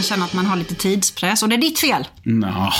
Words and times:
man 0.00 0.04
känner 0.04 0.24
att 0.24 0.32
man 0.34 0.46
har 0.46 0.56
lite 0.56 0.74
tidspress 0.74 1.42
och 1.42 1.48
det 1.48 1.54
är 1.56 1.60
ditt 1.60 1.78
fel. 1.78 2.08
Nå, 2.22 2.72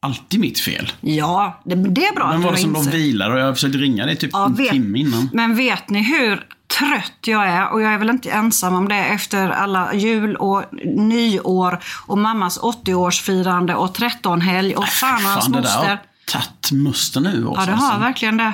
alltid 0.00 0.40
mitt 0.40 0.60
fel. 0.60 0.92
Ja, 1.00 1.60
det, 1.64 1.74
det 1.74 2.06
är 2.06 2.14
bra 2.14 2.26
Men 2.28 2.36
att 2.38 2.44
var 2.44 2.52
det 2.52 2.58
som 2.58 2.72
de 2.72 2.90
vilar 2.90 3.30
och 3.30 3.38
jag 3.40 3.46
har 3.46 3.54
försökt 3.54 3.74
ringa 3.74 4.06
dig 4.06 4.16
typ 4.16 4.30
Ja, 4.32 4.46
en 4.46 4.54
vet- 4.54 4.70
timme 4.70 4.98
innan. 4.98 5.30
Men 5.32 5.56
vet 5.56 5.90
ni 5.90 6.02
hur 6.02 6.46
trött 6.78 7.12
jag 7.26 7.48
är? 7.48 7.68
Och 7.72 7.82
jag 7.82 7.92
är 7.94 7.98
väl 7.98 8.10
inte 8.10 8.30
ensam 8.30 8.74
om 8.74 8.88
det 8.88 8.94
efter 8.96 9.50
alla 9.50 9.94
jul 9.94 10.36
och 10.36 10.64
nyår 10.96 11.78
och 12.06 12.18
mammas 12.18 12.60
80-årsfirande 12.60 13.72
och 13.74 13.96
13-helg 13.96 14.74
och 14.76 14.88
fan 14.88 15.24
och 15.24 15.30
hans 15.30 15.44
Fan, 15.44 15.52
det 15.52 15.60
där 15.60 15.76
moster. 15.76 15.88
har 15.88 15.98
tagit 16.32 16.70
musten 16.72 17.26
ur 17.26 17.46
oss. 17.48 17.56
Ja, 17.60 17.66
det 17.66 17.72
har 17.72 17.86
alltså. 17.86 18.00
verkligen 18.00 18.36
det. 18.36 18.52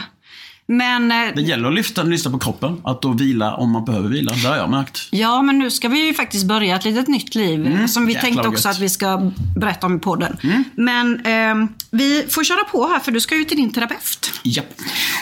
Men, 0.71 1.13
eh, 1.13 1.17
Det 1.35 1.43
gäller 1.43 1.69
att 1.69 1.75
lyfta, 1.75 2.03
lyssna 2.03 2.31
på 2.31 2.39
kroppen. 2.39 2.81
Att 2.85 3.03
då 3.03 3.13
vila 3.13 3.55
om 3.57 3.71
man 3.71 3.85
behöver 3.85 4.09
vila. 4.09 4.33
Det 4.43 4.49
har 4.49 4.57
jag 4.57 4.71
märkt. 4.71 5.09
ja, 5.11 5.43
men 5.43 5.59
nu 5.59 5.71
ska 5.71 5.89
vi 5.89 6.07
ju 6.07 6.15
faktiskt 6.15 6.47
börja 6.47 6.77
ett 6.77 6.85
litet 6.85 7.09
nytt 7.09 7.35
liv. 7.35 7.87
som 7.87 8.07
vi 8.07 8.15
tänkte 8.15 8.37
vad 8.43 8.47
också 8.47 8.69
gött. 8.69 8.77
att 8.77 8.83
vi 8.83 8.89
ska 8.89 9.31
berätta 9.57 9.87
om 9.87 9.97
i 9.97 9.99
podden. 9.99 10.37
Men 10.75 11.21
ehm, 11.27 11.69
vi 11.91 12.25
får 12.29 12.45
köra 12.45 12.65
på 12.65 12.87
här 12.87 13.01
för 13.01 13.13
du 13.13 13.21
ska 13.21 13.37
ju 13.37 13.45
till 13.45 13.57
din 13.57 13.73
terapeut. 13.73 14.33
Japp. 14.45 14.75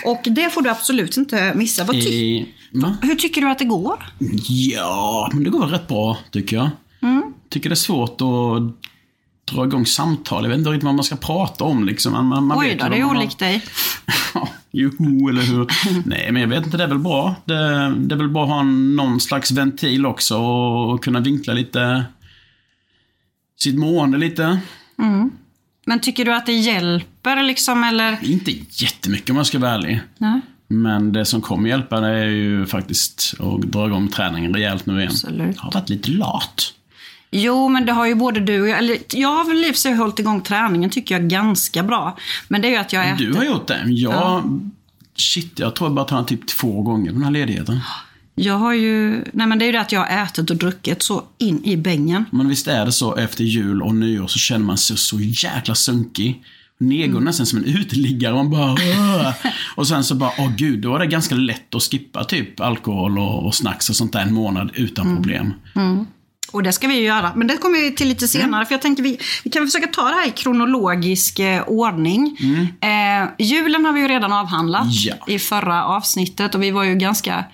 Och 0.05 0.21
det 0.25 0.53
får 0.53 0.61
du 0.61 0.69
absolut 0.69 1.17
inte 1.17 1.53
missa. 1.55 1.83
Vad 1.83 1.95
ty- 1.95 2.45
Eh? 2.83 2.91
Hur 3.01 3.15
tycker 3.15 3.41
du 3.41 3.49
att 3.49 3.59
det 3.59 3.65
går? 3.65 4.03
Ja, 4.47 5.29
men 5.33 5.43
det 5.43 5.49
går 5.49 5.59
väl 5.59 5.69
rätt 5.69 5.87
bra 5.87 6.17
tycker 6.31 6.55
jag. 6.55 6.69
Tycker 7.49 7.69
det 7.69 7.73
är 7.73 7.75
svårt 7.75 8.21
att 8.21 8.86
dra 9.51 9.65
igång 9.65 9.85
samtal. 9.85 10.43
Jag 10.43 10.49
vet 10.49 10.57
inte 10.57 10.69
riktigt 10.69 10.83
vad 10.85 10.95
man 10.95 11.03
ska 11.03 11.15
prata 11.15 11.63
om 11.63 11.85
liksom. 11.85 12.13
Man, 12.13 12.45
man, 12.45 12.57
Oj 12.59 12.77
då, 12.79 12.89
det 12.89 12.95
är 12.95 12.99
man 13.01 13.09
har- 13.09 13.17
olikt 13.17 13.39
dig. 13.39 13.63
Joho, 14.71 15.29
eller 15.29 15.41
hur? 15.41 15.67
Nej, 16.05 16.31
men 16.31 16.41
jag 16.41 16.49
vet 16.49 16.65
inte. 16.65 16.77
Det 16.77 16.83
är 16.83 16.87
väl 16.87 16.99
bra. 16.99 17.35
Det, 17.45 17.53
det 17.97 18.15
är 18.15 18.17
väl 18.17 18.29
bra 18.29 18.43
att 18.43 18.49
ha 18.49 18.63
någon 18.63 19.19
slags 19.19 19.51
ventil 19.51 20.05
också 20.05 20.37
och 20.37 21.03
kunna 21.03 21.19
vinkla 21.19 21.53
lite 21.53 22.05
sitt 23.59 23.75
mående 23.79 24.17
lite. 24.17 24.59
Men 25.85 25.99
tycker 25.99 26.25
du 26.25 26.33
att 26.33 26.45
det 26.45 26.53
hjälper 26.53 27.43
liksom 27.43 27.83
eller? 27.83 28.17
Inte 28.31 28.51
jättemycket 28.69 29.29
om 29.29 29.35
jag 29.37 29.45
ska 29.45 29.59
vara 29.59 29.71
ärlig. 29.71 29.99
Nej. 30.17 30.41
Men 30.67 31.11
det 31.13 31.25
som 31.25 31.41
kommer 31.41 31.69
hjälpa 31.69 31.99
det 31.99 32.07
är 32.07 32.25
ju 32.25 32.65
faktiskt 32.65 33.33
att 33.39 33.61
dra 33.61 33.87
igång 33.87 34.07
träningen 34.07 34.53
rejält 34.53 34.85
nu 34.85 34.97
igen. 34.97 35.09
Absolut. 35.11 35.55
Jag 35.55 35.63
har 35.63 35.71
varit 35.71 35.89
lite 35.89 36.11
lat. 36.11 36.73
Jo, 37.31 37.69
men 37.69 37.85
det 37.85 37.91
har 37.91 38.05
ju 38.07 38.15
både 38.15 38.39
du 38.39 38.61
och 38.61 38.67
jag. 38.67 38.77
Eller, 38.77 38.97
jag 39.13 39.29
har 39.29 39.45
väl 39.45 39.65
i 39.65 39.73
sig 39.73 39.93
hållit 39.93 40.19
igång 40.19 40.41
träningen 40.41 40.89
tycker 40.89 41.15
jag 41.19 41.29
ganska 41.29 41.83
bra. 41.83 42.17
Men 42.47 42.61
det 42.61 42.67
är 42.67 42.69
ju 42.71 42.77
att 42.77 42.93
jag 42.93 43.09
äter. 43.09 43.25
Du 43.25 43.33
har 43.33 43.43
gjort 43.43 43.67
det. 43.67 43.83
Jag... 43.87 44.59
Shit, 45.15 45.59
jag 45.59 45.75
tror 45.75 45.89
jag 45.89 45.95
bara 45.95 46.05
tränat 46.05 46.27
typ 46.27 46.47
två 46.47 46.81
gånger 46.81 47.07
på 47.09 47.13
den 47.13 47.23
här 47.23 47.31
ledigheten. 47.31 47.79
Jag 48.35 48.53
har 48.53 48.73
ju... 48.73 49.23
Nej 49.33 49.47
men 49.47 49.59
det 49.59 49.65
är 49.65 49.67
ju 49.67 49.71
det 49.71 49.81
att 49.81 49.91
jag 49.91 49.99
har 49.99 50.23
ätit 50.23 50.49
och 50.49 50.55
druckit 50.55 51.01
så 51.01 51.23
in 51.37 51.65
i 51.65 51.77
bängen. 51.77 52.25
Men 52.31 52.49
visst 52.49 52.67
är 52.67 52.85
det 52.85 52.91
så 52.91 53.15
efter 53.15 53.43
jul 53.43 53.81
och 53.81 53.95
nyår 53.95 54.27
så 54.27 54.39
känner 54.39 54.65
man 54.65 54.77
sig 54.77 54.97
så 54.97 55.19
jäkla 55.19 55.75
sunkig. 55.75 56.43
Nedgår 56.79 57.11
Mm. 57.11 57.23
nästan 57.23 57.45
som 57.45 57.59
en 57.59 57.65
uteliggare. 57.65 58.33
Man 58.35 58.49
bara 58.51 58.71
"Åh." 58.99 59.31
Och 59.75 59.87
sen 59.87 60.03
så 60.03 60.15
bara, 60.15 60.31
åh 60.37 60.51
gud, 60.57 60.79
då 60.81 60.95
är 60.95 60.99
det 60.99 61.05
ganska 61.07 61.35
lätt 61.35 61.75
att 61.75 61.83
skippa 61.83 62.23
typ 62.23 62.59
alkohol 62.59 63.19
och, 63.19 63.45
och 63.45 63.55
snacks 63.55 63.89
och 63.89 63.95
sånt 63.95 64.13
där 64.13 64.19
en 64.21 64.33
månad 64.33 64.71
utan 64.73 65.05
Mm. 65.05 65.15
problem. 65.17 65.53
Och 66.51 66.63
det 66.63 66.71
ska 66.71 66.87
vi 66.87 66.95
ju 66.95 67.01
göra. 67.05 67.31
Men 67.35 67.47
det 67.47 67.57
kommer 67.57 67.79
vi 67.81 67.95
till 67.95 68.07
lite 68.07 68.27
senare. 68.27 68.47
Mm. 68.47 68.65
För 68.65 68.73
jag 68.73 68.81
tänkte 68.81 69.03
vi, 69.03 69.19
vi 69.43 69.49
kan 69.49 69.65
försöka 69.65 69.87
ta 69.87 70.01
det 70.09 70.15
här 70.15 70.27
i 70.27 70.31
kronologisk 70.31 71.39
eh, 71.39 71.63
ordning. 71.63 72.37
Eh, 72.81 73.29
julen 73.45 73.85
har 73.85 73.93
vi 73.93 73.99
ju 74.01 74.07
redan 74.07 74.33
avhandlat 74.33 74.81
Mm. 74.83 74.93
Ja. 74.93 75.15
i 75.33 75.39
förra 75.39 75.85
avsnittet. 75.85 76.55
Och 76.55 76.63
vi 76.63 76.71
var 76.71 76.83
ju 76.83 76.95
ganska 76.95 77.45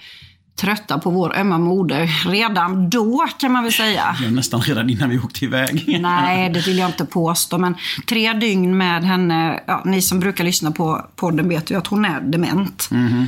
trötta 0.61 0.99
på 0.99 1.09
vår 1.09 1.37
ömma 1.37 1.57
moder 1.57 2.29
redan 2.31 2.89
då 2.89 3.27
kan 3.39 3.51
man 3.51 3.63
väl 3.63 3.73
säga. 3.73 4.15
Ja, 4.23 4.29
nästan 4.29 4.61
redan 4.61 4.89
innan 4.89 5.09
vi 5.09 5.19
åkte 5.19 5.45
iväg. 5.45 5.99
Nej, 6.01 6.49
det 6.53 6.67
vill 6.67 6.77
jag 6.77 6.89
inte 6.89 7.05
påstå. 7.05 7.57
Men 7.57 7.75
tre 8.07 8.33
dygn 8.33 8.77
med 8.77 9.03
henne, 9.03 9.59
ja, 9.67 9.81
ni 9.85 10.01
som 10.01 10.19
brukar 10.19 10.43
lyssna 10.43 10.71
på 10.71 11.05
podden 11.15 11.49
vet 11.49 11.71
ju 11.71 11.77
att 11.77 11.87
hon 11.87 12.05
är 12.05 12.21
dement. 12.21 12.87
Mhm. 12.91 13.27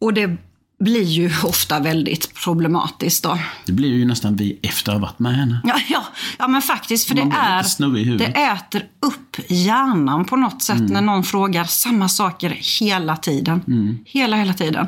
Och 0.00 0.14
det 0.14 0.36
blir 0.80 1.02
ju 1.04 1.30
ofta 1.44 1.80
väldigt 1.80 2.34
problematiskt 2.34 3.24
då. 3.24 3.38
Det 3.66 3.72
blir 3.72 3.88
ju 3.88 4.04
nästan 4.04 4.36
vi 4.36 4.58
efter 4.62 4.92
att 4.92 4.98
ha 4.98 5.06
varit 5.06 5.18
med 5.18 5.36
henne. 5.36 5.60
Ja, 5.64 5.74
ja, 5.88 6.04
ja 6.38 6.48
men 6.48 6.62
faktiskt. 6.62 7.08
För 7.08 7.14
Man 7.14 7.28
det, 7.28 7.36
är, 7.36 8.18
det 8.18 8.24
äter 8.24 8.84
upp 9.06 9.36
hjärnan 9.48 10.24
på 10.24 10.36
något 10.36 10.62
sätt 10.62 10.78
Mm. 10.78 10.92
när 10.92 11.00
någon 11.00 11.24
frågar 11.24 11.64
samma 11.64 12.08
saker 12.08 12.58
hela 12.80 13.16
tiden. 13.16 13.62
Mm. 13.66 13.98
Hela, 14.06 14.36
hela 14.36 14.54
tiden. 14.54 14.86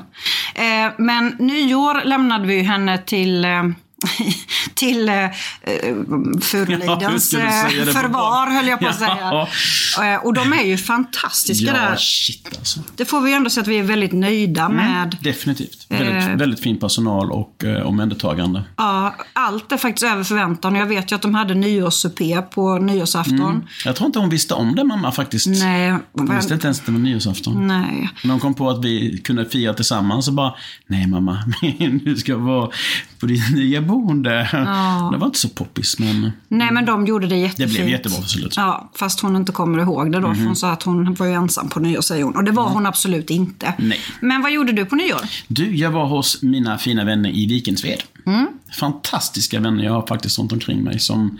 Eh, 0.54 0.92
men 0.98 1.28
nyår 1.38 2.04
lämnade 2.04 2.46
vi 2.46 2.62
henne 2.62 2.98
till 2.98 3.44
eh, 3.44 3.50
till 4.74 5.08
eh, 5.08 5.14
Ja, 5.14 5.30
Furulidens 6.40 7.30
på 7.30 7.36
förvar, 7.92 8.50
höll 8.54 8.66
jag 8.68 8.80
på 8.80 8.86
att 8.88 9.00
Ja. 9.00 9.48
säga. 9.96 10.14
Eh, 10.14 10.24
och 10.26 10.34
de 10.34 10.52
är 10.52 10.62
ju 10.62 10.76
fantastiska 10.76 11.66
Ja, 11.66 11.72
där. 11.72 11.96
shit 11.96 12.48
alltså. 12.58 12.80
Det 12.96 13.04
får 13.04 13.20
vi 13.20 13.32
ändå 13.32 13.50
säga 13.50 13.62
att 13.62 13.68
vi 13.68 13.78
är 13.78 13.82
väldigt 13.82 14.12
nöjda 14.12 14.68
med. 14.68 15.16
Definitivt. 15.20 15.86
Eh. 15.88 15.98
Väldigt, 15.98 16.40
väldigt 16.40 16.60
fin 16.60 16.78
personal 16.80 17.32
och 17.32 17.64
eh, 17.64 17.86
omhändertagande. 17.86 18.62
Ja, 18.76 19.14
allt 19.32 19.72
är 19.72 19.76
faktiskt 19.76 20.04
över 20.12 20.24
förväntan. 20.24 20.74
Jag 20.74 20.86
vet 20.86 21.12
ju 21.12 21.16
att 21.16 21.22
de 21.22 21.34
hade 21.34 21.54
nyårssupé 21.54 22.42
på 22.42 22.78
nyårsafton. 22.78 23.66
Jag 23.84 23.96
tror 23.96 24.06
inte 24.06 24.18
hon 24.18 24.28
visste 24.30 24.54
om 24.54 24.74
det 24.74 24.84
mamma 24.84 25.12
faktiskt. 25.12 25.46
Nej, 25.46 25.94
Hon 26.12 26.36
visste 26.36 26.54
inte 26.54 26.66
ens 26.66 26.80
att 26.80 26.86
det 26.86 26.92
var 26.92 26.98
nyårsafton. 26.98 27.66
nej. 27.68 28.10
När 28.24 28.30
hon 28.30 28.40
kom 28.40 28.54
på 28.54 28.70
att 28.70 28.84
vi 28.84 29.18
kunde 29.24 29.48
fira 29.48 29.74
tillsammans 29.74 30.24
så 30.26 30.32
bara, 30.32 30.54
nej 30.86 31.06
mamma, 31.06 31.44
du 32.04 32.16
ska 32.16 32.36
vara 32.36 32.70
på 33.20 33.26
ditt 33.26 33.54
nya 33.54 33.82
boende. 33.82 34.48
Det 35.12 35.18
var 35.18 35.26
inte 35.26 35.38
så 35.38 35.48
poppis 35.48 35.98
men 35.98 36.32
Nej, 36.48 36.70
men 36.72 36.84
de 36.84 37.06
gjorde 37.06 37.26
det 37.26 37.34
det 37.34 37.40
jättefint. 37.40 37.74
blev 37.74 37.88
jättebra 37.88 38.18
till 38.18 38.28
slut. 38.28 38.54
Ja, 38.56 38.90
fast 38.94 39.20
hon 39.20 39.36
inte 39.36 39.52
kommer 39.52 39.78
ihåg 39.78 40.12
det 40.12 40.20
då. 40.20 40.34
för 40.34 40.42
Hon 40.42 40.56
sa 40.56 40.70
att 40.70 40.82
hon 40.82 41.14
var 41.14 41.26
ju 41.26 41.32
ensam 41.32 41.68
på 41.68 41.80
nyår, 41.80 42.00
säger 42.00 42.24
hon. 42.24 42.36
Och 42.36 42.44
det 42.44 42.50
var 42.52 42.68
hon 42.68 42.86
absolut 42.86 43.30
inte. 43.30 43.74
Nej. 43.78 43.98
Men 44.20 44.42
vad 44.42 44.52
gjorde 44.52 44.72
du 44.72 44.84
på 44.84 44.94
nyår? 44.96 45.20
Du, 45.48 45.76
jag 45.76 45.90
var 45.90 46.06
hos 46.06 46.42
mina 46.42 46.78
fina 46.78 47.04
vänner 47.04 47.30
i 47.30 47.46
Vikensved. 47.46 48.02
Mm. 48.26 48.46
Fantastiska 48.80 49.60
vänner 49.60 49.84
jag 49.84 49.92
har 49.92 50.06
faktiskt 50.06 50.38
runt 50.38 50.52
omkring 50.52 50.82
mig 50.82 50.98
som 50.98 51.38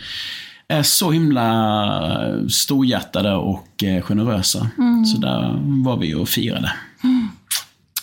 är 0.68 0.82
så 0.82 1.10
himla 1.10 2.48
storhjärtade 2.48 3.34
och 3.34 3.84
eh, 3.84 4.02
generösa. 4.02 4.70
Mm. 4.78 5.04
Så 5.04 5.18
där 5.20 5.60
var 5.84 5.96
vi 5.96 6.14
och 6.14 6.28
firade. 6.28 6.72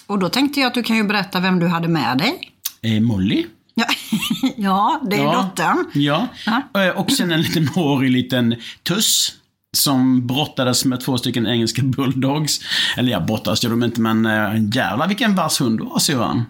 Och 0.07 0.19
då 0.19 0.29
tänkte 0.29 0.59
jag 0.59 0.67
att 0.67 0.73
du 0.73 0.83
kan 0.83 0.95
ju 0.97 1.03
berätta 1.03 1.39
vem 1.39 1.59
du 1.59 1.67
hade 1.67 1.87
med 1.87 2.17
dig. 2.17 2.39
Eh, 2.81 3.01
Molly, 3.01 3.45
Ja, 3.79 3.85
ja 4.57 5.01
det 5.09 5.15
är 5.15 5.23
Ja. 5.23 5.33
dottern. 5.33 5.85
Ja. 5.93 6.27
Ja. 6.45 6.81
Eh, 6.83 6.89
Och 6.89 7.11
sen 7.11 7.31
en 7.31 7.41
liten 7.41 7.67
hårig 7.67 8.11
liten 8.11 8.55
tuss. 8.83 9.33
Som 9.77 10.27
brottades 10.27 10.85
med 10.85 10.99
två 11.01 11.17
stycken 11.17 11.47
engelska 11.47 11.81
bulldogs. 11.81 12.59
Eller 12.97 13.11
ja, 13.11 13.19
brottades 13.19 13.63
gjorde 13.63 13.75
de 13.75 13.83
inte, 13.83 14.01
men 14.01 14.25
äh, 14.25 14.75
jävlar 14.75 15.07
vilken 15.07 15.35
vass 15.35 15.61
hund 15.61 15.79
du 15.79 15.83
har 15.83 15.99
syrran. 15.99 16.45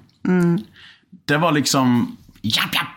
Det 1.25 1.37
var 1.37 1.51
liksom... 1.51 2.17
Japp, 2.41 2.75
japp. 2.75 2.87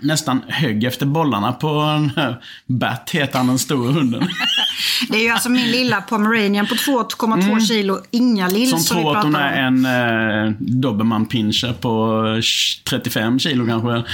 Nästan 0.00 0.42
högg 0.48 0.84
efter 0.84 1.06
bollarna 1.06 1.52
på 1.52 1.82
den 1.82 2.12
här 2.16 2.36
Bat, 2.66 3.10
heter 3.10 3.38
han 3.38 3.46
den 3.46 3.58
stora 3.58 3.92
hunden. 3.92 4.28
Det 5.08 5.16
är 5.16 5.22
ju 5.22 5.30
alltså 5.30 5.48
min 5.48 5.70
lilla 5.70 6.00
pomeranian 6.00 6.66
på 6.66 6.74
2,2 6.74 7.60
kilo, 7.60 7.98
Inga-Lill. 8.10 8.68
Mm. 8.68 8.80
Som 8.80 8.96
tror 8.96 9.16
att 9.16 9.24
hon 9.24 9.34
är 9.34 9.62
en 9.62 9.86
eh, 9.86 10.52
dobermann 10.58 11.26
pinscher 11.26 11.72
på 11.72 12.24
eh, 12.36 12.42
35 12.90 13.38
kilo 13.38 13.66
kanske. 13.66 14.12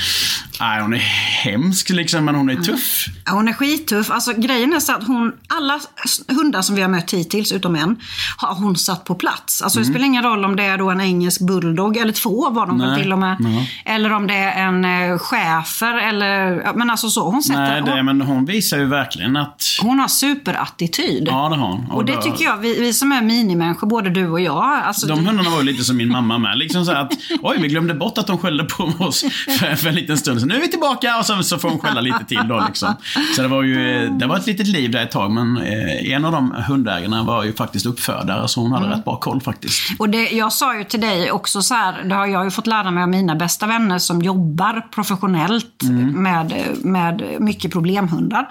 Nej, 0.61 0.83
hon 0.83 0.95
är 0.95 0.99
hemsk 1.45 1.91
liksom, 1.91 2.25
men 2.25 2.35
hon 2.35 2.51
är 2.51 2.57
tuff. 2.57 3.07
Ja, 3.25 3.33
hon 3.33 3.49
är 3.49 3.53
skittuff. 3.53 4.11
Alltså, 4.11 4.33
grejen 4.33 4.73
är 4.73 4.81
så 4.81 4.93
att 4.93 5.07
hon, 5.07 5.33
alla 5.49 5.81
hundar 6.29 6.63
som 6.63 6.77
vi 6.77 6.83
har 6.83 6.89
mött 6.89 7.13
hittills, 7.15 7.53
utom 7.53 7.77
en, 7.77 7.97
har 8.37 8.55
hon 8.55 8.77
satt 8.77 9.05
på 9.05 9.15
plats. 9.15 9.63
Alltså, 9.63 9.79
Det 9.79 9.85
spelar 9.85 10.07
ingen 10.07 10.23
roll 10.23 10.45
om 10.45 10.57
det 10.57 10.63
är 10.63 10.79
då 10.79 10.91
en 10.91 11.01
engelsk 11.01 11.41
bulldog, 11.41 11.97
eller 11.97 12.13
två 12.13 12.51
var 12.51 12.67
de 12.67 12.79
väl 12.79 13.01
till 13.03 13.13
och 13.13 13.19
med. 13.19 13.37
Eller 13.85 14.13
om 14.13 14.27
det 14.27 14.35
är 14.35 14.69
en 14.69 14.85
eh, 15.11 15.19
schäfer, 15.19 15.95
eller 15.99 16.73
men 16.75 16.91
alltså 16.91 17.11
så. 17.11 17.31
Hon, 17.31 17.43
sätter, 17.43 17.61
Nej, 17.61 17.83
det, 17.83 17.91
hon, 17.91 18.05
men 18.05 18.21
hon 18.21 18.45
visar 18.45 18.79
ju 18.79 18.85
verkligen 18.85 19.37
att... 19.37 19.65
hon 19.83 19.99
har 19.99 20.09
superattityd. 20.09 21.29
Ja, 21.31 21.49
det 21.49 21.57
har 21.57 21.69
hon. 21.69 21.91
Och 21.91 22.05
det 22.05 22.15
då- 22.15 22.23
tycker 22.23 22.45
jag, 22.45 22.57
vi, 22.57 22.81
vi 22.81 22.93
som 22.93 23.13
är 23.13 23.23
minimänniskor, 23.23 23.87
både 23.87 24.11
du 24.11 24.29
och 24.29 24.41
jag. 24.41 24.65
Alltså, 24.85 25.07
De 25.07 25.27
hundarna 25.27 25.51
var 25.51 25.59
ju 25.59 25.65
lite 25.65 25.85
som 25.85 25.97
min 25.97 26.09
mamma 26.13 26.39
med. 26.39 26.59
Liksom 26.59 26.85
så 26.85 26.93
att, 26.93 27.13
oj, 27.43 27.57
vi 27.61 27.69
glömde 27.69 27.95
bort 27.95 28.19
att 28.19 28.27
de 28.27 28.39
skällde 28.39 28.65
på 28.65 28.85
oss 29.05 29.25
för, 29.61 29.77
för 29.77 29.89
en 29.89 29.95
liten 29.95 30.19
stund. 30.19 30.41
Så 30.41 30.47
nu 30.47 30.55
är 30.57 30.61
vi 30.61 30.69
tillbaka 30.71 31.19
och 31.19 31.27
så, 31.27 31.43
så 31.43 31.59
får 31.59 31.69
hon 31.69 31.79
skälla 31.79 32.01
lite 32.01 32.25
till 32.29 32.49
då 32.49 32.65
liksom. 32.67 32.95
Så 33.37 33.43
det 33.43 33.49
var 33.49 33.63
ju, 33.63 34.09
det 34.09 34.27
var 34.27 34.37
ett 34.37 34.47
litet 34.47 34.67
liv 34.67 34.91
där 34.91 35.03
ett 35.03 35.11
tag, 35.11 35.31
men 35.31 35.57
eh, 35.57 36.13
en 36.13 36.25
av 36.25 36.33
de 36.33 36.55
hundägarna 36.69 37.23
var 37.23 37.45
ju 37.45 37.53
faktiskt 37.53 37.87
uppfödare, 37.87 38.49
så 38.49 38.61
hon 38.61 38.73
hade 38.73 38.87
rätt 38.91 39.05
bra 39.05 39.17
koll 39.17 39.41
faktiskt. 39.41 39.81
Och 39.99 40.09
det, 40.09 40.31
jag 40.31 40.53
sa 40.53 40.77
ju 40.77 40.85
till 40.85 41.01
dig 41.01 41.33
också 41.33 41.63
så 41.63 41.75
här, 41.75 42.03
det 42.05 42.15
har 42.15 42.27
jag 42.27 42.45
ju 42.45 42.51
fått 42.51 42.67
lära 42.67 42.91
mig 42.91 43.03
av 43.03 43.09
mina 43.09 43.35
bästa 43.37 43.67
vänner 43.67 43.99
som 43.99 44.23
jobbar 44.23 44.87
professionellt 44.95 45.83
med, 46.15 46.77
med 46.85 47.37
mycket 47.41 47.73
problemhundar. 47.73 48.49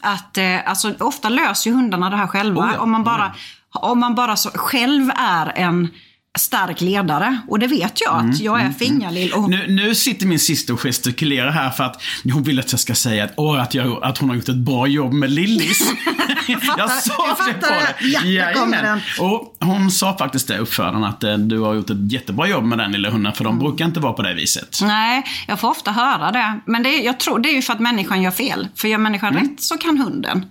Att 0.00 0.38
eh, 0.38 0.68
alltså, 0.68 0.94
ofta 1.00 1.28
löser 1.28 1.70
hundarna 1.70 2.10
det 2.10 2.16
här 2.16 2.26
själva. 2.26 2.60
Oh 2.62 2.70
ja, 2.74 2.80
Om 2.80 2.90
man 2.90 3.00
oh 3.00 3.04
bara, 3.04 3.32
om 3.72 4.00
man 4.00 4.14
bara 4.14 4.36
så, 4.36 4.50
själv 4.50 5.10
är 5.16 5.52
en 5.56 5.88
stark 6.38 6.80
ledare. 6.80 7.40
Och 7.48 7.58
det 7.58 7.66
vet 7.66 8.00
jag 8.00 8.14
att 8.14 8.40
jag 8.40 8.60
är 8.60 8.70
Fingerlill. 8.70 9.32
Och, 9.32 9.50
Nu, 9.50 9.66
nu 9.68 9.94
sitter 9.94 10.26
min 10.26 10.38
syster 10.38 10.74
och 10.74 10.80
gestikulerar 10.80 11.50
här 11.50 11.70
för 11.70 11.84
att 11.84 12.02
hon 12.32 12.42
vill 12.42 12.58
att 12.58 12.72
jag 12.72 12.80
ska 12.80 12.94
säga 12.94 13.24
att, 13.24 13.32
åh, 13.36 13.62
att, 13.62 13.74
jag, 13.74 14.04
att 14.04 14.18
hon 14.18 14.28
har 14.28 14.36
gjort 14.36 14.48
ett 14.48 14.56
bra 14.56 14.86
jobb 14.86 15.12
med 15.12 15.30
Lillis. 15.30 15.80
jag 16.78 16.90
sa 16.90 17.26
jag 17.28 17.36
det 17.36 17.52
fattar 17.52 17.74
på 17.74 17.80
det. 17.80 17.94
det. 18.00 18.08
Ja, 18.08 18.20
Jajamän. 18.24 19.00
Och 19.20 19.56
hon 19.60 19.90
sa 19.90 20.18
faktiskt 20.18 20.48
det, 20.48 20.58
uppfödaren, 20.58 21.04
att 21.04 21.24
eh, 21.24 21.34
du 21.38 21.58
har 21.60 21.74
gjort 21.74 21.90
ett 21.90 22.12
jättebra 22.12 22.48
jobb 22.48 22.64
med 22.64 22.78
den 22.78 22.92
lilla 22.92 23.10
hunden, 23.10 23.32
för 23.32 23.44
de 23.44 23.58
brukar 23.58 23.84
inte 23.84 24.00
vara 24.00 24.12
på 24.12 24.22
det 24.22 24.34
viset. 24.34 24.78
Nej, 24.82 25.24
jag 25.48 25.60
får 25.60 25.68
ofta 25.68 25.92
höra 25.92 26.32
det. 26.32 26.60
Men 26.66 26.82
det, 26.82 26.88
jag 26.88 27.20
tror 27.20 27.38
det 27.38 27.48
är 27.48 27.54
ju 27.54 27.62
för 27.62 27.72
att 27.72 27.80
människan 27.80 28.22
gör 28.22 28.30
fel. 28.30 28.68
För 28.74 28.88
gör 28.88 28.98
människan 28.98 29.34
rätt 29.34 29.60
så 29.62 29.78
kan 29.78 29.98
hunden. 29.98 30.46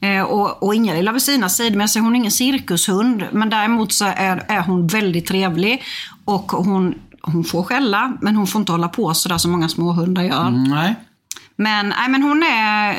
Eh, 0.00 0.22
och, 0.22 0.62
och 0.62 0.74
Ingalill 0.74 1.06
har 1.06 1.12
väl 1.12 1.20
sina 1.20 1.48
sidor 1.48 1.76
med 1.76 1.90
sig. 1.90 2.02
Hon 2.02 2.12
är 2.12 2.16
ingen 2.16 2.30
cirkushund. 2.30 3.24
Men 3.32 3.50
däremot 3.50 3.92
så 3.92 4.04
är, 4.04 4.44
är 4.48 4.60
hon 4.60 4.86
väldigt 4.86 5.23
trevlig. 5.24 5.82
Och 6.24 6.52
hon, 6.52 6.94
hon 7.22 7.44
får 7.44 7.62
skälla, 7.62 8.12
men 8.20 8.36
hon 8.36 8.46
får 8.46 8.58
inte 8.60 8.72
hålla 8.72 8.88
på 8.88 9.14
sådär 9.14 9.38
som 9.38 9.50
många 9.50 9.68
småhundar 9.68 10.22
gör. 10.22 10.50
Nej, 10.50 10.94
Men, 11.56 11.88
nej, 11.88 12.08
men 12.08 12.22
hon, 12.22 12.42
är, 12.42 12.96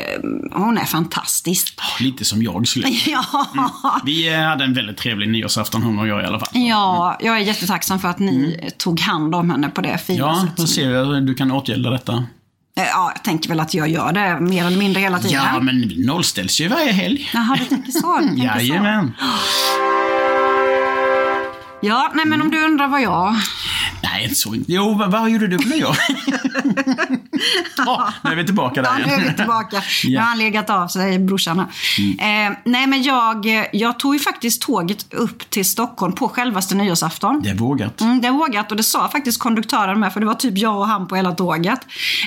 hon 0.59 0.77
är 0.77 0.85
fantastisk. 0.85 1.79
lite 1.99 2.25
som 2.25 2.43
jag 2.43 2.67
skulle 2.67 2.87
jag 2.87 3.23
Ja. 3.55 4.01
Vi 4.05 4.33
eh, 4.33 4.39
hade 4.41 4.63
en 4.63 4.73
väldigt 4.73 4.97
trevlig 4.97 5.29
nyårsafton, 5.29 5.83
hon 5.83 5.99
och 5.99 6.07
jag 6.07 6.23
i 6.23 6.25
alla 6.25 6.39
fall. 6.39 6.49
ja, 6.53 7.17
jag 7.21 7.35
är 7.35 7.39
jättetacksam 7.41 7.99
för 7.99 8.07
att 8.07 8.19
ni 8.19 8.69
tog 8.77 8.99
hand 8.99 9.35
om 9.35 9.49
henne 9.49 9.69
på 9.69 9.81
det 9.81 9.97
fina 9.97 10.19
Ja, 10.19 10.35
sättet. 10.41 10.57
då 10.57 10.67
ser 10.67 10.89
jag 10.91 11.25
du 11.25 11.33
kan 11.33 11.51
åtgärda 11.51 11.89
detta. 11.89 12.13
Eh, 12.13 12.23
Ja, 12.77 13.11
jag 13.15 13.23
tänker 13.23 13.49
väl 13.49 13.59
att 13.59 13.73
jag 13.73 13.89
gör 13.89 14.11
det 14.13 14.39
mer 14.39 14.65
eller 14.65 14.77
mindre 14.77 15.01
hela 15.01 15.19
tiden. 15.19 15.41
Ja, 15.53 15.59
men 15.61 15.81
vi 15.81 16.05
nollställs 16.05 16.61
ju 16.61 16.67
varje 16.67 16.91
helg. 16.91 17.29
Jaha, 17.33 17.55
du 17.59 17.65
tänker 17.65 17.91
så. 17.91 18.19
Du 18.19 18.27
tänker 18.27 18.59
så. 18.65 20.04
Ja, 21.85 22.11
nej 22.15 22.25
men 22.25 22.41
om 22.41 22.51
du 22.51 22.65
undrar 22.65 22.87
vad 22.87 23.01
jag... 23.01 23.35
Nej, 24.03 24.23
inte 24.23 24.35
så. 24.35 24.55
Jo, 24.67 24.93
vad, 24.93 25.11
vad 25.11 25.29
gjorde 25.29 25.47
du 25.47 25.57
på 25.57 25.69
nyår? 25.69 25.97
ja, 27.85 28.13
nu 28.23 28.31
är 28.31 28.35
vi 28.35 28.45
tillbaka 28.45 28.81
där 28.81 28.89
Ja, 28.89 29.05
nu 29.05 29.13
är 29.13 29.17
vi 29.17 29.23
igen. 29.23 29.35
tillbaka. 29.35 29.81
Nu 30.05 30.17
har 30.17 30.25
han 30.25 30.37
legat 30.37 30.69
av 30.69 30.87
sig, 30.87 31.19
brorsan. 31.19 31.59
här. 31.59 32.47
Eh, 32.47 32.57
nej, 32.65 32.87
men 32.87 33.03
jag, 33.03 33.67
jag 33.73 33.99
tog 33.99 34.13
ju 34.15 34.19
faktiskt 34.19 34.61
tåget 34.61 35.13
upp 35.13 35.49
till 35.49 35.65
Stockholm 35.65 36.13
på 36.13 36.29
självaste 36.29 36.75
nyårsafton. 36.75 37.41
Det 37.41 37.49
är 37.49 37.55
vågat. 37.55 38.01
Mm, 38.01 38.21
det 38.21 38.27
är 38.27 38.31
vågat 38.31 38.71
och 38.71 38.77
det 38.77 38.83
sa 38.83 39.09
faktiskt 39.09 39.39
konduktören 39.39 39.99
med, 39.99 40.13
för 40.13 40.19
det 40.19 40.25
var 40.25 40.33
typ 40.33 40.57
jag 40.57 40.77
och 40.77 40.87
han 40.87 41.07
på 41.07 41.15
hela 41.15 41.31
tåget. 41.31 41.79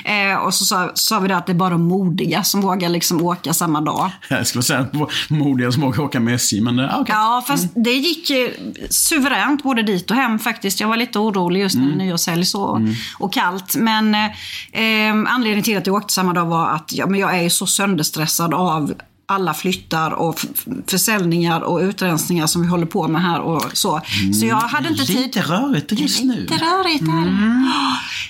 Eh, 0.05 0.37
och 0.37 0.53
så 0.53 0.65
sa, 0.65 0.91
sa 0.93 1.19
vi 1.19 1.27
det 1.27 1.37
att 1.37 1.45
det 1.45 1.51
är 1.51 1.55
bara 1.55 1.77
modiga 1.77 2.43
som 2.43 2.61
vågar 2.61 2.89
liksom 2.89 3.21
åka 3.25 3.53
samma 3.53 3.81
dag. 3.81 4.11
Jag 4.29 4.47
skulle 4.47 4.63
säga 4.63 4.85
modiga 5.29 5.71
som 5.71 5.81
vågar 5.81 5.99
åka 6.03 6.19
med 6.19 6.35
SJ, 6.35 6.61
men 6.61 6.75
det, 6.75 6.93
ah, 6.93 6.99
okej. 6.99 7.15
Ja, 7.17 7.43
fast 7.47 7.67
det 7.75 7.93
gick 7.93 8.29
eh, 8.29 8.49
suveränt 8.89 9.63
både 9.63 9.83
dit 9.83 10.11
och 10.11 10.17
hem 10.17 10.39
faktiskt. 10.39 10.79
Jag 10.79 10.87
var 10.87 10.97
lite 10.97 11.19
orolig 11.19 11.61
just 11.61 11.75
när 11.75 11.91
är 11.91 11.95
nyårshelg 11.95 12.45
så, 12.45 12.87
och 13.19 13.33
kallt. 13.33 13.75
Men 13.75 14.15
eh, 14.15 14.25
eh, 14.71 15.13
anledningen 15.49 15.63
till 15.63 15.77
att 15.77 15.87
jag 15.87 15.95
åkte 15.95 16.13
samma 16.13 16.33
dag 16.33 16.45
var 16.45 16.69
att 16.69 16.93
ja, 16.93 17.07
men 17.07 17.19
jag 17.19 17.39
är 17.39 17.49
så 17.49 17.65
sönderstressad 17.67 18.53
av 18.53 18.93
alla 19.27 19.53
flyttar 19.53 20.11
och 20.11 20.39
försäljningar 20.87 21.61
och 21.61 21.79
utrensningar 21.79 22.47
som 22.47 22.61
vi 22.61 22.67
håller 22.67 22.85
på 22.85 23.07
med 23.07 23.21
här 23.21 23.39
och 23.39 23.77
så. 23.77 24.01
Så 24.39 24.45
jag 24.45 24.55
hade 24.55 24.89
inte 24.89 25.05
tid. 25.05 25.15
Lite 25.15 25.41
rörigt 25.41 25.91
just 25.91 26.23
nu. 26.23 26.35
Lite 26.35 26.55
rörigt 26.55 27.05
där. 27.05 27.33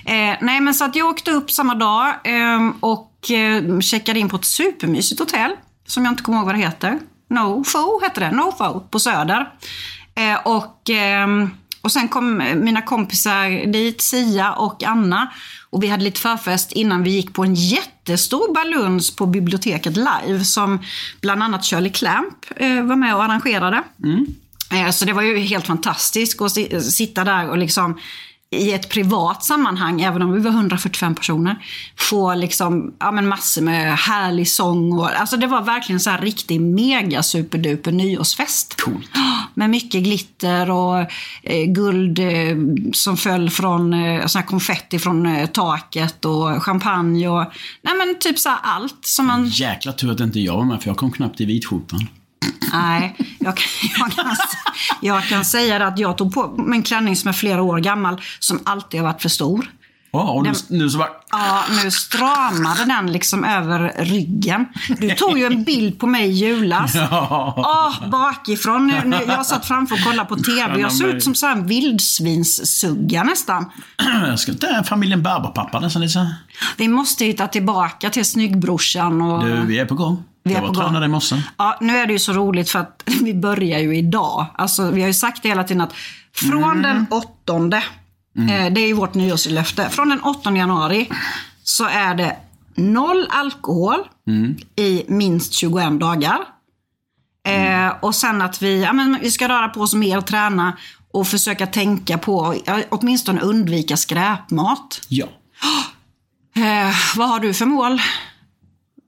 Eh, 0.06 0.36
nej, 0.42 0.62
men 0.62 0.74
så 0.74 0.86
att 0.86 0.96
jag 0.96 1.08
åkte 1.08 1.32
upp 1.32 1.52
samma 1.52 1.76
dag 1.76 2.08
eh, 2.24 2.72
och 2.80 3.32
eh, 3.32 3.80
checkade 3.80 4.20
in 4.20 4.30
på 4.30 4.36
ett 4.36 4.46
supermysigt 4.46 5.20
hotell. 5.20 5.52
Som 5.88 6.06
jag 6.06 6.12
inte 6.12 6.24
kommer 6.24 6.38
ihåg 6.38 6.46
vad 6.46 6.56
det 6.56 6.60
heter. 6.60 7.00
No 7.30 7.64
Fo 7.64 8.00
hette 8.02 8.20
det. 8.20 8.32
No 8.32 8.54
Fo 8.58 8.80
på 8.80 9.00
Söder. 9.00 9.50
Eh, 10.16 10.48
och, 10.48 10.90
ehm, 10.90 11.50
och 11.82 11.92
sen 11.92 12.08
kom 12.08 12.38
mina 12.56 12.82
kompisar 12.82 13.72
dit, 13.72 14.02
Sia 14.02 14.54
och 14.54 14.84
Anna. 14.84 15.32
Och 15.72 15.84
vi 15.84 15.88
hade 15.88 16.04
lite 16.04 16.20
förfest 16.20 16.72
innan 16.72 17.04
vi 17.04 17.10
gick 17.10 17.34
på 17.34 17.44
en 17.44 17.56
jättestor 17.56 18.54
baluns 18.54 19.16
på 19.16 19.26
biblioteket 19.26 19.98
live. 19.98 20.44
Som 20.46 20.80
bland 21.22 21.44
annat 21.44 21.66
Shirley 21.66 21.92
Clamp 21.92 22.36
eh, 22.56 22.84
var 22.84 22.96
med 22.96 23.16
och 23.16 23.24
arrangerade. 23.24 23.84
Eh, 24.72 24.92
Så 24.92 25.06
det 25.06 25.14
var 25.14 25.22
ju 25.22 25.38
helt 25.38 25.68
fantastiskt 25.68 26.42
att 26.42 26.52
si- 26.52 26.82
sitta 26.82 27.24
där 27.24 27.50
och 27.50 27.58
liksom 27.58 28.00
i 28.56 28.74
ett 28.74 28.90
privat 28.90 29.44
sammanhang, 29.44 30.02
även 30.02 30.22
om 30.22 30.32
vi 30.32 30.40
var 30.40 30.52
145 30.52 31.16
personer, 31.16 31.56
få 31.98 32.36
liksom, 32.36 32.94
ja, 33.00 33.12
men 33.12 33.28
massor 33.28 33.62
med 33.62 33.98
härlig 33.98 34.48
sång. 34.48 34.94
Och, 34.94 35.10
alltså 35.12 35.38
det 35.38 35.48
var 35.48 35.62
verkligen 35.62 36.00
så 36.00 36.10
här 36.10 36.22
riktig 36.22 36.62
mega 36.62 37.24
superduper 37.24 37.92
nyårsfest. 37.92 38.82
Coolt. 38.82 39.10
Med 39.54 39.70
mycket 39.70 40.04
glitter 40.04 40.72
och 40.72 41.00
eh, 41.44 41.66
guld 41.68 42.20
eh, 42.20 42.58
som 42.94 43.18
föll 43.18 43.50
från 43.50 43.94
eh, 43.94 44.26
sån 44.26 44.44
konfetti 44.44 45.00
från 45.00 45.26
eh, 45.26 45.46
taket 45.46 46.26
och 46.26 46.64
champagne 46.64 47.28
och 47.28 47.46
nej 47.82 47.94
men 47.98 48.20
typ 48.20 48.40
så 48.40 48.50
allt 48.50 49.06
som 49.06 49.26
man 49.26 49.48
Jäkla 49.48 49.94
tur 49.94 50.12
att 50.12 50.20
inte 50.20 50.40
jag 50.40 50.58
var 50.58 50.66
med, 50.66 50.82
för 50.82 50.90
jag 50.90 50.98
kom 50.98 51.12
knappt 51.12 51.42
i 51.42 51.46
vitskjortan. 51.46 52.08
Nej, 52.74 53.16
jag 53.40 53.58
kan, 53.58 53.68
jag, 54.00 54.12
kan, 54.12 54.36
jag 55.02 55.24
kan 55.24 55.46
säga 55.46 55.88
att 55.88 56.00
jag 56.00 56.18
tog 56.18 56.34
på 56.34 56.48
mig 56.48 56.78
en 56.78 56.84
klänning 56.84 57.16
som 57.16 57.28
är 57.30 57.34
flera 57.34 57.62
år 57.62 57.80
gammal, 57.80 58.22
som 58.40 58.60
alltid 58.64 59.00
har 59.00 59.08
varit 59.08 59.22
för 59.22 59.30
stor. 59.30 59.72
Ja, 60.12 60.32
och 60.32 60.44
nu, 60.44 60.52
nu 60.68 60.90
så 60.90 60.98
bara... 60.98 61.10
Ja, 61.32 61.64
nu 61.84 61.92
stramade 61.92 62.86
den 62.86 63.12
liksom 63.12 63.44
över 63.44 63.94
ryggen. 63.98 64.66
Du 65.00 65.10
tog 65.10 65.40
ju 65.40 65.46
en 65.46 65.64
bild 65.64 66.00
på 66.00 66.08
mig 66.08 66.30
i 66.30 66.32
julas. 66.32 66.96
Åh, 67.12 68.10
bakifrån. 68.10 68.88
Nu, 68.88 69.02
nu, 69.06 69.18
jag 69.28 69.46
satt 69.46 69.66
framför 69.66 69.96
och 69.96 70.04
kollade 70.04 70.30
på 70.30 70.36
TV. 70.36 70.80
Jag 70.80 70.92
såg 70.92 71.10
ut 71.10 71.24
som 71.24 71.36
så 71.36 71.46
här 71.46 71.56
en 71.56 71.68
vildsvinssugga 71.68 73.24
nästan. 73.24 73.72
Jag 74.28 74.40
ska 74.40 74.54
ta 74.54 74.84
familjen 74.84 75.24
Barberpappa 75.24 75.80
nästan 75.80 76.02
lite 76.02 76.14
så. 76.14 76.28
Vi 76.78 76.88
måste 76.88 77.26
hitta 77.26 77.48
tillbaka 77.48 78.10
till 78.10 78.26
snyggbrorsan. 78.26 79.22
Och... 79.22 79.46
Du, 79.46 79.66
vi 79.66 79.80
är 79.80 79.86
på 79.86 79.96
gång. 79.96 80.24
Vi 80.44 80.54
jag 80.54 80.62
var 80.62 80.70
och 80.70 80.76
tränade 80.76 81.06
i 81.06 81.10
morse. 81.10 81.42
Ja, 81.58 81.78
nu 81.82 81.98
är 81.98 82.06
det 82.08 82.14
ju 82.14 82.20
så 82.20 82.34
roligt 82.34 82.70
för 82.70 82.80
att 82.80 83.04
vi 83.22 83.34
börjar 83.34 83.80
ju 83.80 83.98
idag. 83.98 84.46
Alltså, 84.56 84.92
vi 84.92 85.02
har 85.02 85.08
ju 85.08 85.14
sagt 85.14 85.44
det 85.44 85.50
hela 85.50 85.64
tiden 85.64 85.82
att 85.82 85.94
från 86.34 86.64
Mm. 86.64 86.82
den 86.82 87.06
åttonde, 87.12 87.78
eh, 88.38 88.74
det 88.74 88.82
är 88.82 88.88
ju 88.88 88.94
vårt 88.94 89.14
nyårslöfte, 89.14 89.90
från 89.90 90.10
den 90.10 90.22
8 90.22 90.52
januari 90.56 91.10
så 91.64 91.86
är 91.86 92.16
det 92.16 92.36
noll 92.76 93.28
alkohol 93.30 94.00
Mm. 94.28 94.56
i 94.76 95.04
minst 95.08 95.54
21 95.54 96.00
dagar. 96.00 96.38
Eh, 97.48 97.88
och 98.02 98.16
sen 98.16 98.42
att 98.42 98.62
vi, 98.62 98.84
ja, 98.84 98.94
men 98.94 99.18
vi 99.22 99.32
ska 99.32 99.50
röra 99.50 99.70
på 99.70 99.82
oss 99.82 99.94
mer, 99.94 100.22
träna 100.22 100.78
och 101.14 101.28
försöka 101.28 101.68
tänka 101.68 102.18
på, 102.18 102.56
åtminstone 102.90 103.42
undvika 103.42 103.98
skräpmat. 103.98 105.02
Ja. 105.08 105.26
Eh, 106.56 106.92
vad 107.16 107.30
har 107.30 107.40
du 107.40 107.54
för 107.54 107.66
mål? 107.66 108.02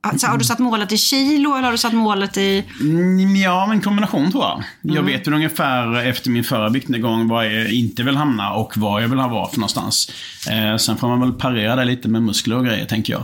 Alltså, 0.04 0.28
har 0.28 0.38
du 0.38 0.44
satt 0.44 0.60
målet 0.60 0.92
i 0.92 0.98
kilo 0.98 1.54
eller 1.54 1.64
har 1.64 1.72
du 1.72 1.78
satt 1.78 1.94
målet 1.94 2.38
i... 2.38 2.64
Mm, 2.82 3.36
Ja, 3.36 3.72
en 3.72 3.82
kombination 3.82 4.32
tror 4.32 4.44
jag. 4.44 4.64
Jag 4.82 5.04
vet 5.04 5.28
väl 5.28 5.34
ungefär 5.34 5.96
efter 6.08 6.30
min 6.30 6.44
förra 6.44 6.70
viktnedgång 6.70 7.28
var 7.28 7.44
jag 7.44 7.72
inte 7.72 8.04
vill 8.04 8.16
hamna 8.16 8.54
och 8.54 8.78
var 8.78 9.02
jag 9.02 9.08
vill 9.08 9.20
ha 9.20 9.50
för 9.50 9.58
någonstans. 9.58 10.12
Eh, 10.50 10.78
sen 10.78 10.98
får 10.98 11.08
man 11.08 11.20
väl 11.20 11.32
parera 11.32 11.76
det 11.76 11.86
lite 11.86 12.08
med 12.08 12.24
muskler 12.24 12.58
och 12.58 12.66
grejer, 12.66 12.86
tänker 12.86 13.14
jag. 13.14 13.24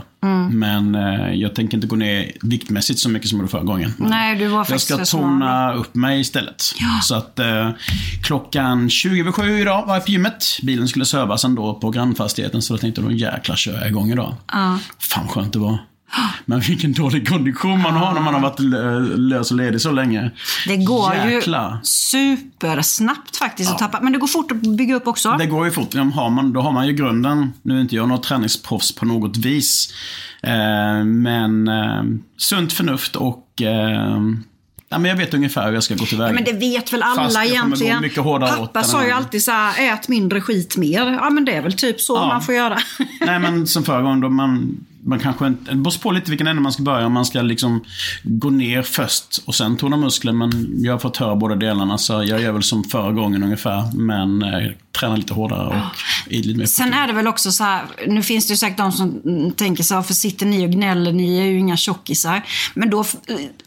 Men 0.52 0.94
eh, 0.94 1.32
jag 1.34 1.54
tänker 1.54 1.76
inte 1.76 1.86
gå 1.86 1.96
ner 1.96 2.32
viktmässigt 2.42 2.98
så 2.98 3.08
mycket 3.10 3.28
som 3.28 3.38
jag 3.38 3.42
gjorde 3.42 3.50
förra 3.50 3.62
gången. 3.62 3.94
Nej, 3.98 4.36
du 4.36 4.46
var 4.46 4.66
jag 4.70 4.80
ska 4.80 5.04
tona 5.04 5.72
upp 5.74 5.94
mig 5.94 6.20
istället. 6.20 6.74
Så 7.02 7.14
att 7.14 7.38
eh, 7.38 7.70
klockan 8.22 8.90
20 8.90 9.20
över 9.20 9.32
sju 9.32 9.58
idag 9.60 9.86
var 9.86 9.94
jag 9.94 10.04
på 10.04 10.10
gymmet. 10.10 10.44
Bilen 10.62 10.88
skulle 10.88 11.04
servas 11.04 11.44
ändå 11.44 11.74
på 11.74 11.90
grannfastigheten, 11.90 12.62
så 12.62 12.74
då 12.74 12.78
tänkte 12.78 13.00
då 13.00 13.12
jäklar 13.12 13.56
kör 13.56 13.72
jag 13.78 13.88
igång 13.88 14.10
idag. 14.10 14.34
Fan 14.98 15.28
skönt 15.28 15.52
det 15.52 15.58
var. 15.58 15.78
Men 16.44 16.60
vilken 16.60 16.92
dålig 16.92 17.28
kondition 17.28 17.82
man 17.82 17.94
har 17.96 18.14
när 18.14 18.20
man 18.20 18.34
har 18.34 18.40
varit 18.40 18.58
lö- 18.60 19.16
lös 19.16 19.50
och 19.50 19.56
ledig 19.56 19.80
så 19.80 19.90
länge. 19.92 20.30
Det 20.66 20.76
går 20.76 21.14
Jäklar. 21.14 21.70
ju 21.72 21.78
supersnabbt 21.84 23.36
faktiskt 23.36 23.70
att 23.70 23.78
tappa. 23.78 24.00
Men 24.00 24.12
det 24.12 24.18
går 24.18 24.26
fort 24.26 24.52
att 24.52 24.76
bygga 24.76 24.94
upp 24.94 25.06
också. 25.06 25.32
Det 25.38 25.46
går 25.46 25.64
ju 25.66 25.72
fort. 25.72 25.94
Ja, 25.94 26.02
Har 26.02 26.30
man, 26.30 26.52
då 26.52 26.60
har 26.60 26.72
man 26.72 26.86
ju 26.86 26.92
grunden. 26.92 27.52
Nu 27.62 27.76
är 27.76 27.80
inte 27.80 27.96
jag 27.96 28.08
något 28.08 28.22
träningsproffs 28.22 28.92
på 28.94 29.04
något 29.06 29.36
vis. 29.36 29.92
Eh, 30.42 31.04
men 31.04 31.68
eh, 31.68 32.02
sunt 32.36 32.72
förnuft 32.72 33.16
och 33.16 33.62
eh, 33.62 34.18
ja, 34.88 34.98
men 34.98 35.04
jag 35.04 35.16
vet 35.16 35.34
ungefär 35.34 35.66
hur 35.66 35.74
jag 35.74 35.82
ska 35.82 35.94
gå 35.94 36.04
tillväga. 36.04 36.32
Men 36.32 36.44
det 36.44 36.52
vet 36.52 36.92
väl 36.92 37.02
alla 37.02 37.22
Fast 37.22 37.38
egentligen. 37.44 38.00
mycket 38.02 38.24
Pappa 38.24 38.82
sa 38.82 39.04
ju 39.04 39.10
alltid 39.10 39.44
så 39.44 39.50
här, 39.50 39.92
ät 39.94 40.08
mindre 40.08 40.40
skit 40.40 40.76
mer. 40.76 41.06
Ja 41.12 41.30
men 41.30 41.44
det 41.44 41.52
är 41.52 41.62
väl 41.62 41.72
typ 41.72 42.00
så 42.00 42.16
Ja. 42.16 42.26
man 42.28 42.42
får 42.42 42.54
göra. 42.54 42.78
Nej 43.20 43.38
men 43.38 43.66
som 43.66 43.84
förra 43.84 44.02
gången 44.02 44.20
då 44.20 44.28
man, 44.28 44.76
man 45.04 45.18
kanske 45.18 45.46
inte, 45.46 45.70
det 45.70 45.76
beror 45.76 45.98
på 45.98 46.10
lite 46.10 46.30
vilken 46.30 46.46
ände 46.46 46.62
man 46.62 46.72
ska 46.72 46.82
börja. 46.82 47.06
Om 47.06 47.12
man 47.12 47.24
ska 47.24 47.42
liksom 47.42 47.84
gå 48.22 48.50
ner 48.50 48.82
först 48.82 49.38
och 49.44 49.54
sen 49.54 49.76
tona 49.76 49.96
muskler. 49.96 50.32
Men 50.32 50.68
jag 50.82 50.92
har 50.92 50.98
fått 50.98 51.16
höra 51.16 51.36
båda 51.36 51.54
delarna 51.54 51.98
så 51.98 52.12
jag 52.12 52.40
gör 52.40 52.52
väl 52.52 52.62
som 52.62 52.84
förra 52.84 53.12
gången 53.12 53.42
ungefär. 53.42 53.92
Men 53.94 54.42
eh, 54.42 54.70
tränar 55.00 55.16
lite 55.16 55.34
hårdare 55.34 55.66
och 55.66 55.74
är 56.32 56.42
lite 56.42 56.58
mer 56.58 56.66
Sen 56.66 56.92
är 56.92 57.06
det 57.06 57.12
väl 57.12 57.26
också 57.26 57.52
så 57.52 57.64
här, 57.64 57.84
nu 58.06 58.22
finns 58.22 58.46
det 58.46 58.52
ju 58.52 58.56
säkert 58.56 58.78
de 58.78 58.92
som 58.92 59.52
tänker 59.56 59.84
så 59.84 59.94
här, 59.94 60.02
för 60.02 60.14
sitter 60.14 60.46
ni 60.46 60.66
och 60.66 60.70
gnäller, 60.70 61.12
ni 61.12 61.38
är 61.38 61.44
ju 61.44 61.58
inga 61.58 61.76
tjockisar. 61.76 62.42
Men 62.74 62.90
då, 62.90 63.04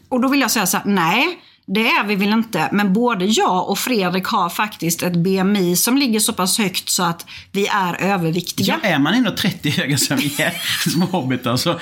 och 0.08 0.20
då 0.20 0.28
vill 0.28 0.40
jag 0.40 0.50
säga 0.50 0.66
så 0.66 0.76
här, 0.76 0.86
nej. 0.86 1.38
Det 1.66 1.88
är 1.88 2.04
vi 2.04 2.14
väl 2.14 2.28
inte, 2.28 2.68
men 2.72 2.92
både 2.92 3.24
jag 3.24 3.68
och 3.68 3.78
Fredrik 3.78 4.26
har 4.26 4.48
faktiskt 4.48 5.02
ett 5.02 5.16
BMI 5.16 5.76
som 5.76 5.98
ligger 5.98 6.20
så 6.20 6.32
pass 6.32 6.58
högt 6.58 6.90
så 6.90 7.02
att 7.02 7.26
vi 7.52 7.66
är 7.66 7.94
överviktiga. 8.00 8.80
Ja, 8.82 8.88
är 8.88 8.98
man 8.98 9.14
ändå 9.14 9.30
30 9.36 9.70
höga 9.70 9.98
som 9.98 10.16
vi 10.16 10.42
är, 10.42 10.88
som 10.90 11.02
hobbitar, 11.02 11.56
så 11.56 11.80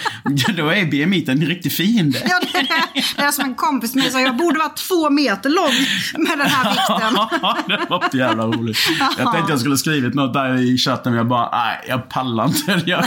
då 0.57 0.69
är 0.69 0.85
BMI 0.85 1.25
en 1.29 1.47
riktig 1.47 1.73
fiende. 1.73 2.19
Ja, 2.29 2.41
det, 2.53 2.59
är, 2.59 3.17
det 3.17 3.23
är 3.23 3.31
som 3.31 3.45
en 3.45 3.55
kompis 3.55 3.95
med 3.95 4.13
sa, 4.13 4.21
jag 4.21 4.37
borde 4.37 4.59
vara 4.59 4.69
två 4.69 5.11
meter 5.11 5.51
lång 5.51 6.27
med 6.27 6.39
den 6.39 6.47
här 6.47 6.71
vikten. 6.71 7.15
det 7.79 7.87
var 7.91 8.09
jävla 8.13 8.47
roligt. 8.47 8.79
Jag 9.19 9.33
tänkte 9.33 9.53
jag 9.53 9.61
skulle 9.61 9.77
skrivit 9.77 10.15
något 10.15 10.33
där 10.33 10.61
i 10.63 10.79
chatten, 10.79 11.13
men 11.13 11.19
jag 11.19 11.29
bara, 11.29 11.51
nej, 11.51 11.85
jag 11.89 12.09
pallar 12.09 12.45
inte. 12.45 12.83
Jag, 12.91 13.05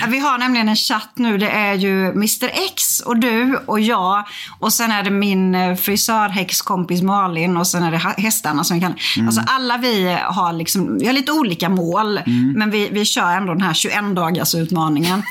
Ja, 0.00 0.06
Vi 0.08 0.18
har 0.18 0.38
nämligen 0.38 0.68
en 0.68 0.76
chatt 0.76 1.10
nu. 1.14 1.38
Det 1.38 1.50
är 1.50 1.74
ju 1.74 2.06
Mr 2.06 2.50
X 2.52 3.00
och 3.00 3.18
du 3.18 3.60
och 3.66 3.80
jag. 3.80 4.24
Och 4.58 4.72
sen 4.72 4.92
är 4.92 5.02
det 5.02 5.10
min 5.10 5.54
eh, 5.54 5.76
frisörhäxkompis 6.00 7.02
Malin 7.02 7.56
och 7.56 7.66
sen 7.66 7.82
är 7.82 7.90
det 7.90 7.98
hästarna 8.22 8.64
som 8.64 8.74
vi 8.76 8.80
kan. 8.80 8.94
Mm. 9.16 9.28
Alltså 9.28 9.42
alla 9.46 9.76
vi 9.78 10.18
har 10.24 10.52
liksom, 10.52 10.98
vi 10.98 11.06
har 11.06 11.12
lite 11.12 11.32
olika 11.32 11.68
mål. 11.68 12.18
Mm. 12.18 12.52
Men 12.56 12.70
vi, 12.70 12.88
vi 12.92 13.04
kör 13.04 13.32
ändå 13.36 13.52
den 13.54 13.62
här 13.62 13.74
21 13.74 14.16
dagars 14.16 14.54
utmaningen. 14.54 15.18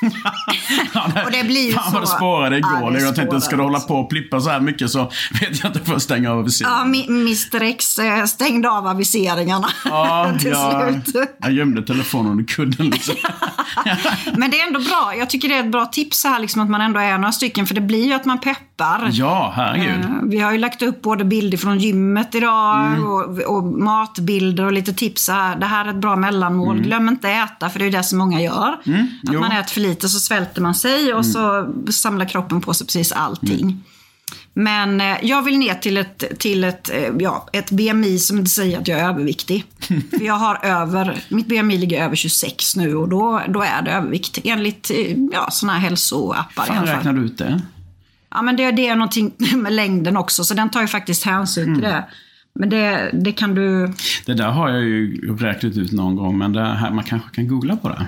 och 1.25 1.31
det 1.31 1.43
blir 1.43 1.73
Fan 1.73 1.93
vad 1.93 2.01
det 2.01 2.07
spårade 2.07 2.57
igår. 2.57 2.93
Ja, 2.93 2.99
jag 2.99 3.15
tänkte, 3.15 3.41
ska 3.41 3.55
du 3.55 3.63
hålla 3.63 3.79
på 3.79 3.95
och 3.95 4.09
plippa 4.09 4.41
så 4.41 4.49
här 4.49 4.59
mycket 4.59 4.89
så 4.91 5.11
vet 5.41 5.63
jag 5.63 5.69
inte 5.69 5.79
får 5.85 5.95
jag 5.95 6.01
stänga 6.01 6.31
av 6.31 6.43
viseringen. 6.43 6.77
Ja, 6.77 6.85
mi- 6.85 7.07
Mr 7.09 7.61
X 7.63 7.99
eh, 7.99 8.25
stängde 8.25 8.69
av 8.69 8.87
aviseringarna 8.87 9.69
Ja, 9.85 10.31
till 10.39 10.49
jag, 10.49 11.03
slut. 11.07 11.37
jag 11.39 11.51
gömde 11.51 11.81
telefonen 11.81 12.31
under 12.31 12.43
kudden 12.43 12.89
liksom. 12.89 13.15
Men 14.37 14.51
det 14.51 14.61
är 14.61 14.67
ändå 14.67 14.79
bra. 14.79 15.13
Jag 15.17 15.29
tycker 15.29 15.49
det 15.49 15.55
är 15.55 15.59
ett 15.63 15.71
bra 15.71 15.85
tips 15.85 16.19
så 16.19 16.27
här, 16.27 16.39
liksom, 16.39 16.61
att 16.61 16.69
man 16.69 16.81
ändå 16.81 16.99
är 16.99 17.17
några 17.17 17.31
stycken. 17.31 17.67
För 17.67 17.75
det 17.75 17.81
blir 17.81 18.05
ju 18.05 18.13
att 18.13 18.25
man 18.25 18.37
peppar. 18.39 18.68
Ja, 19.11 19.53
herregud. 19.55 20.05
Eh, 20.05 20.11
Vi 20.23 20.39
har 20.39 20.51
ju 20.51 20.57
lagt 20.57 20.81
upp 20.81 21.01
både 21.01 21.23
bilder 21.25 21.57
från 21.57 21.79
gymmet 21.79 22.35
idag 22.35 22.85
Mm. 22.87 23.03
och, 23.05 23.39
och 23.57 23.63
matbilder 23.63 24.65
och 24.65 24.71
lite 24.73 24.93
tips. 24.93 25.29
Här. 25.29 25.55
Det 25.55 25.65
här 25.65 25.85
är 25.85 25.89
ett 25.89 25.95
bra 26.01 26.15
mellanmål. 26.15 26.81
Glöm 26.81 27.09
inte 27.09 27.29
äta, 27.29 27.69
för 27.69 27.79
det 27.79 27.85
är 27.85 27.91
det 27.91 28.03
som 28.03 28.17
många 28.17 28.41
gör. 28.41 28.73
Att 28.79 28.87
Mm. 28.87 29.07
jo. 29.23 29.39
man 29.39 29.51
äter 29.51 29.69
för 29.73 29.81
lite 29.81 30.09
så 30.09 30.19
svälter 30.19 30.61
man 30.61 30.75
sig 30.75 31.13
och 31.13 31.25
så 31.25 31.69
samlar 31.91 32.25
kroppen 32.25 32.61
på 32.61 32.73
sig 32.73 32.87
precis 32.87 33.11
allting. 33.11 33.61
Mm. 33.61 33.83
Men 34.53 35.01
eh, 35.01 35.17
jag 35.21 35.41
vill 35.41 35.57
ner 35.57 35.73
till 35.75 35.97
ett, 35.97 36.23
till 36.39 36.63
ett, 36.63 36.89
eh, 36.89 37.09
ja, 37.19 37.47
ett 37.53 37.71
BMI 37.71 38.19
som 38.19 38.37
inte 38.37 38.49
säger 38.49 38.79
att 38.79 38.87
jag 38.87 38.99
är 38.99 39.09
överviktig. 39.09 39.63
för 40.09 40.21
jag 40.25 40.33
har 40.33 40.65
över, 40.65 41.19
mitt 41.29 41.47
BMI 41.47 41.77
ligger 41.77 42.03
över 42.05 42.15
26 42.15 42.75
nu 42.75 42.95
och 42.95 43.09
då, 43.09 43.41
då 43.47 43.61
är 43.61 43.81
det 43.81 43.91
övervikt. 43.91 44.37
Enligt 44.43 44.91
ja, 45.33 45.47
sådana 45.51 45.79
här 45.79 45.89
hälsoappar 45.89 46.63
i 46.63 46.67
Fan, 46.67 46.77
alla 46.77 46.87
fall. 46.87 46.95
räknar 46.95 47.13
du 47.13 47.21
ut 47.21 47.37
det? 47.37 47.61
Ja, 48.31 48.41
men 48.41 48.55
det, 48.55 48.71
det 48.71 48.87
är 48.87 48.95
någonting 48.95 49.33
med 49.55 49.73
längden 49.73 50.17
också, 50.17 50.43
så 50.43 50.53
den 50.53 50.69
tar 50.69 50.81
ju 50.81 50.87
faktiskt 50.87 51.25
hänsyn 51.25 51.63
Mm. 51.63 51.75
till 51.75 51.83
det. 51.83 52.03
Men 52.59 52.69
det, 52.69 53.09
det 53.13 53.31
kan 53.31 53.55
du... 53.55 53.93
Det 54.25 54.33
där 54.33 54.49
har 54.49 54.69
jag 54.69 54.81
ju 54.81 55.35
räknat 55.37 55.77
ut 55.77 55.91
någon 55.91 56.15
gång, 56.15 56.37
men 56.37 56.55
här, 56.57 56.91
man 56.91 57.03
kanske 57.03 57.29
kan 57.35 57.47
googla 57.47 57.75
på 57.77 57.89
det. 57.89 58.07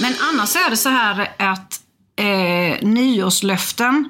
Men 0.00 0.14
annars 0.32 0.56
är 0.56 0.70
det 0.70 0.76
så 0.76 0.88
här 0.88 1.28
att 1.38 1.80
eh, 2.16 2.88
nyårslöften... 2.88 4.08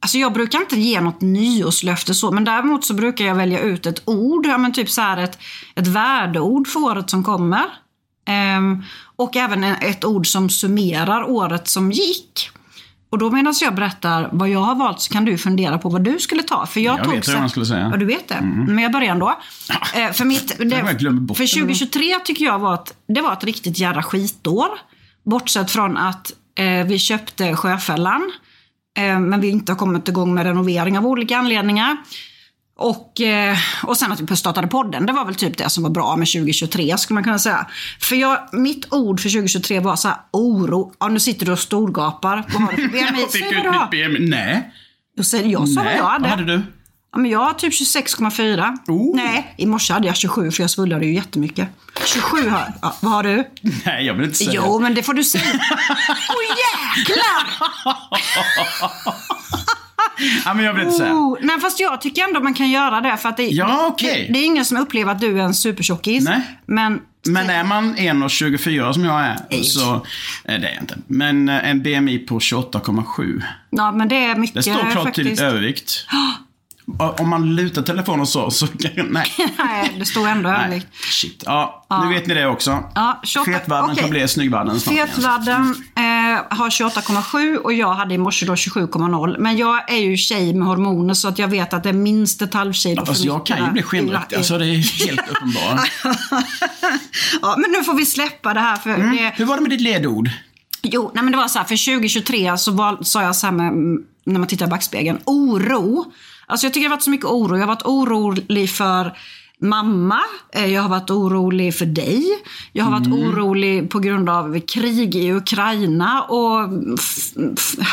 Alltså 0.00 0.18
jag 0.18 0.32
brukar 0.32 0.58
inte 0.58 0.76
ge 0.80 1.00
något 1.00 1.20
nyårslöfte 1.20 2.14
så, 2.14 2.30
men 2.30 2.44
däremot 2.44 2.84
så 2.84 2.94
brukar 2.94 3.24
jag 3.24 3.34
välja 3.34 3.60
ut 3.60 3.86
ett 3.86 4.02
ord, 4.04 4.46
ja 4.46 4.58
men 4.58 4.72
typ 4.72 4.90
så 4.90 5.00
här 5.00 5.16
ett, 5.16 5.38
ett 5.74 5.86
värdeord 5.86 6.68
för 6.68 6.80
året 6.84 7.10
som 7.10 7.24
kommer. 7.24 7.62
Ehm, 8.24 8.82
och 9.16 9.36
även 9.36 9.64
ett 9.64 10.04
ord 10.04 10.26
som 10.26 10.50
summerar 10.50 11.24
året 11.24 11.68
som 11.68 11.92
gick. 11.92 12.50
Och 13.10 13.18
då 13.18 13.30
medan 13.30 13.54
jag 13.60 13.74
berättar 13.74 14.28
vad 14.32 14.48
jag 14.48 14.60
har 14.60 14.74
valt 14.74 15.00
så 15.00 15.12
kan 15.12 15.24
du 15.24 15.38
fundera 15.38 15.78
på 15.78 15.88
vad 15.88 16.04
du 16.04 16.18
skulle 16.18 16.42
ta. 16.42 16.66
För 16.66 16.80
jag, 16.80 16.98
Jag 16.98 17.04
tog 17.04 17.14
vet 17.14 17.28
vad 17.28 17.36
jag 17.36 17.50
skulle 17.50 17.66
säga. 17.66 17.88
Ja, 17.92 17.96
du 17.96 18.06
vet 18.06 18.28
det. 18.28 18.40
Men 18.42 18.78
jag 18.78 18.92
börjar 18.92 19.12
ändå. 19.12 19.38
Eh, 19.94 20.12
för, 20.12 20.24
mitt, 20.24 20.58
det, 20.58 21.10
bort 21.20 21.36
för 21.36 21.44
det. 21.44 21.50
2023 21.50 22.14
tycker 22.24 22.44
jag 22.44 22.58
var 22.58 22.74
ett, 22.74 22.94
det 23.08 23.20
var 23.20 23.32
ett 23.32 23.44
riktigt 23.44 23.78
jävla 23.78 24.02
skitår. 24.02 24.68
Bortsett 25.24 25.70
från 25.70 25.96
att 25.96 26.32
eh, 26.58 26.86
vi 26.86 26.98
köpte 26.98 27.56
Sjöfällan. 27.56 28.32
Eh, 28.98 29.18
men 29.18 29.40
vi 29.40 29.48
inte 29.48 29.72
har 29.72 29.76
kommit 29.76 30.08
igång 30.08 30.34
med 30.34 30.46
renovering 30.46 30.98
av 30.98 31.06
olika 31.06 31.38
anledningar. 31.38 31.96
Och, 32.76 33.20
eh, 33.20 33.56
och 33.82 33.96
sen 33.96 34.12
att 34.12 34.20
vi 34.20 34.36
startade 34.36 34.66
podden. 34.66 35.06
Det 35.06 35.12
var 35.12 35.24
väl 35.24 35.34
typ 35.34 35.58
det 35.58 35.68
som 35.70 35.82
var 35.82 35.90
bra 35.90 36.16
med 36.16 36.28
2023 36.28 36.98
skulle 36.98 37.14
man 37.14 37.24
kunna 37.24 37.38
säga. 37.38 37.66
För 38.00 38.16
jag, 38.16 38.38
mitt 38.52 38.92
ord 38.92 39.20
för 39.20 39.28
2023 39.28 39.80
var 39.80 39.96
så 39.96 40.08
här 40.08 40.16
oro. 40.30 40.92
Ja, 41.00 41.08
nu 41.08 41.20
sitter 41.20 41.46
du 41.46 41.52
och 41.52 41.58
storgapar. 41.58 42.44
Vad 42.52 42.62
har 42.62 42.72
du 42.72 42.82
för 42.82 42.88
BMI? 42.88 43.20
Jag 43.20 43.32
fick 43.32 43.44
vad 43.44 43.66
ut 43.66 43.80
mitt 43.80 43.90
BMI. 43.90 44.28
Nej. 44.30 44.72
Jag 45.16 45.26
säger- 45.26 45.48
Jag 45.48 45.68
sa 45.68 45.74
vad 45.80 45.84
Nej. 45.84 45.96
jag 45.96 46.04
hade. 46.04 46.22
Vad 46.22 46.30
hade 46.30 46.44
du? 46.44 46.62
Ja, 47.12 47.18
men 47.18 47.30
jag 47.30 47.38
har 47.38 47.52
typ 47.52 47.72
26,4. 47.72 48.76
Oh. 48.88 49.16
Nej, 49.16 49.54
i 49.58 49.66
morse 49.66 49.92
hade 49.92 50.06
jag 50.06 50.16
27 50.16 50.50
för 50.50 50.62
jag 50.62 50.70
svullnade 50.70 51.06
ju 51.06 51.14
jättemycket. 51.14 51.68
27 52.06 52.48
har 52.48 52.72
ja, 52.82 52.94
Vad 53.00 53.12
har 53.12 53.22
du? 53.22 53.44
Nej, 53.86 54.06
jag 54.06 54.14
vill 54.14 54.24
inte 54.24 54.36
säga 54.38 54.50
Jo, 54.54 54.78
men 54.80 54.94
det 54.94 55.02
får 55.02 55.14
du 55.14 55.24
säga. 55.24 55.44
Åh 56.28 56.56
jäklar! 56.98 57.58
Ja, 60.44 60.54
men 60.54 60.64
jag 60.64 60.72
vill 60.74 60.82
inte 60.84 60.96
säga. 60.96 61.12
Oh, 61.12 61.38
nej, 61.40 61.60
fast 61.60 61.80
jag 61.80 62.00
tycker 62.00 62.22
ändå 62.22 62.40
man 62.40 62.54
kan 62.54 62.70
göra 62.70 63.00
det. 63.00 63.16
För 63.16 63.28
att 63.28 63.36
det, 63.36 63.46
Ja, 63.46 63.86
okej. 63.86 64.24
det, 64.26 64.32
det 64.32 64.38
är 64.38 64.44
ingen 64.46 64.64
som 64.64 64.76
upplever 64.76 65.12
att 65.12 65.20
du 65.20 65.38
är 65.40 65.44
en 65.44 65.54
supertjockis. 65.54 66.24
Nej. 66.24 66.40
Men, 66.66 67.00
Men 67.26 67.50
är 67.50 67.64
man 67.64 67.96
1,24 67.96 68.92
som 68.92 69.04
jag 69.04 69.20
är, 69.24 69.62
så... 69.62 70.06
Nej, 70.44 70.58
det 70.58 70.68
är 70.68 70.72
jag 70.74 70.82
inte. 70.82 70.96
Men 71.06 71.48
en 71.48 71.82
BMI 71.82 72.18
på 72.18 72.38
28,7. 72.38 73.42
ja, 73.70 73.92
men 73.92 74.08
det 74.08 74.24
är 74.24 74.36
mycket 74.36 74.54
Det 74.54 74.62
står 74.62 74.74
klart 74.90 74.92
faktiskt. 74.92 75.14
tydligt 75.16 75.40
övervikt. 75.40 76.06
Om 77.18 77.28
man 77.28 77.56
lutar 77.56 77.82
telefonen 77.82 78.26
så, 78.26 78.50
så 78.50 78.66
kan 78.66 79.06
Nej. 79.10 79.26
Nej, 79.58 79.96
det 79.98 80.04
står 80.04 80.28
ändå 80.28 80.48
övervikt. 80.48 80.86
Shit. 81.10 81.42
Ja, 81.46 81.86
nu 82.04 82.14
vet 82.14 82.26
ni 82.26 82.34
det 82.34 82.46
också. 82.46 82.78
Ja, 82.94 83.20
28 83.24 83.52
Fetvärden 83.52 83.90
okej. 83.90 84.00
kan 84.02 84.10
bli 84.10 84.28
snyggvärden 84.28 84.80
snart. 84.80 84.94
igen. 84.94 85.08
Fetvärden 85.08 85.60
eh, 85.96 86.56
har 86.58 86.70
28,7 86.70 87.56
och 87.56 87.72
jag 87.72 87.94
hade 87.94 88.14
i 88.14 88.18
morse 88.18 88.46
då 88.46 88.54
27,0 88.54 89.36
Men 89.38 89.56
jag 89.56 89.90
är 89.92 89.96
ju 89.98 90.16
tjej 90.16 90.54
med 90.54 90.68
hormoner 90.68 91.14
så 91.14 91.28
att 91.28 91.38
jag 91.38 91.48
vet 91.48 91.74
att 91.74 91.82
det 91.82 91.88
är 91.88 91.92
minst 91.92 92.42
ett 92.42 92.54
halvkilo 92.54 92.94
Ja, 93.02 93.06
Fast 93.06 93.24
jag 93.24 93.46
kan 93.46 93.64
ju 93.66 93.70
bli 93.72 93.82
skenriktig. 93.82 94.36
Alltså 94.36 94.58
det 94.58 94.66
är 94.66 95.06
helt 95.06 95.28
uppenbart. 95.30 95.90
Ja, 97.42 97.54
men 97.58 97.70
nu 97.70 97.84
får 97.84 97.94
vi 97.94 98.06
släppa 98.06 98.54
det 98.54 98.60
här. 98.60 98.76
För 98.76 98.90
Mm. 98.94 99.16
det, 99.16 99.32
Hur 99.36 99.44
var 99.44 99.56
det 99.56 99.62
med 99.62 99.70
ditt 99.70 99.80
ledord? 99.80 100.30
jo, 100.82 101.10
nej, 101.14 101.24
men 101.24 101.32
det 101.32 101.38
var 101.38 101.48
så 101.48 101.58
här, 101.58 101.66
för 101.66 101.94
2023 101.94 102.58
så 102.58 102.72
var, 102.72 102.98
sa 103.02 103.22
jag 103.22 103.36
så 103.36 103.46
här 103.46 103.52
med, 103.52 103.72
när 104.26 104.38
man 104.38 104.46
tittar 104.48 104.66
i 104.66 104.68
backspegeln, 104.68 105.18
oro. 105.24 106.04
Alltså 106.46 106.66
jag 106.66 106.74
tycker 106.74 106.84
det 106.84 106.90
har 106.90 106.96
varit 106.96 107.02
så 107.02 107.10
mycket 107.10 107.26
oro. 107.26 107.56
Jag 107.56 107.62
har 107.62 107.74
varit 107.74 107.86
orolig 107.86 108.70
för 108.70 109.12
mamma, 109.58 110.20
eh, 110.52 110.66
jag 110.66 110.82
har 110.82 110.88
varit 110.88 111.10
orolig 111.10 111.74
för 111.74 111.86
dig, 111.86 112.24
jag 112.72 112.84
har 112.84 112.90
varit 112.92 113.06
orolig 113.06 113.90
på 113.90 113.98
grund 113.98 114.28
av 114.28 114.60
krig 114.60 115.14
i 115.14 115.32
Ukraina 115.32 116.22
och 116.22 116.68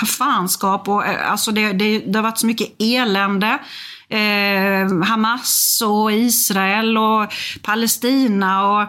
fanskap. 0.07 0.87
Och, 0.87 1.05
eh, 1.05 1.31
alltså 1.31 1.51
det, 1.51 1.73
det, 1.73 1.99
det 1.99 2.17
har 2.17 2.23
varit 2.23 2.37
så 2.39 2.45
mycket 2.45 2.81
elände. 2.81 3.59
Eh, 4.09 5.03
Hamas 5.03 5.83
och 5.85 6.11
Israel 6.11 6.97
och 6.97 7.33
Palestina 7.61 8.67
och, 8.67 8.87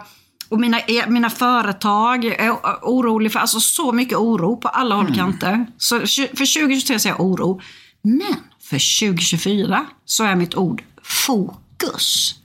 och 0.49 0.59
mina, 0.59 0.79
e- 0.79 1.07
mina 1.07 1.29
företag. 1.29 2.25
Är 2.25 2.51
orolig 2.81 3.31
för 3.31 3.39
alltså 3.39 3.59
så 3.59 3.91
mycket 3.91 4.17
oro 4.17 4.57
på 4.57 4.67
alla 4.67 4.95
håll 4.95 5.05
och 5.09 5.15
kanter. 5.15 5.65
Så 5.77 5.99
för 5.99 6.53
2023 6.53 6.99
säger 6.99 7.15
jag 7.15 7.25
oro. 7.25 7.61
Men 8.01 8.35
för 8.79 9.09
2024 9.09 9.85
så 10.05 10.23
är 10.23 10.35
mitt 10.35 10.55
ord 10.55 10.83
fokus. 11.03 12.35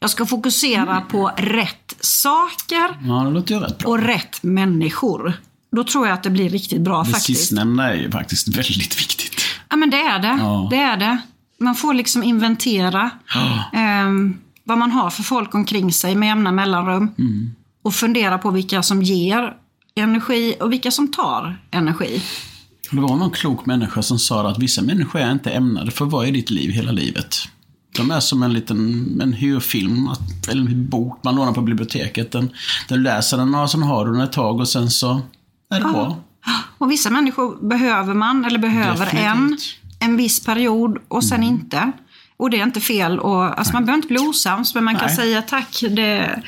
Jag 0.00 0.10
ska 0.10 0.26
fokusera 0.26 1.00
på 1.00 1.30
rätt 1.36 1.96
saker 2.00 2.98
Ja, 3.04 3.42
rätt 3.60 3.82
och 3.84 3.98
rätt 3.98 4.42
människor. 4.42 5.32
Då 5.76 5.84
tror 5.84 6.06
jag 6.06 6.14
att 6.14 6.22
det 6.22 6.30
blir 6.30 6.48
riktigt 6.48 6.80
bra 6.80 6.98
Det 7.02 7.10
faktiskt. 7.10 7.38
sistnämnda 7.38 7.84
är 7.84 7.94
ju 7.94 8.10
faktiskt 8.10 8.48
väldigt 8.48 9.00
viktigt. 9.00 9.42
Ja 9.68 9.76
men 9.76 9.90
det 9.90 10.00
är 10.00 10.18
det. 10.18 10.38
Ja. 10.40 10.68
Det 10.70 10.76
är 10.76 10.96
det. 10.96 11.18
Man 11.60 11.74
får 11.74 11.94
liksom 11.94 12.22
inventera 12.22 13.10
ehm, 13.72 14.38
vad 14.64 14.78
man 14.78 14.90
har 14.92 15.10
för 15.10 15.22
folk 15.22 15.54
omkring 15.54 15.92
sig 15.92 16.14
med 16.14 16.26
jämna 16.26 16.52
mellanrum. 16.52 17.14
Mm. 17.18 17.54
Och 17.82 17.94
fundera 17.94 18.38
på 18.38 18.50
vilka 18.50 18.82
som 18.82 19.02
ger 19.02 19.54
energi 19.94 20.56
och 20.60 20.72
vilka 20.72 20.90
som 20.90 21.08
tar 21.08 21.58
energi. 21.70 22.22
Det 22.90 23.00
var 23.00 23.16
någon 23.16 23.30
klok 23.30 23.66
människa 23.66 24.02
som 24.02 24.18
sa 24.18 24.48
att 24.50 24.58
vissa 24.58 24.82
människor 24.82 25.20
är 25.20 25.32
inte 25.32 25.50
ämnade 25.50 25.90
för 25.90 26.04
att 26.04 26.10
vara 26.12 26.26
i 26.26 26.30
ditt 26.30 26.50
liv 26.50 26.70
hela 26.70 26.92
livet. 26.92 27.36
De 27.96 28.10
är 28.10 28.20
som 28.20 28.42
en 28.42 28.52
liten 28.52 29.20
en 29.22 29.32
hyrfilm, 29.32 30.10
eller 30.48 30.62
en 30.62 30.88
bok 30.88 31.20
man 31.24 31.34
lånar 31.36 31.52
på 31.52 31.60
biblioteket. 31.60 32.32
Den, 32.32 32.50
den 32.88 33.02
läser 33.02 33.36
den 33.36 33.54
och 33.54 33.70
sen 33.70 33.82
har 33.82 34.06
du 34.06 34.12
den 34.12 34.20
ett 34.20 34.32
tag 34.32 34.60
och 34.60 34.68
sen 34.68 34.90
så 34.90 35.20
är 35.74 35.78
det 35.80 35.84
bra. 35.88 36.16
Och 36.78 36.90
vissa 36.90 37.10
människor 37.10 37.68
behöver 37.68 38.14
man, 38.14 38.44
eller 38.44 38.58
behöver 38.58 39.06
en, 39.14 39.40
Definitivt. 39.42 39.76
en 40.00 40.16
viss 40.16 40.44
period 40.44 40.98
och 41.08 41.24
sen 41.24 41.42
Mm. 41.42 41.48
inte. 41.54 41.92
Och 42.36 42.50
det 42.50 42.60
är 42.60 42.62
inte 42.62 42.80
fel. 42.80 43.18
Och, 43.18 43.58
alltså 43.58 43.72
man 43.72 43.84
behöver 43.84 43.96
inte 43.98 44.08
bli 44.08 44.18
osams, 44.18 44.74
men 44.74 44.84
man 44.84 44.96
kan 44.96 45.06
Nej. 45.06 45.16
säga 45.16 45.42
tack. 45.42 45.80
Det, 45.90 46.42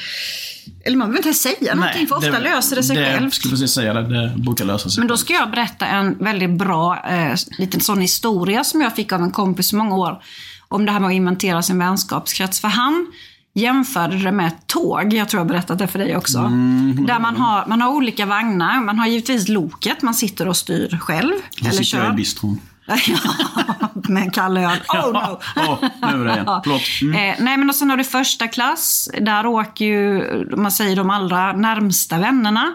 eller 0.84 0.96
man 0.96 1.08
behöver 1.08 1.28
inte 1.28 1.38
säga 1.38 1.74
någonting, 1.74 2.06
för 2.06 2.16
ofta 2.16 2.38
löser 2.38 2.76
det 2.76 2.82
sig 2.82 2.96
det, 2.96 3.04
själv. 3.04 3.22
Jag 3.22 3.32
skulle 3.32 3.52
precis 3.52 3.70
säga 3.70 3.94
det, 3.94 4.02
det 4.02 4.34
brukar 4.36 4.64
lösa 4.64 4.90
sig 4.90 5.00
Men 5.00 5.08
då 5.08 5.16
ska 5.16 5.32
jag 5.32 5.50
berätta 5.50 5.86
en 5.86 6.18
väldigt 6.18 6.50
bra 6.50 7.04
eh, 7.08 7.36
liten 7.58 7.80
sån 7.80 8.00
historia 8.00 8.64
som 8.64 8.80
jag 8.80 8.96
fick 8.96 9.12
av 9.12 9.22
en 9.22 9.30
kompis 9.30 9.72
många 9.72 9.96
år. 9.96 10.22
Om 10.68 10.86
det 10.86 10.92
här 10.92 11.00
med 11.00 11.08
att 11.08 11.14
inventera 11.14 11.62
sin 11.62 11.78
vänskapskrets. 11.78 12.60
För 12.60 12.68
han 12.68 13.06
jämförde 13.54 14.16
det 14.16 14.32
med 14.32 14.46
ett 14.46 14.66
tåg. 14.66 15.12
Jag 15.12 15.28
tror 15.28 15.40
jag 15.40 15.46
berättat 15.46 15.78
det 15.78 15.86
för 15.86 15.98
dig 15.98 16.16
också. 16.16 16.38
Mm. 16.38 17.06
Där 17.06 17.18
man 17.18 17.36
har, 17.36 17.66
man 17.66 17.80
har 17.80 17.90
olika 17.90 18.26
vagnar. 18.26 18.80
Man 18.80 18.98
har 18.98 19.06
givetvis 19.06 19.48
loket, 19.48 20.02
man 20.02 20.14
sitter 20.14 20.48
och 20.48 20.56
styr 20.56 20.98
själv. 21.00 21.32
Då 21.60 21.68
eller 21.68 21.84
sitter 21.84 21.98
jag 21.98 22.04
i 22.04 22.08
kör. 22.08 22.16
bistron. 22.16 22.60
Med 24.08 24.22
en 24.22 24.30
kall 24.30 24.56
öl. 24.56 24.78
Oh 24.88 25.12
no! 25.12 25.40
Åh, 25.56 25.78
nu 26.02 26.20
är 26.20 26.24
det 26.24 26.32
igen. 26.32 26.46
Förlåt. 26.64 26.82
Mm. 27.02 27.14
Eh, 27.14 27.44
nej 27.44 27.56
men 27.56 27.68
och 27.68 27.74
sen 27.74 27.90
har 27.90 27.96
du 27.96 28.04
första 28.04 28.48
klass. 28.48 29.08
Där 29.20 29.46
åker 29.46 29.84
ju, 29.84 30.46
man 30.56 30.72
säger 30.72 30.96
de 30.96 31.10
allra 31.10 31.52
närmsta 31.52 32.18
vännerna. 32.18 32.74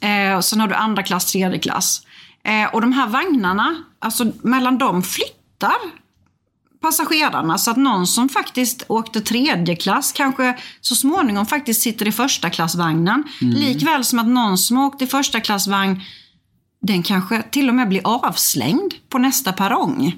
Eh, 0.00 0.36
och 0.36 0.44
sen 0.44 0.60
har 0.60 0.68
du 0.68 0.74
andra 0.74 1.02
klass, 1.02 1.32
tredje 1.32 1.58
klass. 1.58 2.02
Eh, 2.44 2.74
och 2.74 2.80
de 2.80 2.92
här 2.92 3.06
vagnarna, 3.06 3.76
alltså 3.98 4.32
mellan 4.42 4.78
dem 4.78 5.02
flyttar 5.02 6.00
passagerarna. 6.82 7.58
Så 7.58 7.70
att 7.70 7.76
någon 7.76 8.06
som 8.06 8.28
faktiskt 8.28 8.84
åkte 8.88 9.20
tredje 9.20 9.76
klass 9.76 10.12
kanske 10.12 10.58
så 10.80 10.94
småningom 10.94 11.46
faktiskt 11.46 11.82
sitter 11.82 12.08
i 12.08 12.12
första 12.12 12.50
klassvagnen. 12.50 13.24
Likväl 13.40 14.04
som 14.04 14.18
att 14.18 14.26
någon 14.26 14.58
som 14.58 14.78
åkte 14.78 15.04
i 15.04 15.06
första 15.06 15.40
klassvagn 15.40 16.00
den 16.80 17.02
kanske 17.02 17.42
till 17.50 17.68
och 17.68 17.74
med 17.74 17.88
blir 17.88 18.00
avslängd 18.04 18.94
på 19.08 19.18
nästa 19.18 19.52
perrong. 19.52 20.16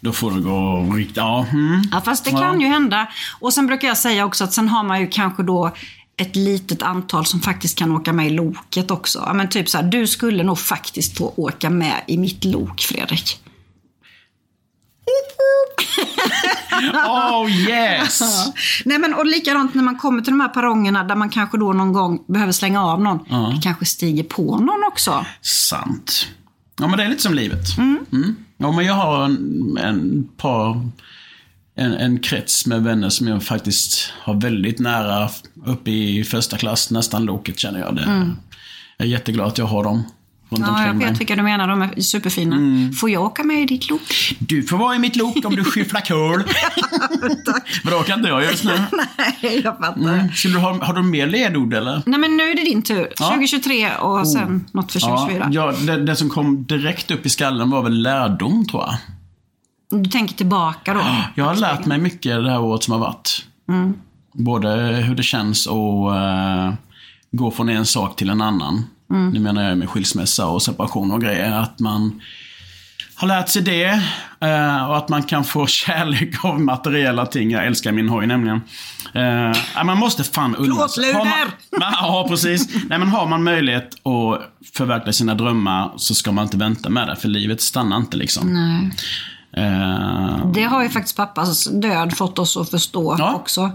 Då 0.00 0.12
får 0.12 0.30
det 0.30 0.40
gå 0.40 0.92
riktigt... 0.96 1.16
Ja. 1.16 1.46
Mm. 1.52 1.82
Ja, 1.92 2.00
fast 2.00 2.24
det 2.24 2.30
kan 2.30 2.60
ju 2.60 2.66
hända. 2.66 3.08
Och 3.40 3.52
sen 3.52 3.66
brukar 3.66 3.88
jag 3.88 3.96
säga 3.96 4.24
också 4.24 4.44
att 4.44 4.52
sen 4.52 4.68
har 4.68 4.82
man 4.82 5.00
ju 5.00 5.06
kanske 5.06 5.42
då 5.42 5.72
ett 6.16 6.36
litet 6.36 6.82
antal 6.82 7.26
som 7.26 7.40
faktiskt 7.40 7.78
kan 7.78 7.92
åka 7.92 8.12
med 8.12 8.26
i 8.26 8.30
loket 8.30 8.90
också. 8.90 9.22
Ja, 9.26 9.32
men 9.32 9.48
typ 9.48 9.68
så 9.68 9.78
här, 9.78 9.84
du 9.84 10.06
skulle 10.06 10.42
nog 10.42 10.58
faktiskt 10.58 11.18
få 11.18 11.32
åka 11.36 11.70
med 11.70 11.94
i 12.06 12.16
mitt 12.16 12.44
lok, 12.44 12.80
Fredrik. 12.80 13.40
Oh 17.06 17.50
yes! 17.50 18.20
Nej 18.84 18.98
men 18.98 19.14
och 19.14 19.26
likadant 19.26 19.74
när 19.74 19.82
man 19.82 19.98
kommer 19.98 20.22
till 20.22 20.32
de 20.32 20.40
här 20.40 20.48
perrongerna 20.48 21.04
där 21.04 21.14
man 21.14 21.30
kanske 21.30 21.58
då 21.58 21.72
någon 21.72 21.92
gång 21.92 22.24
behöver 22.28 22.52
slänga 22.52 22.84
av 22.84 23.00
någon. 23.02 23.18
Det 23.54 23.60
kanske 23.62 23.84
stiger 23.84 24.24
på 24.24 24.56
någon 24.56 24.84
också. 24.88 25.26
Sant. 25.40 26.28
Ja, 26.80 26.88
men 26.88 26.98
det 26.98 27.04
är 27.04 27.08
lite 27.08 27.22
som 27.22 27.34
livet. 27.34 27.78
Mm. 27.78 28.36
Ja, 28.58 28.72
men 28.72 28.84
jag 28.84 28.94
har 28.94 29.24
en, 29.24 29.78
en 29.82 30.28
par... 30.36 30.90
En, 31.74 31.92
en 31.92 32.18
krets 32.18 32.66
med 32.66 32.82
vänner 32.82 33.08
som 33.08 33.28
jag 33.28 33.42
faktiskt 33.42 34.12
har 34.20 34.34
väldigt 34.40 34.78
nära 34.78 35.28
uppe 35.66 35.90
i 35.90 36.24
första 36.24 36.56
klass, 36.56 36.90
nästan 36.90 37.24
loket 37.24 37.58
känner 37.58 37.80
jag. 37.80 37.96
Det. 37.96 38.30
Jag 38.96 39.06
är 39.06 39.10
jätteglad 39.10 39.46
att 39.46 39.58
jag 39.58 39.66
har 39.66 39.84
dem 39.84 40.04
runt 40.50 40.66
Ja, 40.66 40.86
jag 40.86 40.94
vet 40.94 41.20
vilka 41.20 41.36
du 41.36 41.42
menar, 41.42 41.68
de 41.68 41.82
är 41.82 42.00
superfina. 42.00 42.56
Får 43.00 43.10
jag 43.10 43.22
åka 43.22 43.44
med 43.44 43.62
i 43.62 43.66
ditt 43.66 43.90
lok? 43.90 44.36
Du 44.38 44.62
får 44.62 44.76
vara 44.76 44.94
i 44.96 44.98
mitt 44.98 45.16
lok 45.16 45.44
om 45.44 45.56
du 45.56 45.64
skyfflar 45.64 46.00
kol. 46.00 46.42
Men 47.84 47.92
då 47.92 48.02
kan 48.02 48.18
inte 48.18 48.28
jag 48.28 48.44
just 48.44 48.64
nu. 48.64 48.72
Nej, 49.42 49.60
jag 49.64 49.78
fattar. 49.78 50.14
Mm. 50.14 50.32
Skulle 50.32 50.54
du 50.54 50.60
ha, 50.60 50.84
har 50.84 50.94
du 50.94 51.02
mer 51.02 51.26
ledord 51.26 51.74
eller? 51.74 52.02
Nej 52.06 52.20
men 52.20 52.36
nu 52.36 52.42
är 52.42 52.56
det 52.56 52.64
din 52.64 52.82
tur. 52.82 53.08
Ja. 53.18 53.28
2023 53.28 53.96
och 53.96 54.28
sen 54.28 54.64
något 54.72 54.92
för 54.92 55.00
2024. 55.00 55.48
Ja, 55.52 55.72
ja 55.86 55.94
det, 55.96 56.04
det 56.04 56.16
som 56.16 56.30
kom 56.30 56.64
direkt 56.64 57.10
upp 57.10 57.26
i 57.26 57.28
skallen 57.28 57.70
var 57.70 57.82
väl 57.82 58.02
lärdom 58.02 58.66
tror 58.66 58.82
jag. 58.82 58.94
Du 60.02 60.10
tänker 60.10 60.34
tillbaka 60.34 60.94
då? 60.94 61.00
Jag 61.34 61.44
har 61.44 61.54
lärt 61.54 61.86
mig 61.86 61.98
mycket 61.98 62.44
det 62.44 62.50
här 62.50 62.60
året 62.60 62.82
som 62.82 62.92
har 62.92 63.00
varit. 63.00 63.46
Både 64.32 64.68
hur 65.06 65.14
det 65.14 65.22
känns 65.22 65.66
att 65.66 65.74
eh, 65.74 66.74
gå 67.32 67.50
från 67.50 67.68
en 67.68 67.86
sak 67.86 68.16
till 68.16 68.30
en 68.30 68.40
annan. 68.40 68.84
Nu 69.10 69.40
menar 69.40 69.68
jag 69.68 69.78
med 69.78 69.88
skilsmässa 69.88 70.46
och 70.46 70.62
separation 70.62 71.12
och 71.12 71.20
grejer. 71.20 71.52
Att 71.52 71.80
man 71.80 72.20
har 73.14 73.28
lärt 73.28 73.48
sig 73.48 73.62
det. 73.62 73.84
eh, 74.40 74.88
och 74.88 74.96
att 74.96 75.08
man 75.08 75.22
kan 75.22 75.44
få 75.44 75.66
kärlek 75.66 76.44
av 76.44 76.60
materiella 76.60 77.26
ting. 77.26 77.50
Jag 77.50 77.66
älskar 77.66 77.92
min 77.92 78.08
hoj 78.08 78.26
nämligen. 78.26 78.60
Eh, 79.14 79.84
man 79.84 79.98
måste 79.98 80.24
fan 80.24 80.56
unna 80.56 80.88
sig. 80.88 81.04
Ja, 81.80 82.26
precis. 82.28 82.68
Nej, 82.88 82.98
men 82.98 83.08
har 83.08 83.26
man 83.26 83.42
möjlighet 83.44 83.84
att 83.94 84.40
förverkliga 84.74 85.12
sina 85.12 85.34
drömmar 85.34 85.92
så 85.96 86.14
ska 86.14 86.32
man 86.32 86.44
inte 86.44 86.56
vänta 86.56 86.88
med 86.88 87.08
det. 87.08 87.16
För 87.16 87.28
livet 87.28 87.60
stannar 87.60 87.96
inte 87.96 88.16
liksom. 88.16 88.46
Nej. 88.52 88.90
Eh, 89.66 90.46
Det 90.54 90.62
har 90.64 90.82
ju 90.82 90.88
faktiskt 90.88 91.16
pappas 91.16 91.64
död 91.64 92.16
fått 92.16 92.38
oss 92.38 92.56
att 92.56 92.70
förstå 92.70 93.16
Ja. 93.18 93.34
också. 93.34 93.70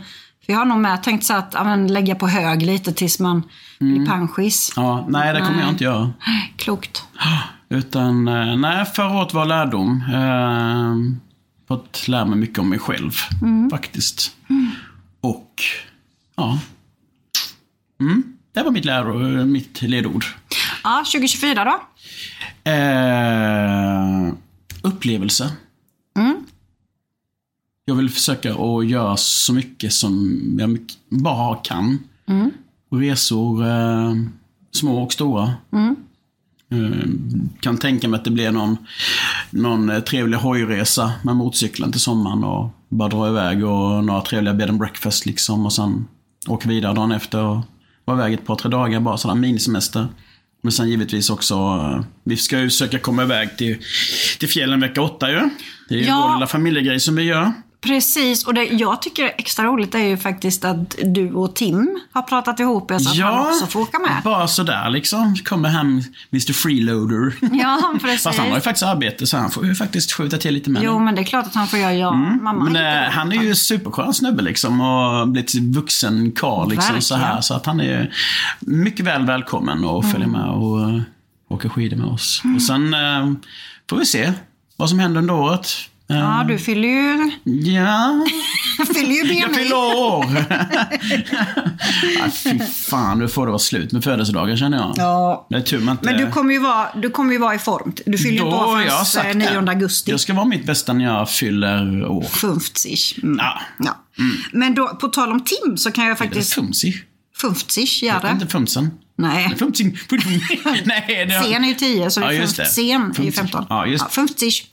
För 0.45 0.53
jag 0.53 0.59
har 0.59 0.65
nog 0.65 0.77
med 0.79 1.03
tänkt 1.03 1.25
så 1.25 1.33
att 1.33 1.51
ja, 1.53 1.63
men, 1.63 1.87
lägga 1.87 2.15
på 2.15 2.27
hög 2.27 2.61
lite 2.61 2.93
tills 2.93 3.19
man 3.19 3.43
blir 3.79 4.05
panschis. 4.05 4.73
ja, 4.75 5.05
nej, 5.09 5.33
det 5.33 5.39
kommer 5.39 5.51
Nej. 5.51 5.61
jag 5.61 5.69
inte 5.69 5.83
göra. 5.83 6.13
Klokt. 6.57 7.03
Utan, 7.69 8.27
eh, 8.27 8.57
nej, 8.57 8.85
förra 8.85 9.17
året 9.17 9.33
var 9.33 9.45
lärdom. 9.45 10.03
Eh, 10.13 11.21
fått 11.67 12.07
lära 12.07 12.25
mig 12.25 12.39
mycket 12.39 12.59
om 12.59 12.69
mig 12.69 12.79
själv, 12.79 13.11
faktiskt. 13.71 14.31
Och, 15.21 15.61
ja. 16.35 16.59
Mm, 17.99 18.23
det 18.53 18.63
var 18.63 18.71
mitt, 18.71 18.85
läro, 18.85 19.45
mitt 19.45 19.81
ledord. 19.81 20.25
Ja, 20.83 21.03
2024 21.13 21.65
då? 21.65 21.81
Eh, 22.71 24.33
upplevelse. 24.81 25.51
Jag 27.85 27.95
vill 27.95 28.09
försöka 28.09 28.53
att 28.55 28.87
göra 28.87 29.17
så 29.17 29.53
mycket 29.53 29.93
som 29.93 30.39
jag 30.59 30.79
bara 31.09 31.55
kan. 31.55 31.99
Och 32.91 32.99
resor, 32.99 33.67
eh, 33.67 34.13
små 34.71 35.03
och 35.03 35.13
stora. 35.13 35.53
Eh, 36.71 37.09
kan 37.59 37.77
tänka 37.77 38.07
mig 38.07 38.17
att 38.17 38.23
det 38.25 38.31
blir 38.31 38.51
någon, 38.51 38.77
någon 39.49 39.89
eh, 39.89 39.99
trevlig 39.99 40.37
hojresa 40.37 41.13
med 41.23 41.35
motorcykeln 41.35 41.91
till 41.91 42.01
sommaren 42.01 42.43
och 42.43 42.69
bara 42.89 43.09
dra 43.09 43.27
iväg 43.29 43.65
och 43.65 44.03
några 44.03 44.21
trevliga 44.21 44.53
bed 44.53 44.69
and 44.69 44.79
breakfast 44.79 45.25
liksom 45.25 45.65
och 45.65 45.73
sen 45.73 46.07
åka 46.47 46.69
vidare 46.69 46.93
dagen 46.93 47.11
efter 47.11 47.43
och 47.43 47.61
vara 48.05 48.17
iväg 48.17 48.33
ett 48.33 48.45
par, 48.45 48.55
tre 48.55 48.69
dagar 48.71 48.99
bara 48.99 49.17
sådär 49.17 49.35
minisemester. 49.35 50.07
Men 50.61 50.71
sen 50.71 50.89
givetvis 50.89 51.29
också, 51.29 51.53
eh, 51.55 52.03
vi 52.23 52.37
ska 52.37 52.59
ju 52.59 52.69
försöka 52.69 52.99
komma 52.99 53.23
iväg 53.23 53.57
till, 53.57 53.77
till 54.39 54.49
fjällen 54.49 54.79
vecka 54.79 55.01
åtta 55.01 55.31
ju. 55.31 55.49
Det 55.89 55.95
är 55.95 55.99
ju 55.99 56.05
Ja. 56.05 56.25
vår 56.27 56.35
lilla 56.35 56.47
familjegrej 56.47 56.99
som 56.99 57.15
vi 57.15 57.23
gör. 57.23 57.51
Precis, 57.85 58.45
och 58.47 58.53
det 58.53 58.63
jag 58.63 59.01
tycker 59.01 59.23
är 59.25 59.31
extra 59.37 59.65
roligt 59.65 59.95
är 59.95 59.99
ju 59.99 60.17
faktiskt 60.17 60.65
att 60.65 60.95
du 61.03 61.33
och 61.33 61.55
Tim 61.55 61.99
har 62.13 62.21
pratat 62.21 62.59
ihop 62.59 62.91
er 62.91 62.99
så 62.99 63.09
att 63.09 63.17
han 63.33 63.47
också 63.47 63.67
får 63.67 63.79
åka 63.79 63.99
med. 63.99 64.21
bara 64.23 64.47
sådär 64.47 64.89
liksom. 64.89 65.35
Kommer 65.35 65.69
hem 65.69 66.01
Mr 66.33 66.53
Freeloader. 66.53 67.33
Ja, 67.51 67.93
precis. 68.01 68.23
Fast 68.23 68.39
han 68.39 68.47
har 68.49 68.55
ju 68.55 68.61
faktiskt 68.61 68.83
arbete 68.83 69.27
så 69.27 69.37
han 69.37 69.51
får 69.51 69.65
ju 69.65 69.75
faktiskt 69.75 70.11
skjuta 70.13 70.37
till 70.37 70.53
lite 70.53 70.69
med 70.69 70.83
Jo, 70.83 70.99
men 70.99 71.15
det 71.15 71.21
är 71.21 71.25
klart 71.25 71.45
att 71.45 71.55
han 71.55 71.67
får 71.67 71.79
göra 71.79 71.93
ja. 71.93 72.11
Mamma 72.13 72.51
Mm. 72.51 72.73
Men 72.73 72.75
hittar 72.75 73.03
eh, 73.05 73.09
han 73.11 73.31
är 73.31 73.43
ju 73.43 73.55
superskön 73.55 74.13
snubbe 74.13 74.41
liksom 74.41 74.81
och 74.81 75.27
blivit 75.27 75.55
vuxen 75.55 76.31
karl 76.31 76.69
liksom 76.69 77.01
så 77.01 77.15
här. 77.15 77.41
Så 77.41 77.53
att 77.53 77.65
han 77.65 77.79
är 77.81 78.13
mycket 78.59 79.05
väl 79.05 79.25
välkommen 79.25 79.83
och 79.83 80.03
Mm. 80.03 80.11
följer 80.13 80.27
med 80.27 80.49
och 80.49 80.79
uh, 80.89 81.01
åker 81.49 81.69
skidor 81.69 81.97
med 81.97 82.07
oss. 82.07 82.41
Och 82.55 82.61
sen 82.61 82.93
eh, 82.93 83.33
får 83.89 83.97
vi 83.97 84.05
se 84.05 84.33
vad 84.75 84.89
som 84.89 84.99
händer 84.99 85.21
under 85.21 85.33
året. 85.33 85.67
Eh, 86.09 86.17
Ja, 86.17 86.45
du 86.47 86.57
fyller 86.57 86.87
ju, 86.87 87.31
Ja, 87.71 88.25
fyller 88.93 89.11
ju 89.11 89.33
jag 89.33 89.49
BMI. 89.49 89.57
fyller 89.63 89.75
år! 89.75 90.25
ah, 92.25 92.29
fy 92.43 92.59
fan, 92.59 93.19
nu 93.19 93.27
får 93.27 93.45
det 93.45 93.51
vara 93.51 93.59
slut 93.59 93.91
med 93.91 94.03
födelsedagar 94.03 94.55
känner 94.55 94.77
jag. 94.77 94.93
Ja. 94.97 95.47
Det 95.49 95.55
är 95.55 95.61
tur 95.61 95.79
man 95.79 95.91
inte... 95.97 96.05
Men 96.05 96.17
du 96.17 96.31
kommer 96.31 96.53
ju 96.53 96.59
vara, 96.59 96.87
du 97.01 97.09
kommer 97.09 97.33
ju 97.33 97.39
vara 97.39 97.55
i 97.55 97.59
form. 97.59 97.93
Du 98.05 98.17
fyller 98.17 98.37
ju 98.37 98.41
år 98.43 98.81
jag 98.81 98.91
förrän 98.91 99.05
sagt 99.05 99.25
eh, 99.25 99.35
9 99.35 99.61
det. 99.61 99.71
augusti. 99.71 100.11
Jag 100.11 100.19
ska 100.19 100.33
vara 100.33 100.45
mitt 100.45 100.65
bästa 100.65 100.93
när 100.93 101.05
jag 101.05 101.29
fyller 101.29 102.05
år. 102.05 102.23
Fumftsich. 102.23 103.17
Mm. 103.23 103.37
Ja. 103.39 103.59
Ja. 103.79 103.97
Men 104.51 104.75
då, 104.75 104.87
på 104.87 105.07
tal 105.07 105.31
om 105.31 105.39
Tim 105.43 105.77
så 105.77 105.91
kan 105.91 106.03
jag 106.03 106.11
Är 106.11 106.15
det 106.15 106.25
faktiskt... 106.25 106.53
fumsi? 106.53 106.93
Fumftsich, 107.37 108.03
gör 108.03 108.19
det. 108.21 108.29
Inte 108.31 108.47
fumsen? 108.47 108.91
Nej. 109.17 109.53
Fumsing. 109.57 109.97
Nej, 110.85 111.25
det 111.27 111.43
Sen 111.43 111.63
är 111.63 111.67
ju 111.67 111.73
10, 111.73 112.09
så 112.09 112.19
det 112.19 112.25
Ja, 112.25 112.33
är 112.33 112.39
just 112.41 112.57
det. 112.57 112.63
fumft- 112.63 112.67
sen 112.67 112.83
är 112.85 112.89
ju 113.07 113.13
Fumftsich. 113.13 113.35
15. 113.35 113.65
Ja, 113.69 113.85
just 113.85 114.05
det. 114.05 114.11
Fumftsich. 114.11 114.63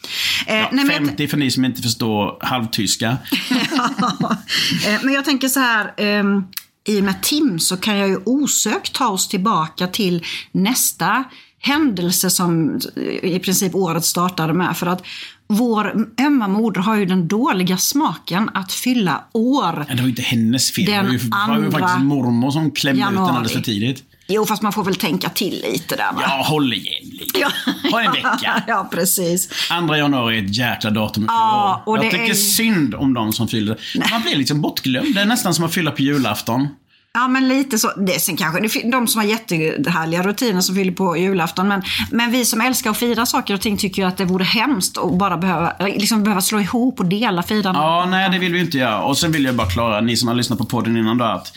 Eh, 0.46 0.56
Ja, 0.56 0.68
nej, 0.72 0.84
men 0.84 0.94
jag- 0.96 1.06
50 1.06 1.28
för 1.28 1.36
ni 1.36 1.50
som 1.50 1.64
inte 1.64 1.82
förstår 1.82 2.38
halvtyska. 2.40 3.16
Eh, 4.86 5.00
Men 5.02 5.14
jag 5.14 5.24
tänker 5.24 5.48
så 5.48 5.60
här, 5.60 5.92
ehm, 5.96 6.44
i 6.88 7.00
och 7.00 7.04
med 7.04 7.22
Tim 7.22 7.58
så 7.58 7.76
kan 7.76 7.96
jag 7.98 8.08
ju 8.08 8.16
osökt 8.24 8.92
ta 8.92 9.08
oss 9.08 9.28
tillbaka 9.28 9.86
till 9.86 10.24
nästa 10.52 11.24
händelse 11.58 12.30
som 12.30 12.80
i 13.22 13.38
princip 13.38 13.74
året 13.74 14.04
startade 14.04 14.52
med. 14.52 14.76
För 14.76 14.86
att 14.86 15.02
vår 15.46 16.06
ömma 16.20 16.48
moder 16.48 16.80
har 16.80 16.96
ju 16.96 17.06
den 17.06 17.28
dåliga 17.28 17.76
smaken 17.76 18.50
att 18.54 18.72
fylla 18.72 19.24
år. 19.32 19.84
Men 19.88 19.96
det 19.96 20.02
var 20.02 20.02
ju 20.02 20.08
inte 20.10 20.22
hennes 20.22 20.70
fel. 20.72 20.84
Den 20.84 21.04
det 21.04 21.10
var 21.10 21.12
ju, 21.12 21.18
var 21.18 21.56
ju 21.58 21.64
andra 21.64 21.70
faktiskt 21.78 22.04
mormor 22.04 22.50
som 22.50 22.70
klämde 22.70 23.00
ut 23.00 23.06
den 23.06 23.14
januari. 23.14 23.30
alldeles 23.36 23.52
för 23.52 23.60
tidigt. 23.60 24.02
Jo, 24.26 24.46
fast 24.46 24.62
man 24.62 24.72
får 24.72 24.84
väl 24.84 24.94
tänka 24.96 25.28
till 25.28 25.64
lite 25.72 25.96
där 25.96 26.12
va? 26.12 26.22
Ja, 26.26 26.42
håll 26.48 26.72
igen 26.72 27.10
lite. 27.12 27.46
Ha 27.90 28.02
en 28.02 28.12
vecka. 28.12 28.62
ja, 28.66 28.88
precis. 28.92 29.48
2 29.88 29.96
januari 29.96 30.38
är 30.38 30.44
ett 30.44 30.56
jäkla 30.56 30.90
datum 30.90 31.24
att 31.24 31.30
fylla 31.30 31.32
Ja, 31.32 31.82
år. 31.86 31.90
och 31.98 32.04
Jag 32.04 32.04
det 32.04 32.10
tycker 32.18 32.30
är- 32.30 32.34
synd 32.34 32.94
om 32.94 33.14
de 33.14 33.32
som 33.32 33.48
fyller. 33.48 33.76
Man 34.10 34.22
blir 34.22 34.36
liksom 34.36 34.60
bortglömd. 34.60 35.14
Det 35.14 35.20
är 35.20 35.26
nästan 35.26 35.54
som 35.54 35.64
att 35.64 35.74
fylla 35.74 35.90
på 35.90 36.02
julafton. 36.02 36.68
Ja, 37.14 37.28
men 37.28 37.48
lite 37.48 37.78
så. 37.78 37.90
Det, 37.96 38.20
sen 38.20 38.36
kanske 38.36 38.88
de 38.90 39.08
som 39.08 39.20
har 39.20 39.28
jättehärliga 39.28 40.22
rutiner 40.22 40.60
som 40.60 40.74
fyller 40.74 40.92
på 40.92 41.16
julafton. 41.16 41.68
Men, 41.68 41.82
men 42.10 42.30
vi 42.30 42.44
som 42.44 42.60
älskar 42.60 42.90
att 42.90 42.96
fira 42.98 43.26
saker 43.26 43.54
och 43.54 43.60
ting 43.60 43.76
tycker 43.78 44.02
ju 44.02 44.08
att 44.08 44.16
det 44.16 44.24
vore 44.24 44.44
hemskt 44.44 44.98
att 44.98 45.18
bara 45.18 45.36
behöva, 45.36 45.72
liksom 45.78 46.22
behöva 46.24 46.40
slå 46.40 46.60
ihop 46.60 47.00
och 47.00 47.06
dela 47.06 47.42
firandet. 47.42 47.82
Ja, 47.82 48.06
nej 48.10 48.30
det 48.30 48.38
vill 48.38 48.52
vi 48.52 48.60
inte 48.60 48.78
göra. 48.78 49.02
Och 49.02 49.18
sen 49.18 49.32
vill 49.32 49.44
jag 49.44 49.54
bara 49.54 49.70
klara, 49.70 50.00
ni 50.00 50.16
som 50.16 50.28
har 50.28 50.34
lyssnat 50.34 50.58
på 50.58 50.64
podden 50.64 50.96
innan 50.96 51.18
då, 51.18 51.24
att 51.24 51.52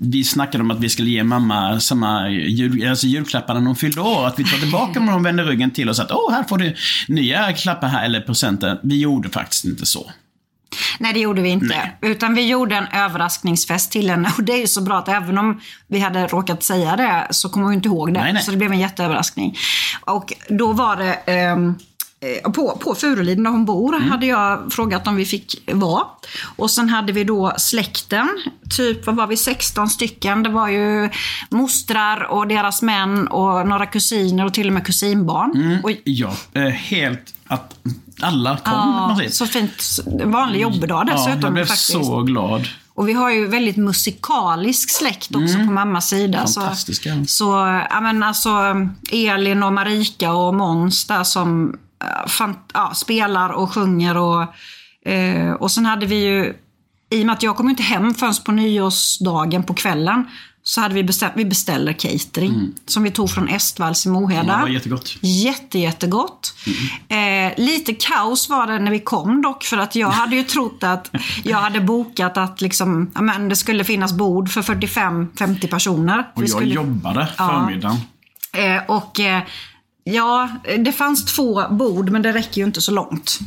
vi 0.00 0.24
snackade 0.24 0.64
om 0.64 0.70
att 0.70 0.80
vi 0.80 0.88
skulle 0.88 1.10
ge 1.10 1.24
mamma 1.24 1.80
samma 1.80 2.28
jul, 2.30 2.88
alltså 2.88 3.06
julklappar 3.06 3.54
när 3.54 3.60
hon 3.60 3.76
fyllde 3.76 4.00
år. 4.00 4.26
Att 4.26 4.38
vi 4.38 4.44
tar 4.44 4.58
tillbaka 4.58 4.92
dem 4.92 5.06
när 5.06 5.12
hon 5.12 5.22
vänder 5.22 5.44
ryggen 5.44 5.70
till 5.70 5.88
oss. 5.88 6.00
Att 6.00 6.10
åh, 6.10 6.32
här 6.32 6.42
får 6.42 6.58
du 6.58 6.74
nya 7.08 7.52
klappar 7.52 7.88
här, 7.88 8.04
eller 8.04 8.20
presenter. 8.20 8.80
Vi 8.82 9.00
gjorde 9.00 9.28
faktiskt 9.28 9.64
inte 9.64 9.86
så. 9.86 10.10
Nej, 10.98 11.12
det 11.12 11.20
gjorde 11.20 11.42
vi 11.42 11.48
inte. 11.48 11.66
Nej. 11.66 11.96
Utan 12.02 12.34
vi 12.34 12.48
gjorde 12.48 12.76
en 12.76 12.86
överraskningsfest 12.86 13.92
till 13.92 14.10
henne. 14.10 14.32
Och 14.38 14.44
det 14.44 14.52
är 14.52 14.60
ju 14.60 14.66
så 14.66 14.80
bra 14.80 14.98
att 14.98 15.08
även 15.08 15.38
om 15.38 15.60
vi 15.88 15.98
hade 15.98 16.26
råkat 16.26 16.62
säga 16.62 16.96
det 16.96 17.26
så 17.30 17.48
kommer 17.48 17.64
hon 17.64 17.74
inte 17.74 17.88
ihåg 17.88 18.14
det. 18.14 18.20
Nej, 18.20 18.32
nej. 18.32 18.42
Så 18.42 18.50
det 18.50 18.56
blev 18.56 18.72
en 18.72 18.78
jätteöverraskning. 18.78 19.56
Och 20.00 20.32
då 20.48 20.72
var 20.72 20.96
det 20.96 21.14
eh, 21.14 21.56
på, 22.54 22.76
på 22.80 22.94
Furuliden 22.94 23.44
där 23.44 23.50
hon 23.50 23.64
bor 23.64 23.96
Mm. 23.96 24.10
hade 24.10 24.26
jag 24.26 24.72
frågat 24.72 25.06
om 25.06 25.16
vi 25.16 25.24
fick 25.24 25.70
vara. 25.72 26.04
Och 26.56 26.70
sen 26.70 26.88
hade 26.88 27.12
vi 27.12 27.24
då 27.24 27.52
släkten, 27.58 28.28
typ 28.76 29.06
vad 29.06 29.16
var 29.16 29.26
vi, 29.26 29.36
16 29.36 29.88
stycken. 29.90 30.42
Det 30.42 30.48
var 30.50 30.68
ju 30.68 31.10
mostrar 31.50 32.22
och 32.24 32.46
deras 32.48 32.82
män 32.82 33.28
och 33.28 33.68
några 33.68 33.86
kusiner 33.86 34.44
och 34.46 34.54
till 34.54 34.66
och 34.66 34.72
med 34.72 34.86
kusinbarn. 34.86 35.80
Och, 35.84 35.90
Ja, 36.04 36.32
eh, 36.52 36.62
helt 36.62 37.34
att 37.46 37.74
alla 38.22 38.56
kom. 38.56 39.18
ja, 39.22 39.30
så 39.30 39.46
fint. 39.46 39.82
Vanlig 40.24 40.60
jobbdag 40.60 41.04
dessutom. 41.06 41.32
ja, 41.32 41.38
jag 41.46 41.52
blev 41.52 41.64
faktiskt. 41.64 41.90
så 42.04 42.22
glad. 42.22 42.68
Och 42.94 43.08
vi 43.08 43.12
har 43.12 43.30
ju 43.30 43.46
väldigt 43.46 43.76
musikalisk 43.76 44.90
släkt 44.90 45.34
också 45.34 45.54
på 45.56 45.72
mammas 45.72 46.08
sida. 46.08 46.38
Mm. 46.38 46.52
Fantastiska. 46.52 47.14
Så, 47.20 47.24
så 47.26 47.44
ja, 47.90 48.00
men 48.00 48.22
alltså, 48.22 48.50
Elin 49.12 49.62
och 49.62 49.72
Marika 49.72 50.32
och 50.32 50.54
Måns 50.54 51.06
där 51.06 51.24
som 51.24 51.76
eh, 52.04 52.50
ja, 52.74 52.92
spelar 52.94 53.50
och 53.50 53.74
sjunger. 53.74 54.16
Och, 54.16 54.42
eh, 55.10 55.52
och 55.52 55.70
sen 55.70 55.86
hade 55.86 56.06
vi 56.06 56.24
ju, 56.24 56.54
i 57.10 57.22
och 57.22 57.26
med 57.26 57.32
att 57.32 57.42
jag 57.42 57.56
kom 57.56 57.68
inte 57.70 57.82
hem 57.82 58.14
förrän 58.14 58.34
på 58.46 58.52
nyårsdagen 58.52 59.62
på 59.62 59.74
kvällen, 59.74 60.24
så 60.62 60.80
hade 60.80 60.94
vi 60.94 61.04
bestämt, 61.04 61.32
vi 61.36 61.44
beställer 61.44 61.92
catering. 61.92 62.72
Som 62.86 63.02
vi 63.02 63.10
tog 63.10 63.30
från 63.30 63.48
Estvalls 63.48 64.06
i 64.06 64.08
Moheda. 64.08 64.40
Mm. 64.40 64.48
Ja, 64.50 64.56
det 64.56 64.62
var 64.62 64.68
jättegott. 64.68 65.16
Jätte, 65.20 65.78
jättegott. 65.78 66.54
Eh, 67.08 67.64
lite 67.64 67.94
kaos 67.94 68.48
var 68.48 68.66
det 68.66 68.78
när 68.78 68.90
vi 68.90 68.98
kom 69.00 69.42
dock, 69.42 69.64
för 69.64 69.76
att 69.76 69.96
jag 69.96 70.08
hade 70.10 70.36
ju 70.36 70.42
trott 70.54 70.82
att 70.82 71.10
jag 71.44 71.56
hade 71.58 71.80
bokat 71.80 72.36
att 72.36 72.60
liksom, 72.60 73.10
ja, 73.14 73.20
men 73.22 73.48
det 73.48 73.56
skulle 73.56 73.84
finnas 73.84 74.12
bord 74.12 74.48
för 74.50 74.62
45-50 74.62 75.68
personer. 75.70 76.30
Och 76.34 76.42
jag 76.42 76.50
skulle, 76.50 76.74
jobbade 76.74 77.28
Ja. 77.38 77.48
förmiddagen. 77.48 77.96
eh, 78.52 78.82
och 78.88 79.20
eh, 79.20 79.42
ja, 80.06 80.48
det 80.78 80.92
fanns 80.92 81.24
två 81.24 81.68
bord, 81.70 82.10
men 82.10 82.22
det 82.22 82.32
räcker 82.32 82.60
ju 82.60 82.66
inte 82.66 82.80
så 82.80 82.92
långt. 82.92 83.38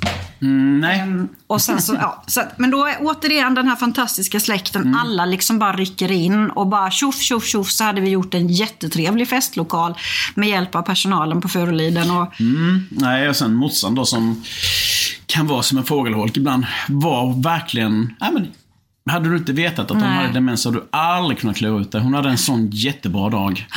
Mm, 0.41 0.79
nej. 0.79 1.27
Och 1.47 1.61
sen 1.61 1.81
så, 1.81 1.93
ja, 1.93 2.23
så, 2.27 2.41
men 2.57 2.71
då 2.71 2.85
är 2.85 2.97
återigen 2.99 3.53
den 3.53 3.67
här 3.67 3.75
fantastiska 3.75 4.39
släkten. 4.39 4.81
Mm. 4.81 4.99
Alla 4.99 5.25
liksom 5.25 5.59
bara 5.59 5.73
rycker 5.73 6.11
in 6.11 6.49
och 6.49 6.67
bara 6.67 6.91
tjoff, 6.91 7.21
tjoff, 7.21 7.45
tjoff 7.45 7.71
så 7.71 7.83
hade 7.83 8.01
vi 8.01 8.09
gjort 8.09 8.33
en 8.33 8.47
jättetrevlig 8.47 9.29
festlokal 9.29 9.93
med 10.35 10.49
hjälp 10.49 10.75
av 10.75 10.81
personalen 10.81 11.41
på 11.41 11.47
Furuliden. 11.47 12.11
Och, 12.11 12.33
Nej, 12.89 13.29
och 13.29 13.35
sen 13.35 13.53
morsan 13.53 13.95
då 13.95 14.05
som 14.05 14.43
kan 15.25 15.47
vara 15.47 15.63
som 15.63 15.77
en 15.77 15.85
fågelholk 15.85 16.37
ibland, 16.37 16.65
var 16.87 17.43
verkligen... 17.43 18.15
Nej, 18.21 18.31
men, 18.33 18.47
hade 19.09 19.29
du 19.29 19.37
inte 19.37 19.53
vetat 19.53 19.79
att 19.79 19.91
hon 19.91 19.99
Nej. 19.99 20.09
hade 20.09 20.33
demens 20.33 20.65
hade 20.65 20.77
du 20.77 20.87
aldrig 20.91 21.39
kunnat 21.39 21.57
klura 21.57 21.81
ut 21.81 21.91
det. 21.91 21.99
Hon 21.99 22.13
hade 22.13 22.29
en 22.29 22.37
sån 22.37 22.69
jättebra 22.69 23.29
dag. 23.29 23.67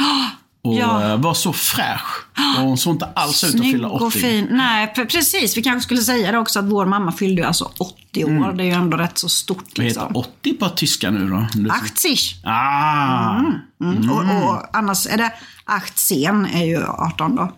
Och 0.65 0.75
Ja. 0.75 1.11
eh, 1.11 1.17
var 1.21 1.35
så 1.35 1.53
fräsch. 1.53 2.27
Och 2.59 2.63
hon 2.65 2.79
såg 2.79 2.95
inte 2.95 3.09
alls 3.15 3.45
ut 3.45 3.55
att 3.55 3.61
fylla 3.61 3.89
80. 3.89 4.05
och 4.05 4.13
fin. 4.13 4.49
Nej, 4.51 4.93
pre- 4.97 5.07
precis. 5.11 5.57
Vi 5.57 5.63
kanske 5.63 5.81
skulle 5.87 6.01
säga 6.01 6.33
det 6.33 6.39
också 6.39 6.59
att 6.59 6.65
vår 6.65 6.87
mamma 6.87 7.13
fyllde 7.13 7.47
alltså 7.47 7.71
80 7.79 8.25
år. 8.25 8.53
Det 8.53 8.63
är 8.63 8.67
ju 8.67 8.73
ändå 8.73 8.97
rätt 8.97 9.19
så 9.19 9.29
stort. 9.29 9.65
Vad 9.79 9.87
heter 9.87 10.01
Liksom. 10.01 10.17
80 10.17 10.53
på 10.55 10.69
tyska 10.69 11.11
nu 11.11 11.29
då? 11.29 11.37
Om 11.37 11.49
du- 11.55 11.71
80. 11.71 12.17
Ah! 12.45 13.41
Mm. 13.81 14.11
Och, 14.11 14.45
och 14.51 14.77
annars 14.77 15.07
är 15.07 15.17
det 15.17 15.33
18 15.67 16.47
är 16.47 16.65
ju 16.65 16.83
18 16.87 17.37
då. 17.37 17.53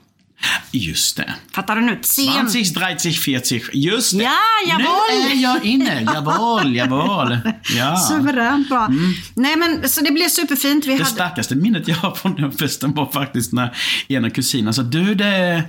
Just 0.71 1.17
det. 1.17 1.35
Fattar 1.53 1.77
du 1.77 1.83
nu? 1.83 1.99
10. 2.03 2.33
20, 2.53 2.65
30, 2.65 3.13
40. 3.13 3.61
Just 3.73 4.19
det. 4.19 4.25
Ja, 4.25 4.33
jawohl. 4.69 4.85
Nu 5.25 5.31
är 5.39 5.43
jag 5.43 5.65
inne. 5.65 6.03
Jawohl, 6.15 6.77
jawohl. 6.77 7.39
Ja. 7.77 7.97
Suveränt 8.09 8.69
bra. 8.69 8.89
Nej 9.35 9.57
men 9.57 9.89
så 9.89 10.01
det 10.01 10.11
blev 10.13 10.29
superfint. 10.29 10.85
Vi 10.87 10.89
Det 10.91 10.93
hade... 11.03 11.05
starkaste 11.15 11.55
minnet 11.55 11.89
jag 11.89 11.97
har 11.97 12.15
från 12.15 12.35
den 12.35 12.53
festen 12.53 12.93
var 12.95 13.13
faktiskt 13.13 13.53
när 13.53 13.77
ena 14.09 14.31
kusinen 14.31 14.75
sa 14.75 14.83
du 14.83 15.15
det, 15.15 15.63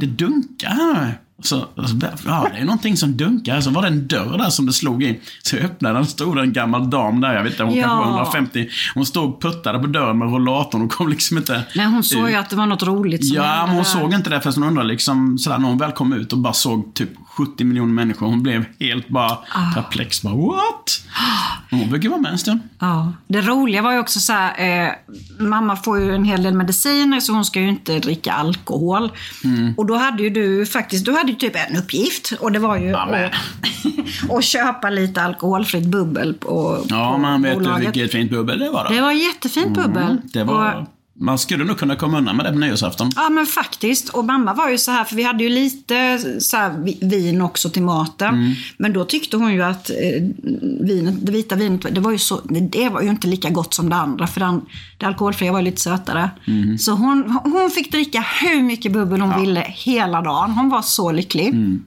det 0.00 0.06
dunkar. 0.06 1.18
Så, 1.42 1.58
så, 1.60 1.96
ja, 2.26 2.48
det 2.54 2.58
är 2.60 2.64
någonting 2.64 2.96
som 2.96 3.16
dunkar. 3.16 3.60
Så 3.60 3.70
var 3.70 3.82
det 3.82 3.88
en 3.88 4.06
dörr 4.08 4.38
där 4.38 4.50
som 4.50 4.66
det 4.66 4.72
slog 4.72 5.02
in. 5.02 5.16
Så 5.42 5.56
jag 5.56 5.64
öppnade 5.64 5.94
den, 5.94 6.06
stod 6.06 6.38
en 6.38 6.52
gammal 6.52 6.90
dam 6.90 7.20
där, 7.20 7.34
jag 7.34 7.42
vet 7.42 7.52
inte, 7.52 7.62
hon 7.64 7.74
Ja. 7.74 7.82
kanske 7.88 8.10
var 8.10 8.16
150. 8.18 8.68
Hon 8.94 9.06
stod 9.06 9.30
och 9.30 9.42
puttade 9.42 9.78
på 9.78 9.86
dörren 9.86 10.18
med 10.18 10.28
rollatorn 10.32 10.82
och 10.82 10.90
kom 10.92 11.08
liksom 11.08 11.38
inte 11.38 11.62
Nej, 11.74 11.86
hon 11.86 12.02
såg 12.04 12.30
ju 12.30 12.34
att 12.36 12.50
det 12.50 12.56
var 12.56 12.66
något 12.66 12.82
roligt 12.82 13.26
som 13.26 13.36
Ja, 13.36 13.42
men 13.60 13.68
hon 13.68 13.76
där. 13.76 13.84
såg 13.84 14.14
inte 14.14 14.30
det 14.30 14.40
förrän 14.40 14.54
hon 14.62 14.68
undrade 14.68 14.88
liksom, 14.88 15.38
sådär, 15.38 15.58
när 15.58 15.68
hon 15.68 15.78
väl 15.78 15.92
kom 15.92 16.12
ut 16.12 16.32
och 16.32 16.38
bara 16.38 16.52
såg 16.52 16.94
typ 16.94 17.10
70 17.36 17.64
miljoner 17.64 17.92
människor. 17.92 18.26
Hon 18.26 18.42
blev 18.42 18.64
helt 18.80 19.08
bara 19.08 19.30
Ah. 19.30 19.74
perplex. 19.74 20.22
Bara, 20.22 20.34
what? 20.34 21.00
Hon 21.70 21.90
ju 22.04 22.08
vara 22.10 22.20
med 22.20 22.32
en 22.32 22.38
stund. 22.38 22.60
Ja, 22.78 23.12
det 23.26 23.40
roliga 23.40 23.82
var 23.82 23.92
ju 23.92 23.98
också 23.98 24.20
så 24.20 24.32
här, 24.32 24.84
eh, 24.86 24.92
mamma 25.38 25.76
får 25.76 26.00
ju 26.00 26.14
en 26.14 26.24
hel 26.24 26.42
del 26.42 26.54
mediciner 26.54 27.20
så 27.20 27.32
hon 27.32 27.44
ska 27.44 27.60
ju 27.60 27.68
inte 27.68 27.98
dricka 27.98 28.32
alkohol. 28.32 29.12
Mm. 29.44 29.74
Och 29.76 29.86
då 29.86 29.94
hade 29.96 30.22
ju 30.22 30.30
du 30.30 30.66
faktiskt, 30.66 31.04
du 31.04 31.12
hade 31.12 31.30
ju 31.30 31.36
typ 31.38 31.56
en 31.70 31.76
uppgift 31.76 32.32
och 32.40 32.52
det 32.52 32.58
var 32.58 32.76
ju 32.76 32.94
att, 32.94 33.32
att 34.38 34.44
köpa 34.44 34.90
lite 34.90 35.22
alkoholfritt 35.22 35.86
bubbel 35.86 36.34
på, 36.34 36.84
Ja, 36.88 37.12
på 37.12 37.18
man 37.18 37.42
vet 37.42 37.52
ju 37.52 37.56
bolaget. 37.58 37.86
vilket 37.96 38.12
fint 38.12 38.30
bubbel 38.30 38.58
det 38.58 38.70
var 38.70 38.84
då. 38.84 38.94
Det 38.94 39.00
var 39.00 39.12
jättefint 39.12 39.74
bubbel. 39.74 40.02
Mm, 40.02 40.18
det 40.32 40.44
var 40.44 40.74
Och 40.74 40.86
Man 41.20 41.38
skulle 41.38 41.64
nog 41.64 41.78
kunna 41.78 41.96
komma 41.96 42.18
undan 42.18 42.36
med 42.36 42.46
det 42.46 42.52
på 42.52 42.58
nyårsafton. 42.58 43.10
Ja 43.16 43.30
men 43.30 43.46
faktiskt. 43.46 44.08
Och 44.08 44.24
mamma 44.24 44.54
var 44.54 44.70
ju 44.70 44.78
så 44.78 44.90
här, 44.90 45.04
för 45.04 45.16
vi 45.16 45.22
hade 45.22 45.44
ju 45.44 45.50
lite 45.50 46.18
så 46.40 46.56
vin 47.00 47.42
också 47.42 47.70
till 47.70 47.82
maten. 47.82 48.34
Mm. 48.34 48.52
Men 48.76 48.92
då 48.92 49.04
tyckte 49.04 49.36
hon 49.36 49.52
ju 49.54 49.62
att 49.62 49.90
eh, 49.90 49.96
vinet, 50.80 51.26
det 51.26 51.32
vita 51.32 51.54
vinet, 51.54 51.94
det 51.94 52.00
var, 52.00 52.12
ju 52.12 52.18
så, 52.18 52.40
det 52.70 52.88
var 52.88 53.02
ju 53.02 53.08
inte 53.08 53.26
lika 53.26 53.50
gott 53.50 53.74
som 53.74 53.90
det 53.90 53.96
andra. 53.96 54.26
För 54.26 54.40
den, 54.40 54.60
det 54.98 55.06
alkoholfria 55.06 55.52
var 55.52 55.58
ju 55.58 55.64
lite 55.64 55.80
sötare. 55.80 56.30
Mm. 56.46 56.78
Så 56.78 56.92
hon, 56.92 57.38
hon 57.44 57.70
fick 57.70 57.92
dricka 57.92 58.24
hur 58.40 58.62
mycket 58.62 58.92
bubbel 58.92 59.20
hon 59.20 59.40
ville 59.40 59.66
hela 59.68 60.22
dagen. 60.22 60.50
Hon 60.50 60.68
var 60.68 60.82
så 60.82 61.12
lycklig. 61.12 61.48
Mm. 61.48 61.82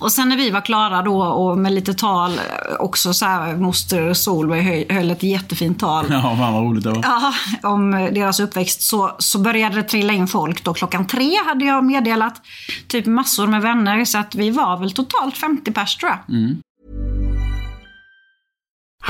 Och 0.00 0.12
sen 0.12 0.28
när 0.28 0.36
vi 0.36 0.50
var 0.50 0.60
klara 0.60 1.02
då 1.02 1.22
och 1.22 1.58
med 1.58 1.72
lite 1.72 1.94
tal, 1.94 2.40
också 2.78 3.14
så 3.14 3.24
här, 3.24 3.56
moster 3.56 4.14
Solveig 4.14 4.62
höll, 4.62 4.96
höll 4.96 5.10
ett 5.10 5.22
jättefint 5.22 5.80
tal. 5.80 6.06
Ja, 6.10 6.20
fan 6.22 6.52
vad 6.52 6.62
roligt 6.62 6.84
det 6.84 6.90
var. 6.90 7.02
Ja, 7.02 7.32
om 7.62 7.90
deras 7.90 8.40
uppväxt 8.40 8.82
så, 8.82 9.16
så 9.18 9.38
började 9.38 9.76
det 9.76 9.82
trilla 9.82 10.12
in 10.12 10.28
folk. 10.28 10.64
Då 10.64 10.74
klockan 10.74 11.06
tre 11.06 11.36
hade 11.46 11.64
jag 11.64 11.84
meddelat 11.84 12.42
typ 12.88 13.06
massor 13.06 13.46
med 13.46 13.62
vänner. 13.62 14.04
Så 14.04 14.18
att 14.18 14.34
vi 14.34 14.50
var 14.50 14.76
väl 14.76 14.90
totalt 14.90 15.38
50 15.38 15.72
pers 15.72 15.96
tror 15.96 16.10
jag. 16.10 16.18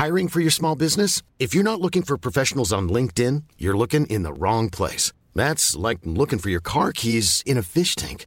Hiring 0.05 0.29
for 0.29 0.41
your 0.41 0.51
small 0.51 0.77
business? 0.79 1.23
If 1.39 1.55
you're 1.55 1.63
not 1.63 1.81
looking 1.81 2.03
for 2.03 2.17
professionals 2.17 2.73
on 2.73 2.89
LinkedIn, 2.89 3.43
you're 3.59 3.79
looking 3.79 4.07
in 4.07 4.25
the 4.25 4.33
wrong 4.33 4.71
place. 4.71 5.13
That's 5.35 5.89
like 5.89 6.01
looking 6.05 6.39
for 6.39 6.51
your 6.51 6.63
car 6.63 6.93
keys 6.93 7.43
in 7.47 7.59
a 7.59 7.63
fish 7.63 7.95
tank. 7.97 8.27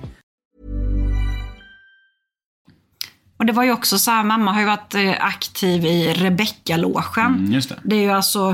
Och 3.41 3.47
det 3.47 3.53
var 3.53 3.63
ju 3.63 3.71
också 3.71 3.99
så 3.99 4.11
här, 4.11 4.23
mamma 4.23 4.51
har 4.51 4.59
ju 4.59 4.65
varit 4.65 4.95
eh, 4.95 5.13
aktiv 5.19 5.85
i 5.85 6.13
Rebecca-logen. 6.13 7.25
Mm, 7.25 7.53
just 7.53 7.69
det. 7.69 7.75
Det 7.83 7.95
är 7.95 8.01
ju 8.01 8.11
alltså 8.11 8.49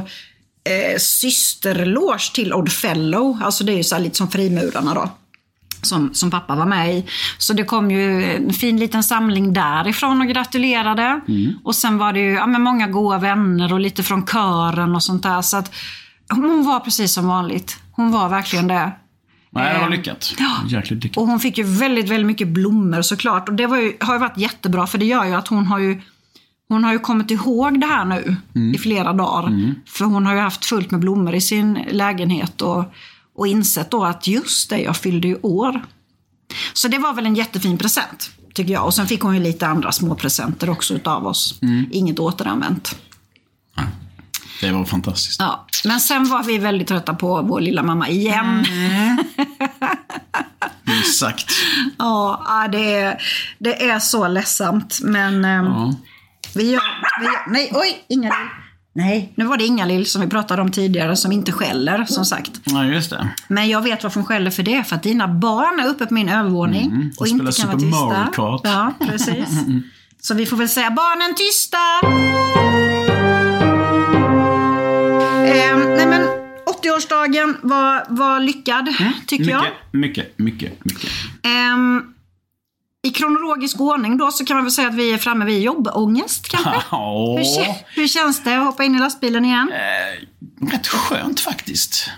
eh, 0.63 0.97
systerloge 0.97 2.33
till 2.33 2.53
Odd 2.53 2.71
Fellow. 2.71 3.39
Alltså 3.43 3.63
det 3.63 3.71
är 3.71 3.77
ju 3.77 3.83
så 3.83 3.97
lite 3.97 4.15
som 4.15 4.27
frimurarna 4.27 4.93
då. 4.93 5.09
Som, 5.81 6.13
som 6.13 6.31
pappa 6.31 6.55
var 6.55 6.65
med 6.65 6.95
i. 6.97 7.05
Så 7.37 7.53
det 7.53 7.63
kom 7.63 7.91
ju 7.91 8.35
en 8.35 8.53
fin 8.53 8.79
liten 8.79 9.03
samling 9.03 9.53
därifrån 9.53 10.21
och 10.21 10.27
gratulerade. 10.27 11.21
Och 11.63 11.75
sen 11.75 11.97
var 11.97 12.13
det 12.13 12.19
ju 12.19 12.33
ja, 12.33 12.47
men 12.47 12.61
många 12.61 12.87
goda 12.87 13.17
vänner 13.17 13.73
och 13.73 13.79
lite 13.79 14.03
från 14.03 14.25
kören 14.25 14.95
och 14.95 15.03
sånt 15.03 15.23
där. 15.23 15.41
Så 15.41 15.57
att 15.57 15.71
hon 16.29 16.65
var 16.65 16.79
precis 16.79 17.13
som 17.13 17.27
vanligt. 17.27 17.77
Hon 17.91 18.11
var 18.11 18.29
verkligen 18.29 18.67
det. 18.67 18.91
Nej, 19.57 19.73
det 19.73 19.79
var 19.79 19.85
Eh, 19.85 19.91
lyckat. 19.97 20.33
ja. 20.39 20.51
Jäkligt 20.67 21.03
lyckat. 21.03 21.17
Och 21.17 21.27
hon 21.27 21.39
fick 21.39 21.57
ju 21.57 21.63
väldigt, 21.63 22.09
väldigt 22.09 22.27
mycket 22.27 22.47
blommor 22.47 23.01
såklart. 23.01 23.49
Och 23.49 23.55
det 23.55 23.63
ju, 23.63 23.97
har 23.99 24.13
ju 24.13 24.19
varit 24.19 24.37
jättebra 24.37 24.87
för 24.87 24.97
det 24.97 25.05
gör 25.05 25.25
ju 25.25 25.33
att 25.33 25.47
hon 25.47 25.65
har 25.65 25.79
ju 25.79 26.01
hon 26.69 26.83
har 26.83 26.93
ju 26.93 26.99
kommit 26.99 27.31
ihåg 27.31 27.79
det 27.81 27.87
här 27.87 28.05
nu 28.05 28.35
i 28.75 28.77
flera 28.77 29.13
dagar. 29.13 29.73
För 29.85 30.05
hon 30.05 30.25
har 30.25 30.33
ju 30.33 30.39
haft 30.39 30.65
fullt 30.65 30.91
med 30.91 30.99
blommor 30.99 31.35
i 31.35 31.41
sin 31.41 31.79
lägenhet 31.91 32.61
och, 32.61 32.93
och 33.35 33.47
insett 33.47 33.91
då 33.91 34.03
att 34.05 34.27
just 34.27 34.69
det, 34.69 34.79
jag 34.79 34.97
fyllde 34.97 35.27
ju 35.27 35.35
år. 35.41 35.85
Så 36.73 36.87
det 36.87 36.97
var 36.97 37.13
väl 37.13 37.25
en 37.25 37.35
jättefin 37.35 37.77
present, 37.77 38.31
tycker 38.53 38.73
jag. 38.73 38.85
Och 38.85 38.93
sen 38.93 39.07
fick 39.07 39.21
hon 39.21 39.33
ju 39.35 39.43
lite 39.43 39.67
andra 39.67 39.91
små 39.91 40.15
presenter 40.15 40.69
också 40.69 40.93
utav 40.93 41.27
oss. 41.27 41.59
Inget 41.91 42.19
återanvänt. 42.19 42.95
Det 44.61 44.71
var 44.71 44.85
fantastiskt. 44.85 45.39
Ja. 45.39 45.67
Men 45.85 45.99
sen 45.99 46.29
var 46.29 46.43
vi 46.43 46.57
väldigt 46.57 46.87
trötta 46.87 47.13
på 47.13 47.41
vår 47.41 47.61
lilla 47.61 47.83
mamma 47.83 48.09
igen. 48.09 48.65
Exakt. 50.99 51.51
Ja, 51.97 52.67
det 52.71 52.95
är, 52.95 53.21
det 53.59 53.89
är 53.89 53.99
så 53.99 54.27
ledsamt. 54.27 54.99
Men 55.03 55.45
ehm, 55.45 55.65
Ja. 55.65 55.93
vi, 56.55 56.71
gör, 56.71 56.81
vi 57.19 57.25
gör... 57.25 57.51
Nej, 57.51 57.71
oj! 57.75 58.05
Ingalill. 58.09 58.47
Nej, 58.95 59.33
nu 59.35 59.45
var 59.45 59.57
det 59.57 59.65
Ingalill 59.65 60.05
som 60.05 60.21
vi 60.21 60.27
pratade 60.27 60.61
om 60.61 60.71
tidigare 60.71 61.15
som 61.15 61.31
inte 61.31 61.51
skäller, 61.51 62.05
som 62.05 62.25
sagt. 62.25 62.51
ja, 62.63 62.85
just 62.85 63.09
det. 63.09 63.29
Men 63.47 63.69
jag 63.69 63.81
vet 63.81 64.03
varför 64.03 64.19
hon 64.19 64.25
skäller 64.27 64.51
för 64.51 64.63
det. 64.63 64.83
För 64.83 64.95
att 64.95 65.03
dina 65.03 65.27
barn 65.27 65.79
är 65.79 65.87
uppe 65.87 66.05
på 66.05 66.13
min 66.13 66.29
övervåning. 66.29 66.85
Mm, 66.85 67.11
och 67.17 67.27
inte 67.27 67.51
spelar 67.51 67.77
kan 67.79 67.89
vara 67.91 68.01
Super 68.01 68.07
Mario 68.07 68.25
tysta. 68.25 68.33
Kart. 68.35 68.61
Ja, 68.63 68.93
precis. 69.07 69.49
Så 70.21 70.33
vi 70.33 70.45
får 70.45 70.57
väl 70.57 70.69
säga 70.69 70.91
barnen 70.91 71.35
tysta! 71.35 73.16
80-årsdagen 76.81 77.57
var, 77.61 78.05
var 78.09 78.39
lyckad, 78.39 78.89
tycker 79.27 79.49
jag. 79.49 79.63
Mycket, 79.91 80.37
mycket, 80.37 80.39
mycket, 80.39 80.85
mycket. 80.85 81.09
Ehm, 81.43 82.03
I 83.03 83.09
kronologisk 83.09 83.79
ordning 83.81 84.17
då 84.17 84.31
så 84.31 84.45
kan 84.45 84.57
man 84.57 84.63
väl 84.65 84.71
säga 84.71 84.87
att 84.87 84.95
vi 84.95 85.13
är 85.13 85.17
framme 85.17 85.45
vid 85.45 85.61
jobbångest 85.61 86.47
kanske? 86.49 86.69
Ja, 86.91 87.37
Hur, 87.37 87.99
hur 88.01 88.07
känns 88.07 88.43
det 88.43 88.57
att 88.57 88.65
hoppa 88.65 88.83
in 88.83 88.95
i 88.95 88.99
lastbilen 88.99 89.45
igen? 89.45 89.71
rätt 90.71 90.87
skönt 90.87 91.39
faktiskt. 91.39 92.09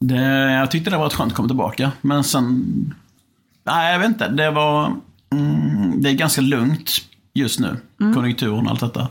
Det, 0.00 0.52
jag 0.52 0.70
tyckte 0.70 0.90
det 0.90 0.96
var 0.96 1.04
rätt 1.04 1.14
skönt 1.14 1.32
att 1.32 1.36
komma 1.36 1.48
tillbaka. 1.48 1.92
Men 2.00 2.24
sen... 2.24 2.64
Nej, 3.64 3.92
jag 3.92 3.98
vet 3.98 4.08
inte. 4.08 4.28
Det 4.28 4.50
var... 4.50 4.96
Mm, 5.32 6.02
det 6.02 6.10
är 6.10 6.14
ganska 6.14 6.40
lugnt 6.40 6.90
just 7.38 7.60
nu. 7.60 7.76
Konjunkturen 8.14 8.64
och 8.66 8.70
allt 8.70 8.80
detta. 8.80 9.08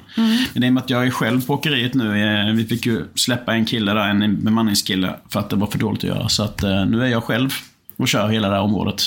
Men 0.53 0.63
i 0.63 0.69
och 0.69 0.73
med 0.73 0.83
att 0.83 0.89
jag 0.89 1.07
är 1.07 1.11
själv 1.11 1.45
på 1.45 1.53
åkeriet 1.53 1.93
nu. 1.93 2.23
eh, 2.49 2.53
Vi 2.55 2.65
fick 2.65 2.85
ju 2.85 3.05
släppa 3.15 3.53
en 3.53 3.65
kille 3.65 3.93
där, 3.93 4.07
en 4.07 4.43
bemanningskille, 4.45 5.15
för 5.29 5.39
att 5.39 5.49
det 5.49 5.55
var 5.55 5.67
för 5.67 5.77
dåligt 5.79 6.03
att 6.03 6.09
göra. 6.09 6.29
Så 6.29 6.43
att 6.43 6.63
eh, 6.63 6.85
nu 6.85 7.03
är 7.03 7.07
jag 7.07 7.23
själv 7.23 7.49
och 7.97 8.07
kör 8.07 8.27
hela 8.27 8.47
det 8.49 8.55
här 8.55 8.61
området. 8.61 9.01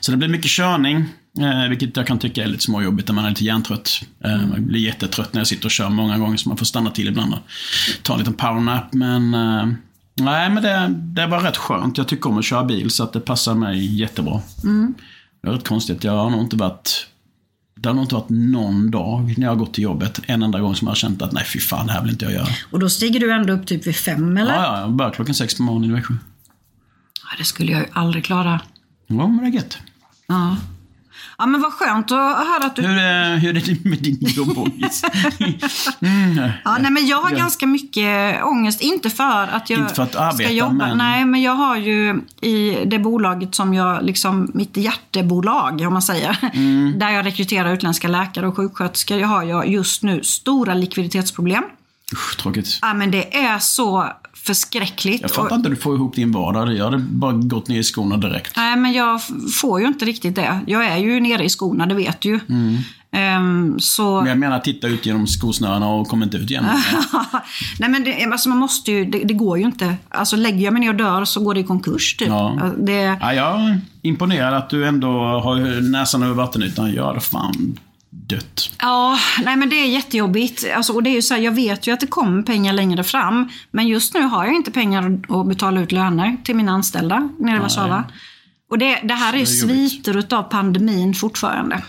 Så 0.00 0.10
det 0.10 0.16
blir 0.16 0.28
mycket 0.28 0.50
körning. 0.50 1.04
Eh, 1.40 1.68
vilket 1.68 1.96
jag 1.96 2.06
kan 2.06 2.18
tycka 2.18 2.42
är 2.42 2.46
lite 2.46 2.62
småjobbigt 2.64 3.08
när 3.08 3.14
man 3.14 3.24
är 3.24 3.28
lite 3.28 3.44
hjärntrött. 3.44 4.00
Eh, 4.24 4.36
Man 4.46 4.66
blir 4.66 4.80
jättetrött 4.80 5.32
när 5.32 5.40
jag 5.40 5.46
sitter 5.46 5.64
och 5.66 5.70
kör 5.70 5.88
många 5.88 6.18
gånger 6.18 6.36
så 6.36 6.48
man 6.48 6.58
får 6.58 6.66
stanna 6.66 6.90
till 6.90 7.08
ibland 7.08 7.32
och 7.34 7.38
ta 8.02 8.12
en 8.12 8.18
liten 8.18 8.34
powernap. 8.34 8.92
Men 8.92 9.30
nej, 10.20 10.50
men 10.50 10.62
det, 10.62 10.88
det 10.88 11.26
var 11.26 11.40
rätt 11.40 11.56
skönt. 11.56 11.98
Jag 11.98 12.08
tycker 12.08 12.30
om 12.30 12.38
att 12.38 12.44
köra 12.44 12.64
bil 12.64 12.90
så 12.90 13.04
att 13.04 13.12
det 13.12 13.20
passar 13.20 13.54
mig 13.54 14.00
jättebra. 14.00 14.40
Det 15.42 15.48
är 15.48 15.52
rätt 15.52 15.68
konstigt. 15.68 16.04
Jag 16.04 16.12
har 16.12 16.30
nog 16.30 16.40
inte 16.40 16.56
varit 16.56 17.06
det 17.80 17.88
har 17.88 17.94
nog 17.94 18.04
inte 18.04 18.14
varit 18.14 18.28
någon 18.28 18.90
dag 18.90 19.34
när 19.36 19.46
jag 19.46 19.50
har 19.50 19.56
gått 19.56 19.74
till 19.74 19.84
jobbet 19.84 20.20
en 20.26 20.42
enda 20.42 20.60
gång 20.60 20.74
som 20.74 20.86
jag 20.86 20.90
har 20.90 20.96
känt 20.96 21.22
att 21.22 21.32
nej 21.32 21.44
fy 21.44 21.58
fan, 21.58 21.86
det 21.86 21.92
här 21.92 22.02
vill 22.02 22.10
inte 22.10 22.24
jag 22.24 22.34
göra. 22.34 22.48
Och 22.70 22.78
då 22.78 22.88
stiger 22.88 23.20
du 23.20 23.32
ändå 23.32 23.52
upp 23.52 23.66
typ 23.66 23.86
vid 23.86 23.96
fem 23.96 24.36
eller? 24.36 24.54
Ja, 24.54 24.62
ja, 24.62 24.80
jag 24.80 24.92
börjar 24.92 25.12
klockan 25.12 25.34
sex 25.34 25.54
på 25.54 25.62
morgonen 25.62 25.90
i 25.90 25.92
Växjö. 25.92 26.14
Ja, 27.22 27.28
det 27.38 27.44
skulle 27.44 27.72
jag 27.72 27.80
ju 27.80 27.86
aldrig 27.92 28.24
klara. 28.24 28.60
Ja, 29.06 29.26
men 29.26 29.36
det 29.36 29.46
är 29.46 29.52
gött. 29.52 29.78
Ja. 30.26 30.56
Ja 31.38 31.46
men 31.46 31.60
vad 31.62 31.72
skönt 31.72 32.12
att 32.12 32.18
höra 32.48 32.64
att 32.66 32.76
du... 32.76 32.82
Hur 32.82 32.98
är, 32.98 33.36
hur 33.36 33.56
är 33.56 33.60
det 33.60 33.84
med 33.84 33.98
din 33.98 34.18
jobbångest? 34.20 35.04
mm, 36.00 36.50
Ja, 36.64 36.76
nej, 36.80 36.90
men 36.90 37.06
jag 37.06 37.16
har 37.22 37.30
Ja. 37.30 37.36
ganska 37.36 37.66
mycket 37.66 38.42
ångest. 38.44 38.80
Inte 38.80 39.10
för 39.10 39.46
att 39.52 39.70
jag 39.70 39.80
Inte 39.80 39.94
för 39.94 40.02
att 40.02 40.16
arbeta, 40.16 40.36
ska 40.44 40.50
jobba. 40.52 40.72
men- 40.72 40.98
Nej, 40.98 41.24
men 41.24 41.42
jag 41.42 41.52
har 41.52 41.76
ju 41.76 42.20
i 42.40 42.78
det 42.86 42.98
bolaget 42.98 43.54
som 43.54 43.74
jag, 43.74 44.04
liksom 44.04 44.50
mitt 44.54 44.76
hjärtebolag 44.76 45.80
om 45.86 45.92
man 45.92 46.02
säger. 46.02 46.36
Mm. 46.54 46.98
Där 46.98 47.10
jag 47.10 47.26
rekryterar 47.26 47.72
utländska 47.74 48.08
läkare 48.08 48.48
och 48.48 48.56
sjuksköterskor. 48.56 49.18
Jag 49.18 49.28
har 49.28 49.42
jag 49.42 49.68
just 49.68 50.02
nu 50.02 50.22
stora 50.22 50.74
likviditetsproblem. 50.74 51.62
Usch, 52.12 52.36
tråkigt. 52.36 52.78
Ja, 52.82 52.94
men 52.94 53.10
det 53.10 53.36
är 53.36 53.58
så 53.58 54.12
förskräckligt. 54.34 55.22
Jag 55.22 55.30
fattar 55.30 55.56
inte 55.56 55.68
hur 55.68 55.76
du 55.76 55.82
får 55.82 55.94
ihop 55.94 56.14
din 56.14 56.32
vardag. 56.32 56.72
Jag 56.72 56.84
hade 56.84 56.98
bara 56.98 57.32
gått 57.32 57.68
ner 57.68 57.78
i 57.78 57.82
skorna 57.82 58.16
direkt. 58.16 58.56
Nej, 58.56 58.76
men 58.76 58.92
jag 58.92 59.20
får 59.54 59.80
ju 59.80 59.86
inte 59.86 60.04
riktigt 60.04 60.34
det. 60.34 60.60
Jag 60.66 60.84
är 60.86 60.96
ju 60.96 61.20
nere 61.20 61.44
i 61.44 61.48
skorna, 61.48 61.86
det 61.86 61.94
vet 61.94 62.20
du 62.20 62.28
ju. 62.28 62.40
Ehm, 63.10 63.80
så... 63.80 64.20
Men 64.20 64.26
jag 64.26 64.38
menar, 64.38 64.60
titta 64.60 64.86
ut 64.86 65.06
genom 65.06 65.26
skosnörena 65.26 65.88
och 65.88 66.08
kom 66.08 66.22
inte 66.22 66.36
ut 66.36 66.50
igen. 66.50 66.64
Nej 67.78 67.90
men 67.90 68.04
det, 68.04 68.24
alltså 68.24 68.48
man 68.48 68.58
måste 68.58 68.92
ju, 68.92 69.04
det, 69.04 69.24
det 69.24 69.34
går 69.34 69.58
ju 69.58 69.64
inte. 69.64 69.96
Alltså 70.08 70.36
lägger 70.36 70.64
jag 70.64 70.72
mig 70.72 70.80
ner 70.80 70.88
och 70.88 70.94
dör 70.94 71.24
så 71.24 71.40
går 71.40 71.54
det 71.54 71.60
i 71.60 71.64
konkurs 71.64 72.16
typ. 72.16 72.28
Ja. 72.28 72.72
Det, 72.78 73.18
Ja, 73.20 73.34
jag 73.34 73.60
är 73.60 73.80
imponerad 74.02 74.54
att 74.54 74.70
du 74.70 74.86
ändå 74.86 75.08
har 75.18 75.80
näsan 75.90 76.22
över 76.22 76.34
vattenytan. 76.34 76.92
Gör 76.92 77.14
det 77.14 77.20
fan. 77.20 77.78
Dött. 78.28 78.70
Ja, 78.78 79.18
nej 79.42 79.56
men 79.56 79.70
det 79.70 79.76
är 79.76 79.86
jättejobbigt. 79.86 80.64
Alltså, 80.76 80.92
och 80.92 81.02
det 81.02 81.10
är 81.10 81.14
ju 81.14 81.22
så 81.22 81.34
här, 81.34 81.40
jag 81.40 81.52
vet 81.52 81.86
ju 81.86 81.92
att 81.92 82.00
det 82.00 82.06
kommer 82.06 82.42
pengar 82.42 82.72
längre 82.72 83.04
fram. 83.04 83.48
Men 83.70 83.88
just 83.88 84.14
nu 84.14 84.22
har 84.22 84.44
jag 84.44 84.54
inte 84.54 84.70
pengar 84.70 85.20
att 85.28 85.46
betala 85.46 85.80
ut 85.80 85.92
löner 85.92 86.36
till 86.44 86.56
mina 86.56 86.72
anställda 86.72 87.28
nere 87.38 87.56
i 87.56 87.60
Warszawa. 87.60 88.04
Och 88.70 88.78
det, 88.78 89.00
det 89.04 89.14
här 89.14 89.34
är, 89.34 89.40
är 89.40 89.44
sviter 89.44 90.16
utav 90.16 90.42
pandemin 90.42 91.14
fortfarande. 91.14 91.82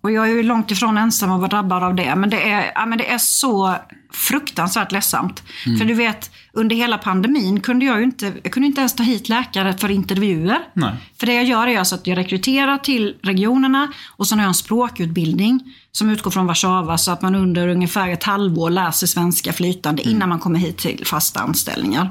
Och 0.00 0.10
jag 0.12 0.28
är 0.28 0.32
ju 0.32 0.42
långt 0.42 0.70
ifrån 0.70 0.98
ensam 0.98 1.30
att 1.30 1.40
vara 1.40 1.48
drabbad 1.48 1.82
av 1.82 1.94
det. 1.94 2.14
Men 2.16 2.30
det 2.30 2.50
är, 2.50 2.72
ja, 2.74 2.86
men 2.86 2.98
det 2.98 3.10
är 3.10 3.18
så 3.18 3.74
fruktansvärt 4.12 4.92
ledsamt. 4.92 5.42
Mm. 5.66 5.78
För 5.78 5.84
du 5.84 5.94
vet, 5.94 6.30
under 6.52 6.76
hela 6.76 6.98
pandemin 6.98 7.60
kunde 7.60 7.84
jag 7.84 7.98
ju 7.98 8.04
inte, 8.04 8.32
jag 8.42 8.52
kunde 8.52 8.66
inte 8.66 8.80
ens 8.80 8.94
ta 8.94 9.02
hit 9.02 9.28
läkare 9.28 9.78
för 9.78 9.90
intervjuer. 9.90 10.58
Nej. 10.72 10.92
För 11.20 11.26
det 11.26 11.34
jag 11.34 11.44
gör 11.44 11.66
är 11.66 11.78
alltså 11.78 11.94
att 11.94 12.06
jag 12.06 12.18
rekryterar 12.18 12.78
till 12.78 13.16
regionerna 13.22 13.92
och 14.16 14.26
sen 14.26 14.38
har 14.38 14.44
jag 14.44 14.48
en 14.50 14.54
språkutbildning 14.54 15.74
som 15.92 16.10
utgår 16.10 16.30
från 16.30 16.46
Warszawa 16.46 16.98
så 16.98 17.10
att 17.10 17.22
man 17.22 17.34
under 17.34 17.68
ungefär 17.68 18.08
ett 18.08 18.24
halvår 18.24 18.70
lär 18.70 18.90
sig 18.90 19.08
svenska 19.08 19.52
flytande 19.52 20.02
Mm. 20.02 20.14
innan 20.16 20.28
man 20.28 20.38
kommer 20.38 20.58
hit 20.58 20.78
till 20.78 21.02
fasta 21.06 21.40
anställningar. 21.40 22.10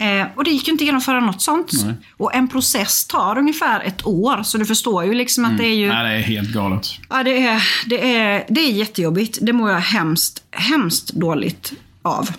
Eh, 0.00 0.26
och 0.36 0.44
det 0.44 0.50
gick 0.50 0.66
ju 0.66 0.72
inte 0.72 0.82
att 0.82 0.86
genomföra 0.86 1.20
något 1.20 1.42
sånt. 1.42 1.72
Nej. 1.84 1.94
Och 2.16 2.34
en 2.34 2.48
process 2.48 3.04
tar 3.06 3.38
ungefär 3.38 3.80
ett 3.80 4.06
år, 4.06 4.42
så 4.42 4.58
du 4.58 4.66
förstår 4.66 5.04
ju 5.04 5.14
liksom 5.14 5.44
att 5.44 5.58
det 5.58 5.66
är 5.66 5.74
ju... 5.74 5.88
Nej, 5.88 6.12
det 6.12 6.18
är 6.18 6.22
helt 6.22 6.52
galet. 6.52 6.88
Ja, 7.08 7.22
det 7.22 7.46
är, 7.46 7.62
det, 7.86 8.16
är, 8.16 8.44
det 8.48 8.60
är 8.60 8.72
jättejobbigt. 8.72 9.38
Det 9.42 9.52
mår 9.52 9.70
jag 9.70 9.80
hemskt, 9.80 10.42
hemskt 10.50 11.12
dåligt 11.12 11.72
av. 12.02 12.30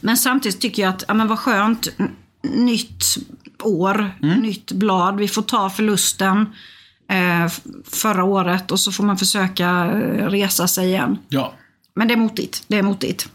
Men 0.00 0.16
samtidigt 0.16 0.60
tycker 0.60 0.82
jag 0.82 0.90
att, 0.90 1.04
ja 1.08 1.14
men 1.14 1.28
vad 1.28 1.38
skönt. 1.38 1.88
Nytt 2.42 3.04
år, 3.62 4.10
nytt 4.40 4.72
blad. 4.72 5.16
Vi 5.16 5.28
får 5.28 5.42
ta 5.42 5.70
förlusten 5.70 6.46
eh, 7.10 7.52
förra 7.90 8.24
året 8.24 8.70
och 8.70 8.80
så 8.80 8.92
får 8.92 9.04
man 9.04 9.18
försöka 9.18 9.68
eh, 9.68 10.26
resa 10.26 10.68
sig 10.68 10.88
igen. 10.88 11.18
Ja, 11.28 11.54
Men 11.94 12.08
det 12.08 12.14
är 12.14 12.18
motigt. 12.18 12.64
Det 12.68 12.78
är 12.78 12.82
motigt. 12.82 13.28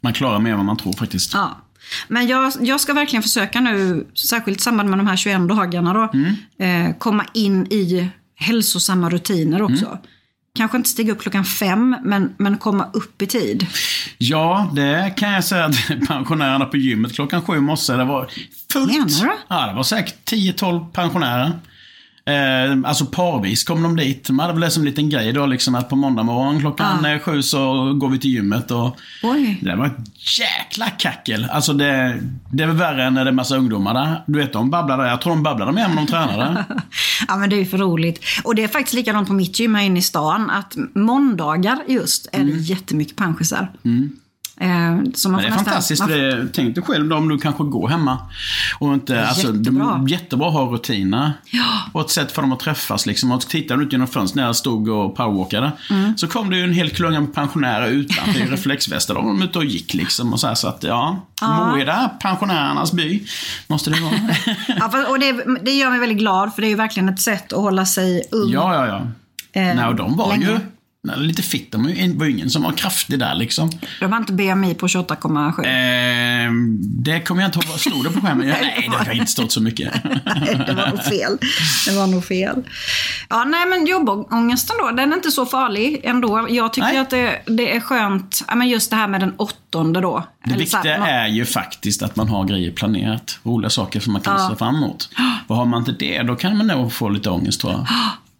man 0.00 0.12
klarar 0.12 0.38
mer 0.38 0.50
än 0.50 0.56
vad 0.56 0.66
man 0.66 0.76
tror 0.76 0.92
faktiskt. 0.92 1.34
Ja. 1.34 1.60
Men 2.08 2.26
jag, 2.26 2.52
jag 2.60 2.80
ska 2.80 2.92
verkligen 2.92 3.22
försöka 3.22 3.60
nu, 3.60 4.06
särskilt 4.14 4.58
i 4.58 4.62
samband 4.62 4.90
med 4.90 4.98
de 4.98 5.06
här 5.06 5.16
21 5.16 5.48
dagarna 5.48 5.92
då, 5.92 6.02
eh, 6.64 6.96
komma 6.98 7.24
in 7.34 7.66
i 7.66 8.08
hälsosamma 8.36 9.10
rutiner 9.10 9.62
också. 9.62 9.98
Kanske 10.56 10.76
inte 10.76 10.88
stiga 10.88 11.12
upp 11.12 11.20
klockan 11.20 11.44
fem, 11.44 11.96
men, 12.02 12.34
men 12.38 12.58
komma 12.58 12.90
upp 12.92 13.22
i 13.22 13.26
tid. 13.26 13.66
Ja, 14.18 14.70
det 14.74 15.14
kan 15.16 15.32
jag 15.32 15.44
säga 15.44 15.64
att 15.64 15.76
pensionärerna 16.08 16.64
på 16.64 16.76
gymmet 16.76 17.14
klockan 17.14 17.42
sju 17.42 17.56
i 17.56 17.60
morse, 17.60 17.92
det 17.92 18.04
var 18.04 18.28
fullt. 18.72 18.92
Menar 18.92 19.24
du? 19.24 19.32
Ja, 19.48 19.66
det 19.66 19.74
var 19.74 19.82
säkert 19.82 20.30
10-12 20.30 20.90
pensionärer. 20.90 21.52
Eh, 22.26 22.78
alltså 22.84 23.06
parvis 23.06 23.64
kom 23.64 23.82
de 23.82 23.96
dit. 23.96 24.26
De 24.26 24.38
hade 24.38 24.52
väl 24.52 24.60
det 24.62 24.70
som 24.70 24.82
en 24.82 24.88
liten 24.88 25.10
grej 25.10 25.32
då, 25.32 25.46
liksom 25.46 25.74
att 25.74 25.88
på 25.88 25.96
måndag 25.96 26.22
morgon 26.22 26.60
klockan 26.60 27.04
eh, 27.04 27.18
sju 27.18 27.42
så 27.42 27.92
går 27.94 28.08
vi 28.08 28.18
till 28.18 28.30
gymmet 28.30 28.70
och 28.70 28.96
Oj. 29.22 29.58
det 29.62 29.76
var 29.76 29.86
ett 29.86 29.96
jäkla 30.40 30.86
kackel. 30.86 31.46
Alltså 31.50 31.72
det, 31.72 32.20
det 32.52 32.62
är 32.62 32.66
väl 32.66 32.76
värre 32.76 33.04
än 33.04 33.14
när 33.14 33.24
det 33.24 33.30
är 33.30 33.32
massa 33.32 33.56
ungdomar 33.56 33.94
där. 33.94 34.22
Du 34.26 34.38
vet, 34.38 34.52
de 34.52 34.70
babblade. 34.70 35.08
Jag 35.08 35.20
tror 35.20 35.32
de 35.32 35.42
babblade 35.42 35.72
mer 35.72 35.84
än 35.84 35.96
de 35.96 36.06
tränade. 36.06 36.64
Ja 37.28 37.36
men 37.36 37.50
det 37.50 37.56
är 37.56 37.58
ju 37.58 37.66
för 37.66 37.78
roligt. 37.78 38.24
Och 38.44 38.54
det 38.54 38.64
är 38.64 38.68
faktiskt 38.68 38.94
likadant 38.94 39.28
på 39.28 39.34
mitt 39.34 39.60
gym 39.60 39.74
här 39.74 39.82
inne 39.84 39.98
i 39.98 40.02
stan. 40.02 40.50
Att 40.50 40.74
måndagar 40.94 41.78
just 41.88 42.28
är 42.32 42.44
det 42.44 42.50
jättemycket 42.50 43.16
pensionärer. 43.16 43.68
Eh, 43.84 43.90
så 45.14 45.28
man 45.28 45.40
det 45.42 45.46
är 45.48 45.52
fantastiskt. 45.52 46.00
man- 46.02 46.10
Det, 46.10 46.48
tänk 46.52 46.74
dig 46.74 46.84
själv 46.84 47.08
då 47.08 47.16
om 47.16 47.28
du 47.28 47.38
kanske 47.38 47.64
går 47.64 47.88
hemma. 47.88 48.18
Och 48.78 48.94
inte, 48.94 49.26
alltså, 49.28 49.46
Jättebra. 49.46 50.00
är 50.04 50.08
jättebra 50.10 50.48
att 50.48 50.52
ha 50.54 50.62
rutiner. 50.64 51.32
Ja. 51.50 51.64
Och 51.92 52.00
ett 52.00 52.10
sätt 52.10 52.32
för 52.32 52.42
dem 52.42 52.52
att 52.52 52.60
träffas. 52.60 53.06
Liksom. 53.06 53.32
Och 53.32 53.40
tittar 53.40 53.76
du 53.76 53.84
ut 53.84 53.92
genom 53.92 54.06
fönstret 54.06 54.36
när 54.36 54.44
jag 54.46 54.56
stod 54.56 54.88
och 54.88 55.16
powerwalkade. 55.16 55.72
Mm. 55.90 56.16
Så 56.16 56.28
kom 56.28 56.50
det 56.50 56.56
ju 56.56 56.64
en 56.64 56.72
hel 56.72 56.90
klunga 56.90 57.20
med 57.20 57.34
pensionärer 57.34 57.86
utanför 57.88 58.40
i 58.40 58.44
reflexvästar. 58.46 59.14
De 59.14 59.38
var 59.38 59.44
ute 59.44 59.58
och 59.58 59.64
gick 59.64 59.94
liksom. 59.94 60.32
Och 60.32 60.40
så, 60.40 60.46
här, 60.46 60.54
så 60.54 60.68
att 60.68 60.82
ja, 60.82 61.26
Moeda, 61.42 62.10
pensionärernas 62.20 62.92
by. 62.92 63.22
Måste 63.66 63.90
det 63.90 64.00
vara. 64.00 64.14
Ja, 64.80 65.08
och 65.10 65.18
det, 65.18 65.32
det 65.62 65.70
gör 65.70 65.90
mig 65.90 65.98
väldigt 66.00 66.18
glad 66.18 66.54
för 66.54 66.62
det 66.62 66.68
är 66.68 66.70
ju 66.70 66.76
verkligen 66.76 67.08
ett 67.08 67.20
sätt 67.20 67.52
att 67.52 67.58
hålla 67.60 67.86
sig 67.86 68.22
ung. 68.30 68.50
ja, 68.52 68.74
ja, 68.74 68.86
ja. 68.86 69.00
Eh, 69.60 69.76
Nej, 69.76 69.86
och 69.86 69.94
de 69.94 70.16
var 70.16 70.28
länge. 70.28 70.46
ju 70.46 70.58
lite 71.16 71.42
fitt. 71.42 71.72
De 71.72 71.82
var 72.18 72.26
ju 72.26 72.32
ingen 72.32 72.50
som 72.50 72.62
var 72.62 72.72
kraftig 72.72 73.18
där 73.18 73.34
liksom. 73.34 73.70
De 74.00 74.12
har 74.12 74.18
inte 74.18 74.32
BMI 74.32 74.74
på 74.74 74.86
28,7. 74.86 75.66
Ehm, 75.66 76.76
det 76.80 77.20
kommer 77.20 77.42
jag 77.42 77.48
inte 77.48 77.58
ihåg. 77.58 77.66
Vad 77.70 77.80
stod 77.80 78.04
det 78.04 78.10
på 78.10 78.20
skärmen? 78.20 78.48
Ja, 78.48 78.54
nej, 78.62 78.88
det 78.90 78.96
har 79.04 79.12
inte 79.12 79.32
stått 79.32 79.52
så 79.52 79.60
mycket. 79.62 79.92
det 80.66 80.74
var 80.76 80.88
nog 80.90 81.04
fel. 81.04 81.38
Det 81.86 81.96
var 81.98 82.06
nog 82.06 82.24
fel. 82.24 82.62
Ja, 83.28 83.44
nej 83.44 83.66
men 83.66 83.86
jobbångesten 83.86 84.76
då, 84.80 84.90
den 84.90 85.12
är 85.12 85.16
inte 85.16 85.30
så 85.30 85.46
farlig 85.46 86.00
ändå. 86.04 86.46
Jag 86.50 86.72
tycker 86.72 86.88
Nej. 86.88 86.98
att 86.98 87.10
det, 87.10 87.42
det 87.46 87.76
är 87.76 87.80
skönt, 87.80 88.44
ja, 88.48 88.54
men 88.54 88.68
just 88.68 88.90
det 88.90 88.96
här 88.96 89.08
med 89.08 89.20
den 89.20 89.34
åttonde 89.36 90.00
då. 90.00 90.24
Det 90.44 90.50
här, 90.50 90.58
viktiga 90.58 90.98
man- 90.98 91.08
är 91.08 91.26
ju 91.28 91.44
faktiskt 91.44 92.02
att 92.02 92.16
man 92.16 92.28
har 92.28 92.44
grejer 92.44 92.70
planerat. 92.72 93.38
Roliga 93.42 93.70
saker 93.70 94.00
som 94.00 94.12
man 94.12 94.22
kan 94.22 94.50
se 94.50 94.56
fram 94.56 94.76
emot. 94.76 95.08
Och 95.46 95.56
har 95.56 95.64
man 95.66 95.78
inte 95.80 95.92
det, 95.92 96.22
då 96.22 96.36
kan 96.36 96.56
man 96.56 96.66
nog 96.66 96.92
få 96.92 97.08
lite 97.08 97.30
ångest 97.30 97.60
tror 97.60 97.72
jag. 97.72 97.86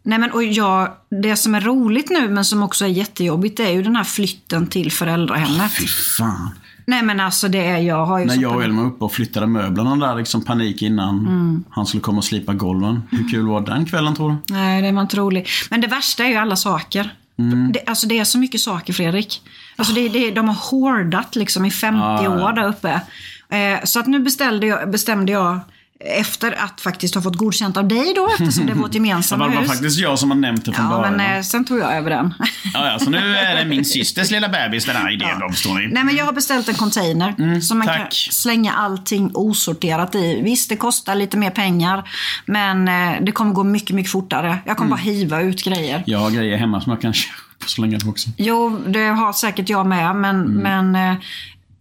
Nej 0.06 0.18
men 0.18 0.30
och 0.32 0.44
jag, 0.44 0.88
det 1.22 1.36
som 1.36 1.54
är 1.54 1.60
roligt 1.60 2.10
nu 2.10 2.28
men 2.28 2.44
som 2.44 2.62
också 2.62 2.84
är 2.84 2.88
jättejobbigt 2.88 3.56
det 3.56 3.62
är 3.64 3.70
ju 3.72 3.82
den 3.82 3.96
här 3.96 4.04
flytten 4.04 4.66
till 4.66 4.92
föräldrahemmet. 4.92 5.72
Fy 5.72 5.86
fan. 5.86 6.50
Nej 6.86 7.02
men 7.02 7.20
alltså 7.20 7.48
det 7.48 7.66
är, 7.66 7.78
jag 7.78 8.06
har 8.06 8.18
ju 8.18 8.24
När 8.24 8.42
jag 8.42 8.56
och 8.56 8.62
Elma 8.64 8.82
var 8.82 8.88
uppe 8.88 9.04
och 9.04 9.12
flyttade 9.12 9.46
möblerna 9.46 9.96
där, 10.06 10.14
liksom 10.16 10.44
panik 10.44 10.82
innan 10.82 11.18
Mm. 11.18 11.64
han 11.70 11.86
skulle 11.86 12.00
komma 12.00 12.18
och 12.18 12.24
slipa 12.24 12.52
golven. 12.54 13.02
Hur 13.10 13.28
kul 13.30 13.46
var 13.46 13.60
den 13.60 13.86
kvällen 13.86 14.14
tror 14.16 14.30
du? 14.30 14.54
Nej, 14.54 14.82
det 14.82 14.92
var 14.92 15.02
inte 15.02 15.16
roligt. 15.16 15.48
Men 15.70 15.80
det 15.80 15.86
värsta 15.86 16.24
är 16.24 16.28
ju 16.28 16.36
alla 16.36 16.56
saker. 16.56 17.14
Mm. 17.38 17.72
Det, 17.72 17.80
alltså 17.86 18.06
det 18.06 18.18
är 18.18 18.24
så 18.24 18.38
mycket 18.38 18.60
saker, 18.60 18.92
Fredrik. 18.92 19.42
Alltså 19.76 19.94
det, 19.94 20.08
det, 20.08 20.30
de 20.30 20.48
har 20.48 20.70
hårdat 20.70 21.36
liksom 21.36 21.64
i 21.64 21.70
50 21.70 21.98
Ja, 22.00 22.22
ja, 22.24 22.38
ja. 22.40 22.48
år 22.48 22.52
där 22.52 22.68
uppe. 22.68 23.00
Eh, 23.48 23.84
så 23.84 24.00
att 24.00 24.06
nu 24.06 24.18
beställde 24.18 24.66
jag, 24.66 24.90
bestämde 24.90 25.32
jag 25.32 25.60
efter 26.00 26.52
att 26.64 26.80
faktiskt 26.80 27.14
ha 27.14 27.22
fått 27.22 27.36
godkänt 27.36 27.76
av 27.76 27.88
dig 27.88 28.12
då, 28.16 28.28
eftersom 28.38 28.66
det 28.66 28.72
är 28.72 28.76
vårt 28.76 28.90
Det 28.92 28.96
gemensamma 28.98 29.44
var, 29.46 29.54
var 29.54 29.60
hus. 29.62 29.70
faktiskt 29.70 29.98
jag 29.98 30.18
som 30.18 30.30
har 30.30 30.38
nämnt 30.38 30.64
det 30.64 30.72
från 30.72 30.86
Ja, 30.90 30.96
början. 30.96 31.16
men 31.16 31.36
eh, 31.36 31.42
sen 31.42 31.64
tog 31.64 31.78
jag 31.78 31.96
över 31.96 32.10
den. 32.10 32.34
Ja, 32.74 32.86
ja, 32.92 32.98
så 32.98 33.10
nu 33.10 33.36
är 33.36 33.56
det 33.56 33.64
min 33.64 33.84
systers 33.84 34.30
lilla 34.30 34.48
bebis 34.48 34.84
den 34.84 34.96
här 34.96 35.12
idén 35.14 35.28
ja. 35.40 35.52
står 35.52 35.82
i. 35.82 35.86
Nej, 35.88 36.04
men 36.04 36.16
jag 36.16 36.24
har 36.24 36.32
beställt 36.32 36.68
en 36.68 36.74
container 36.74 37.60
som 37.60 37.78
man 37.78 37.86
kan 37.86 37.94
Mm, 37.96 38.06
tack. 38.06 38.28
slänga 38.32 38.72
allting 38.72 39.30
osorterat 39.34 40.14
i. 40.14 40.40
Visst, 40.42 40.68
det 40.68 40.76
kostar 40.76 41.14
lite 41.14 41.36
mer 41.36 41.50
pengar, 41.50 42.08
men 42.46 42.88
eh, 42.88 43.22
det 43.24 43.32
kommer 43.32 43.52
gå 43.52 43.64
mycket, 43.64 43.96
mycket 43.96 44.12
fortare. 44.12 44.58
Jag 44.66 44.76
kommer 44.76 44.90
bara 44.90 45.00
hiva 45.00 45.40
ut 45.40 45.64
grejer. 45.64 46.02
Jag 46.06 46.18
har 46.18 46.30
grejer 46.30 46.56
hemma 46.56 46.80
som 46.80 46.92
jag 46.92 47.00
kan 47.00 47.12
köpa 47.14 47.34
slänga 47.66 47.98
dem 47.98 48.08
också. 48.08 48.28
Jo, 48.36 48.78
det 48.86 49.04
har 49.06 49.32
säkert 49.32 49.68
jag 49.68 49.86
med, 49.86 50.16
men, 50.16 50.40
men, 50.44 50.94
eh, 50.96 51.14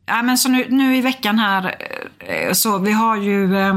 ja, 0.06 0.22
men 0.24 0.38
så 0.38 0.50
nu, 0.50 0.66
nu 0.70 0.98
i 0.98 1.02
veckan 1.02 1.40
här, 1.40 1.76
eh, 2.20 2.54
så 2.54 2.78
vi 2.78 2.92
har 2.92 3.18
ju 3.18 3.58
eh, 3.58 3.74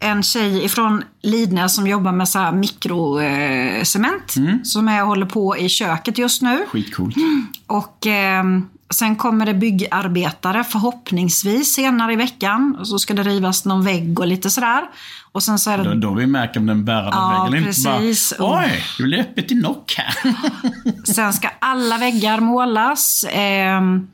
en 0.00 0.22
tjej 0.22 0.64
ifrån 0.64 1.02
Lidnäs 1.22 1.74
som 1.74 1.86
jobbar 1.86 2.12
med 2.12 2.28
så 2.28 2.38
här 2.38 2.52
mikrocement, 2.52 4.34
som 4.64 4.88
är 4.88 5.02
håller 5.02 5.26
på 5.26 5.56
i 5.56 5.68
köket 5.68 6.18
just 6.18 6.42
nu. 6.42 6.64
Skitcoolt. 6.68 7.16
Och 7.66 8.06
eh, 8.06 8.44
sen 8.90 9.16
kommer 9.16 9.46
det 9.46 9.54
byggarbetare 9.54 10.64
förhoppningsvis 10.64 11.74
senare 11.74 12.12
i 12.12 12.16
veckan. 12.16 12.76
Och 12.80 12.88
så 12.88 12.98
ska 12.98 13.14
det 13.14 13.22
rivas 13.22 13.64
någon 13.64 13.84
vägg 13.84 14.20
och 14.20 14.26
lite 14.26 14.50
sådär. 14.50 14.82
Och 15.32 15.42
sen 15.42 15.58
så 15.58 15.70
är 15.70 15.78
det 15.78 15.84
Då, 15.84 15.94
då 15.94 16.14
vi 16.14 16.26
märker 16.26 16.60
om 16.60 16.66
den 16.66 16.84
bärande 16.84 17.10
Ja, 17.12 17.42
väggen 17.50 17.66
inte 17.68 17.82
precis. 17.82 18.34
bara 18.38 18.58
Oj, 18.64 18.82
det 18.98 19.02
blir 19.04 19.20
öppet 19.20 19.52
i 19.52 19.54
nock 19.54 19.94
här. 19.98 20.14
Sen 21.12 21.32
ska 21.32 21.48
alla 21.58 21.98
väggar 21.98 22.40
målas. 22.40 23.24
ehm, 23.30 24.06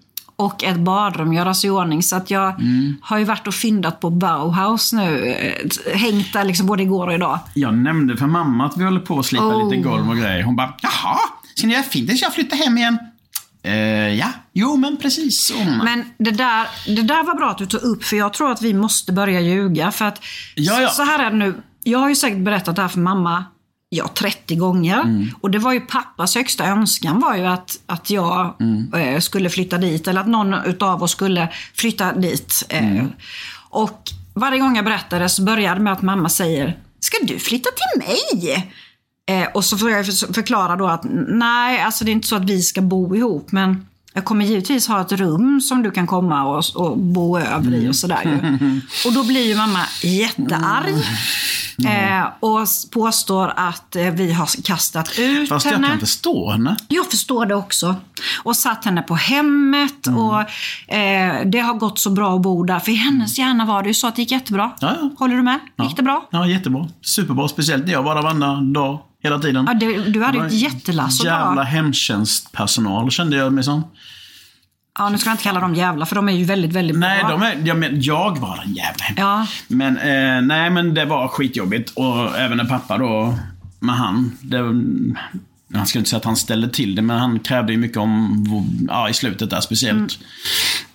och 0.44 0.64
ett 0.64 0.78
badrum 0.78 1.33
göras 1.33 1.64
i 1.64 1.70
ordning. 1.70 2.02
Så 2.02 2.16
att 2.16 2.31
jag 2.31 2.61
Mm. 2.61 2.96
har 3.02 3.18
ju 3.18 3.24
varit 3.24 3.46
och 3.46 3.55
fyndat 3.55 4.00
på 4.00 4.11
Bauhaus 4.11 4.92
nu. 4.92 5.26
eh, 5.28 5.96
Hängt 5.98 6.33
där 6.33 6.44
liksom 6.44 6.66
både 6.66 6.83
igår 6.83 7.07
och 7.07 7.14
idag. 7.14 7.38
Jag 7.55 7.74
nämnde 7.74 8.16
för 8.16 8.26
mamma 8.26 8.66
att 8.66 8.76
vi 8.76 8.85
håller 8.85 9.00
på 9.00 9.18
att 9.18 9.26
slipa 9.26 9.44
Oh. 9.44 9.70
lite 9.70 9.83
golv 9.83 10.11
och 10.11 10.16
grejer. 10.16 10.42
Hon 10.42 10.57
bara, 10.57 10.74
jaha, 10.83 11.18
ska 11.55 11.66
ni 11.66 11.72
göra 11.72 11.83
fint 11.83 12.09
tills 12.09 12.22
jag 12.22 12.35
flyttar 12.35 12.57
hem 12.57 12.78
igen? 12.78 12.98
Eh, 13.64 13.74
ja, 14.14 14.26
jo 14.52 14.76
men 14.76 14.96
precis 14.96 15.46
så. 15.46 15.59
mamma." 15.64 15.85
Men 15.85 16.05
det 16.18 16.31
där, 16.31 16.66
det 16.96 17.02
där 17.02 17.22
var 17.24 17.35
bra 17.35 17.50
att 17.50 17.59
du 17.59 17.66
tog 17.66 17.81
upp, 17.83 18.05
för 18.05 18.16
jag 18.16 18.33
tror 18.33 18.50
att 18.52 18.62
vi 18.62 18.74
måste 18.74 19.12
börja 19.12 19.40
ljuga. 19.40 19.90
För 19.92 20.05
att 20.05 20.20
Ja, 20.55 20.81
ja. 20.81 20.88
så 20.88 21.02
här 21.02 21.18
är 21.18 21.31
det 21.31 21.37
nu. 21.37 21.55
Jag 21.85 21.98
har 21.98 22.09
ju 22.09 22.14
säkert 22.14 22.38
berättat 22.44 22.76
det 22.76 22.83
här 22.83 22.88
för 22.88 23.00
mamma 23.00 23.44
ja, 23.94 24.09
30 24.14 24.57
gånger. 24.57 25.00
Mm. 25.00 25.28
Och 25.40 25.50
det 25.50 25.59
var 25.59 25.72
ju 25.72 25.81
pappas 25.81 26.35
högsta 26.35 26.66
önskan 26.66 27.20
var 27.20 27.37
ju 27.37 27.46
att, 27.46 27.78
att 27.87 28.11
jag 28.11 28.55
Mm. 28.61 28.94
eh, 28.94 29.20
skulle 29.20 29.50
flytta 29.50 29.78
dit. 29.78 30.09
Eller 30.09 30.20
att 30.20 30.28
någon 30.28 30.55
utav 30.55 31.02
oss 31.02 31.11
skulle 31.11 31.48
flytta 31.74 32.12
dit. 32.12 32.62
Eh, 32.68 32.87
Mm. 32.92 33.12
Och 33.71 34.02
varje 34.35 34.58
gång 34.58 34.77
jag 34.77 34.85
berättade 34.85 35.29
så 35.29 35.42
började 35.42 35.81
med 35.81 35.92
att 35.92 36.02
mamma 36.02 36.29
säger 36.29 36.79
Ska 37.00 37.17
du 37.27 37.38
flytta 37.38 37.71
till 37.71 38.08
mig? 38.08 38.73
Eh, 39.31 39.48
och 39.54 39.64
så 39.64 39.79
får 39.79 39.90
jag 39.90 40.06
för- 40.06 40.33
förklara 40.33 40.77
då 40.77 40.87
att 40.87 41.04
nej, 41.29 41.81
alltså 41.83 42.04
det 42.04 42.10
är 42.10 42.12
inte 42.12 42.29
så 42.29 42.37
att 42.37 42.44
vi 42.50 42.62
ska 42.62 42.81
bo 42.83 43.17
ihop. 43.17 43.52
Men 43.52 43.87
Jag 44.15 44.25
kommer 44.25 44.44
givetvis 44.44 44.88
ha 44.88 45.00
ett 45.00 45.13
rum 45.13 45.60
som 45.60 45.83
du 45.83 45.90
kan 45.90 46.06
komma 46.06 46.44
och, 46.44 46.65
och 46.75 46.98
bo 46.98 47.38
över 47.38 47.75
i 47.75 47.88
och 47.88 47.96
sådär 47.96 48.21
ju. 48.25 48.81
Och 49.08 49.13
då 49.15 49.25
blir 49.25 49.46
ju 49.46 49.56
mamma 49.56 49.81
jättearg. 50.02 50.94
Eh, 51.87 52.25
och 52.40 52.67
påstår 52.92 53.52
att 53.56 53.96
eh, 53.96 54.02
vi 54.10 54.33
har 54.33 54.63
kastat 54.63 55.19
ut 55.19 55.48
Fast 55.48 55.67
jag 55.67 55.73
henne. 55.73 55.88
kan 55.88 56.00
förstå 56.00 56.50
henne. 56.50 56.77
Jag 56.88 57.06
förstår 57.10 57.46
det 57.46 57.54
också. 57.54 57.96
Och 58.42 58.56
satt 58.56 58.85
henne 58.85 59.02
på 59.02 59.15
hemmet 59.15 60.06
Mm. 60.06 60.19
och 60.19 60.40
eh, 60.94 61.46
det 61.46 61.58
har 61.60 61.75
gått 61.75 61.98
så 61.98 62.10
bra 62.10 62.35
att 62.37 62.42
bo 62.42 62.65
där. 62.65 62.79
För 62.79 62.92
i 62.92 62.94
hennes 62.94 63.38
hjärna 63.38 63.65
var 63.65 63.83
det 63.83 63.88
ju 63.88 63.94
så 63.94 64.06
att 64.06 64.17
det 64.17 64.23
gick 64.23 64.31
jättebra. 64.33 64.71
Ja, 64.81 64.94
ja. 65.00 65.10
Håller 65.19 65.37
du 65.37 65.42
med? 65.42 65.58
Gick 65.83 65.96
det 65.96 66.02
bra? 66.02 66.29
Ja, 66.31 66.46
jättebra. 66.46 66.88
Superbra. 67.02 67.48
Speciellt 67.48 67.87
när 67.87 67.92
jag 67.92 68.02
var 68.02 68.15
där 68.15 68.23
varenda 68.23 68.54
dag, 68.60 68.98
hela 69.23 69.38
tiden. 69.38 69.64
Ja, 69.68 69.75
det, 69.75 69.98
du 69.98 70.23
hade 70.23 70.38
ju 70.38 70.46
ett 70.46 70.52
jättelass 70.52 71.20
att 71.20 71.27
Jävla 71.27 71.62
hemtjänstpersonal 71.62 73.10
kände 73.10 73.37
jag 73.37 73.52
mig 73.52 73.64
som. 73.64 73.85
Ja, 74.98 75.08
nu 75.08 75.18
ska 75.18 75.31
jag 75.31 75.35
inte 75.35 75.42
kalla 75.44 75.60
dem 75.60 75.75
jävla 75.75 76.06
för 76.06 76.16
de 76.16 76.29
är 76.29 76.33
ju 76.33 76.44
väldigt, 76.44 76.73
väldigt 76.73 76.98
Nej, 76.98 77.20
bra. 77.20 77.31
de 77.31 77.42
är, 77.42 77.56
jag, 77.64 77.77
men, 77.77 78.02
jag 78.02 78.38
var 78.38 78.56
den 78.64 78.75
jävla. 78.75 79.04
Ja. 79.16 79.46
Men, 79.68 79.96
eh, 79.96 80.42
nej, 80.42 80.70
men 80.70 80.94
det 80.94 81.04
var 81.04 81.29
skitjobbigt. 81.29 81.90
Och 81.90 82.38
även 82.38 82.56
när 82.56 82.64
pappa 82.64 82.98
då, 82.98 83.38
med 83.81 83.94
han. 83.94 84.37
Det, 84.40 84.58
jag 85.79 85.88
ska 85.88 85.98
inte 85.98 86.10
säga 86.10 86.18
att 86.18 86.25
han 86.25 86.37
ställde 86.37 86.68
till 86.68 86.94
det, 86.94 87.02
men 87.02 87.18
han 87.18 87.38
krävde 87.38 87.73
ju 87.73 87.79
mycket 87.79 87.98
om, 87.98 88.46
ja, 88.88 89.08
i 89.08 89.12
slutet 89.12 89.50
där 89.50 89.60
speciellt. 89.60 90.18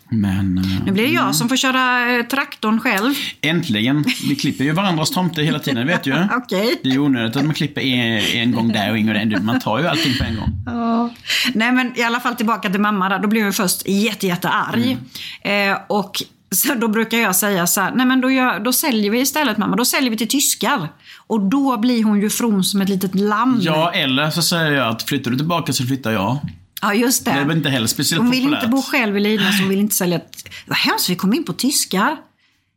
Men 0.10 0.58
eh, 0.58 0.86
Nu 0.86 0.92
blir 0.92 1.04
det 1.08 1.14
jag 1.14 1.36
som 1.36 1.50
får 1.50 1.56
köra 1.56 2.12
eh, 2.12 2.24
traktorn 2.26 2.80
själv. 2.80 3.14
äntligen. 3.42 4.06
Vi 4.30 4.36
klipper 4.36 4.64
ju 4.64 4.72
varandras 4.72 5.12
tomter 5.12 5.42
hela 5.42 5.60
tiden, 5.60 5.88
vet 5.88 6.04
du. 6.04 6.14
Okej. 6.32 6.80
Det 6.84 6.90
är 6.90 7.00
onödigt 7.00 7.36
att 7.36 7.46
man 7.46 7.54
klipper 7.54 7.82
en, 7.82 8.42
en 8.42 8.52
gång 8.52 8.72
där 8.74 8.92
och 8.92 8.98
en 8.98 9.06
gång 9.06 9.14
där. 9.30 9.40
Man 9.40 9.60
tar 9.60 9.80
ju 9.80 9.88
allting 9.88 10.14
på 10.18 10.24
en 10.24 10.36
gång. 10.36 10.50
Ja. 10.66 11.10
Nej 11.54 11.72
men 11.72 12.00
i 12.00 12.04
alla 12.04 12.20
fall 12.20 12.36
tillbaka 12.36 12.70
till 12.70 12.82
mamma 12.82 13.10
där. 13.10 13.20
Då 13.20 13.28
blev 13.28 13.46
jag 13.46 13.56
först 13.56 13.88
jätte, 13.88 14.28
jättearg. 14.28 14.98
Eh, 15.42 15.78
och 15.88 16.24
så 16.52 16.74
då 16.74 16.88
brukar 16.88 17.18
jag 17.18 17.36
säga 17.36 17.68
så 17.68 17.82
här, 17.82 17.92
nej 17.96 18.06
men 18.06 18.22
då, 18.22 18.32
gör, 18.32 18.60
då 18.60 18.74
säljer 18.74 19.12
vi 19.12 19.20
istället 19.20 19.58
mamma, 19.58 19.76
då 19.76 19.86
säljer 19.86 20.12
vi 20.12 20.18
till 20.18 20.28
tyskar. 20.28 20.90
Och 21.28 21.42
då 21.42 21.78
blir 21.78 22.04
hon 22.04 22.22
ju 22.22 22.30
from 22.30 22.64
som 22.64 22.82
ett 22.82 22.90
litet 22.90 23.16
lamm. 23.16 23.58
Ja, 23.62 23.92
eller 23.92 24.30
så 24.30 24.42
säger 24.42 24.72
jag 24.72 24.88
att 24.88 25.04
flyttar 25.04 25.32
du 25.32 25.38
tillbaka 25.38 25.74
så 25.74 25.84
flyttar 25.86 26.12
jag. 26.12 26.38
Ja, 26.82 26.94
just 26.94 27.26
det. 27.26 27.32
Det 27.32 27.38
är 27.40 27.46
väl 27.46 27.58
inte 27.58 27.70
heller 27.70 27.88
speciellt 27.88 28.22
hon 28.22 28.32
vill 28.32 28.44
populärt. 28.44 28.64
inte 28.64 28.76
bo 28.76 28.82
själv 28.82 29.18
i 29.18 29.20
Lidnäs, 29.20 29.60
hon 29.60 29.70
vill 29.70 29.80
inte 29.80 29.96
sälja... 29.96 30.22
Vad 30.66 30.78
hemskt, 30.78 31.10
vi 31.10 31.16
kom 31.16 31.34
in 31.34 31.44
på 31.44 31.54
tyskar. 31.54 32.18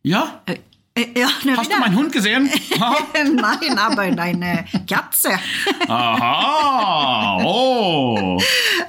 Ja, 0.02 0.28
eh, 0.46 0.54
Ja, 0.94 1.28
nu 1.44 1.52
är 1.52 1.56
hast 1.56 1.70
du 1.70 1.78
meinen 1.78 1.94
Hund 1.98 2.14
gesehen? 2.14 2.48
Ja. 2.78 2.96
Nein, 3.14 3.78
aber 3.78 4.10
deine 4.16 4.64
Katze. 4.86 5.40
Aha! 5.88 7.40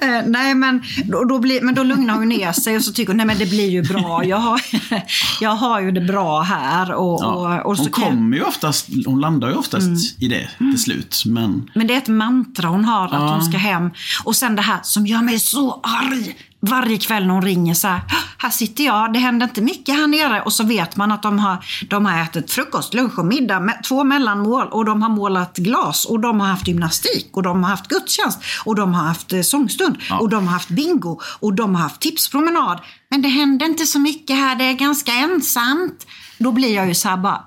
Eh, 0.02 0.22
nej, 0.26 0.54
men 0.54 0.82
då, 1.04 1.24
då, 1.24 1.38
blir, 1.38 1.60
men 1.60 1.74
då 1.74 1.82
lugnar 1.82 2.14
hon 2.14 2.28
ner 2.28 2.52
sig 2.52 2.76
och 2.76 2.84
så 2.84 2.92
tycker 2.92 3.08
hon, 3.12 3.16
nej 3.16 3.26
men 3.26 3.38
det 3.38 3.46
blir 3.46 3.70
ju 3.70 3.82
bra. 3.82 4.24
Jag 4.24 4.36
har, 4.36 4.60
jag 5.40 5.50
har 5.50 5.80
ju 5.80 5.90
det 5.92 6.00
bra 6.00 6.40
här. 6.42 6.92
Och, 6.92 7.18
Ja. 7.22 7.26
och, 7.60 7.66
och 7.70 7.76
så 7.76 7.82
Hon 7.82 7.92
kommer 7.92 8.36
ju 8.36 8.42
oftast, 8.42 8.88
hon 9.06 9.20
landar 9.20 9.48
ju 9.48 9.54
oftast 9.54 10.22
i 10.22 10.28
det 10.28 10.48
till 10.58 10.82
slut. 10.82 11.22
Men 11.26 11.70
Men 11.74 11.86
det 11.86 11.94
är 11.94 11.98
ett 11.98 12.08
mantra 12.08 12.68
hon 12.68 12.84
har, 12.84 13.04
att 13.04 13.12
Ja. 13.12 13.32
hon 13.32 13.44
ska 13.44 13.58
hem. 13.58 13.90
Och 14.24 14.36
sen 14.36 14.56
det 14.56 14.62
här 14.62 14.78
som 14.82 15.06
gör 15.06 15.22
mig 15.22 15.38
så 15.40 15.80
arg. 15.82 16.36
Varje 16.66 16.98
kväll 16.98 17.26
när 17.26 17.34
hon 17.34 17.42
ringer 17.42 17.74
så 17.74 17.88
här, 17.88 18.00
här 18.38 18.50
sitter 18.50 18.84
jag, 18.84 19.12
det 19.12 19.18
händer 19.18 19.46
inte 19.46 19.60
mycket 19.60 19.94
här 19.94 20.06
nere. 20.06 20.42
Och 20.42 20.52
så 20.52 20.64
vet 20.64 20.96
man 20.96 21.12
att 21.12 21.22
de 21.22 21.38
har, 21.38 21.64
de 21.90 22.06
har 22.06 22.22
ätit 22.22 22.50
frukost, 22.50 22.94
lunch 22.94 23.18
och 23.18 23.26
middag, 23.26 23.60
med 23.60 23.82
två 23.84 24.04
mellanmål. 24.04 24.66
Och 24.66 24.84
de 24.84 25.02
har 25.02 25.08
målat 25.08 25.56
glas 25.56 26.04
och 26.04 26.20
de 26.20 26.40
har 26.40 26.46
haft 26.48 26.68
gymnastik 26.68 27.28
och 27.32 27.42
de 27.42 27.62
har 27.62 27.70
haft 27.70 27.88
gudstjänst. 27.88 28.38
Och 28.64 28.74
de 28.74 28.94
har 28.94 29.04
haft 29.04 29.32
eh, 29.32 29.42
sångstund 29.42 29.96
och 30.20 30.28
de 30.28 30.46
har 30.46 30.52
haft 30.52 30.68
bingo 30.68 31.20
och 31.40 31.54
de 31.54 31.74
har 31.74 31.82
haft 31.82 32.00
tipspromenad. 32.00 32.80
Men 33.10 33.22
det 33.22 33.28
händer 33.28 33.66
inte 33.66 33.86
så 33.86 33.98
mycket 33.98 34.36
här, 34.36 34.56
det 34.56 34.64
är 34.64 34.72
ganska 34.72 35.12
ensamt. 35.12 36.06
Då 36.38 36.52
blir 36.52 36.74
jag 36.74 36.88
ju 36.88 36.94
så 36.94 37.08
här 37.08 37.16
bara, 37.16 37.44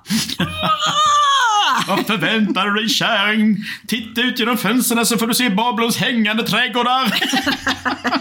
vad 1.88 2.06
förväntar 2.06 2.66
du 2.66 2.74
dig 2.74 2.88
kärring? 2.88 3.56
Titta 3.86 4.20
ut 4.20 4.38
genom 4.38 4.56
fönstren 4.56 5.06
så 5.06 5.18
får 5.18 5.26
du 5.26 5.34
se 5.34 5.50
Babylons 5.50 5.96
hängande 5.96 6.42
trädgårdar. 6.42 7.14